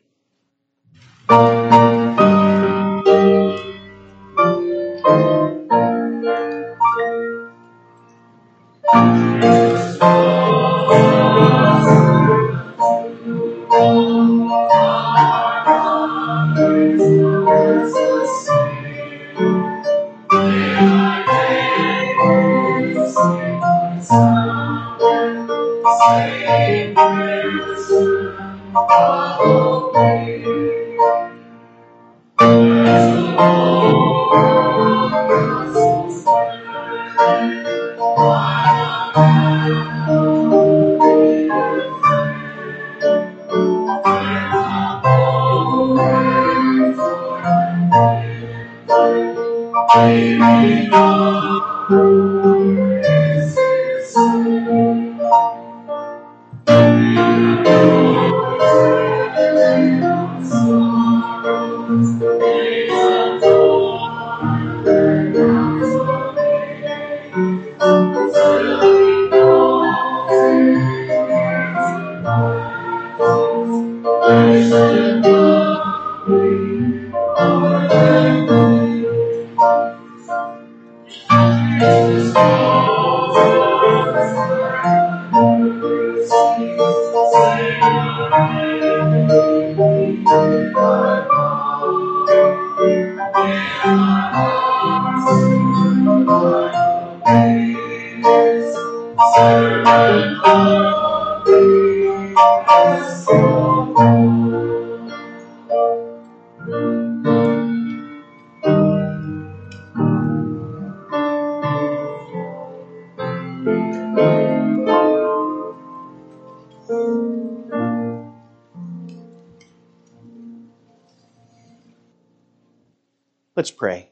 Let's 123.63 123.71
pray. 123.71 124.11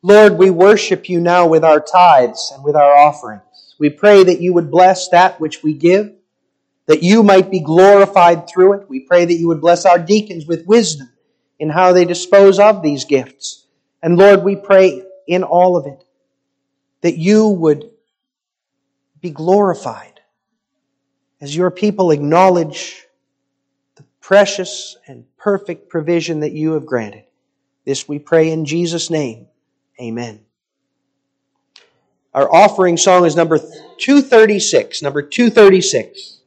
Lord, 0.00 0.38
we 0.38 0.48
worship 0.48 1.10
you 1.10 1.20
now 1.20 1.46
with 1.46 1.62
our 1.62 1.78
tithes 1.78 2.52
and 2.54 2.64
with 2.64 2.74
our 2.74 2.96
offerings. 2.96 3.74
We 3.78 3.90
pray 3.90 4.24
that 4.24 4.40
you 4.40 4.54
would 4.54 4.70
bless 4.70 5.10
that 5.10 5.38
which 5.38 5.62
we 5.62 5.74
give, 5.74 6.14
that 6.86 7.02
you 7.02 7.22
might 7.22 7.50
be 7.50 7.60
glorified 7.60 8.48
through 8.48 8.80
it. 8.80 8.88
We 8.88 9.00
pray 9.00 9.26
that 9.26 9.34
you 9.34 9.48
would 9.48 9.60
bless 9.60 9.84
our 9.84 9.98
deacons 9.98 10.46
with 10.46 10.64
wisdom 10.64 11.12
in 11.58 11.68
how 11.68 11.92
they 11.92 12.06
dispose 12.06 12.58
of 12.58 12.80
these 12.80 13.04
gifts. 13.04 13.66
And 14.02 14.16
Lord, 14.16 14.42
we 14.42 14.56
pray 14.56 15.02
in 15.28 15.42
all 15.42 15.76
of 15.76 15.84
it 15.84 16.02
that 17.02 17.18
you 17.18 17.48
would 17.48 17.90
be 19.20 19.32
glorified 19.32 20.20
as 21.42 21.54
your 21.54 21.70
people 21.70 22.10
acknowledge 22.10 23.06
the 23.96 24.04
precious 24.22 24.96
and 25.06 25.26
perfect 25.36 25.90
provision 25.90 26.40
that 26.40 26.52
you 26.52 26.72
have 26.72 26.86
granted. 26.86 27.25
This 27.86 28.08
we 28.08 28.18
pray 28.18 28.50
in 28.50 28.64
Jesus' 28.66 29.08
name. 29.08 29.46
Amen. 30.00 30.40
Our 32.34 32.52
offering 32.52 32.98
song 32.98 33.24
is 33.24 33.34
number 33.34 33.58
236. 33.58 35.00
Number 35.00 35.22
236. 35.22 36.40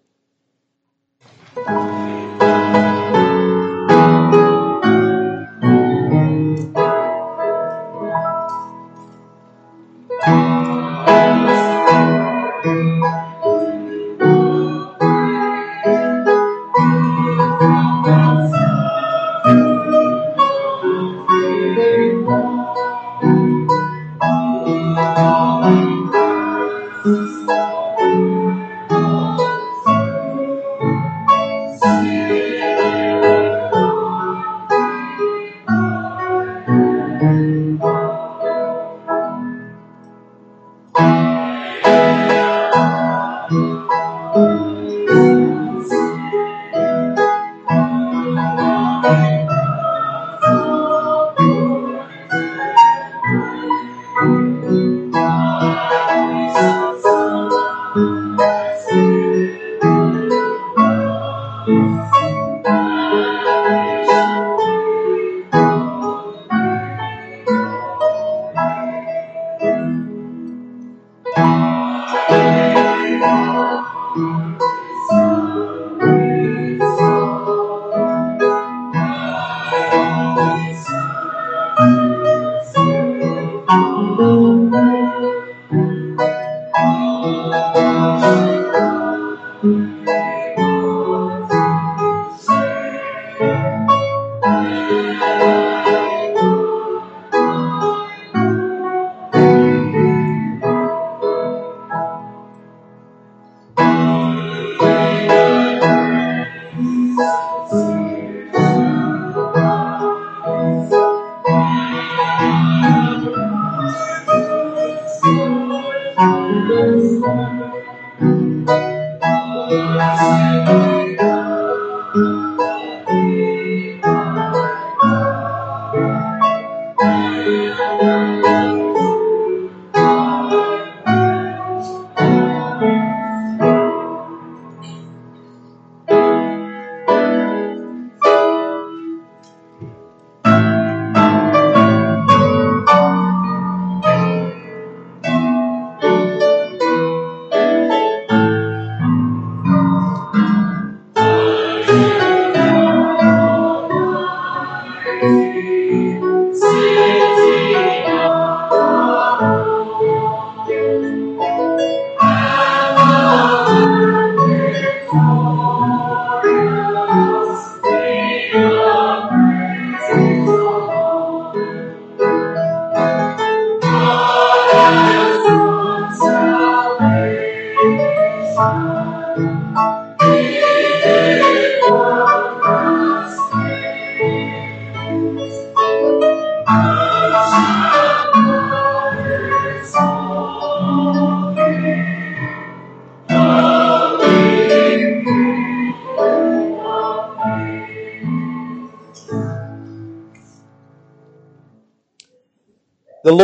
lonely 84.20 85.99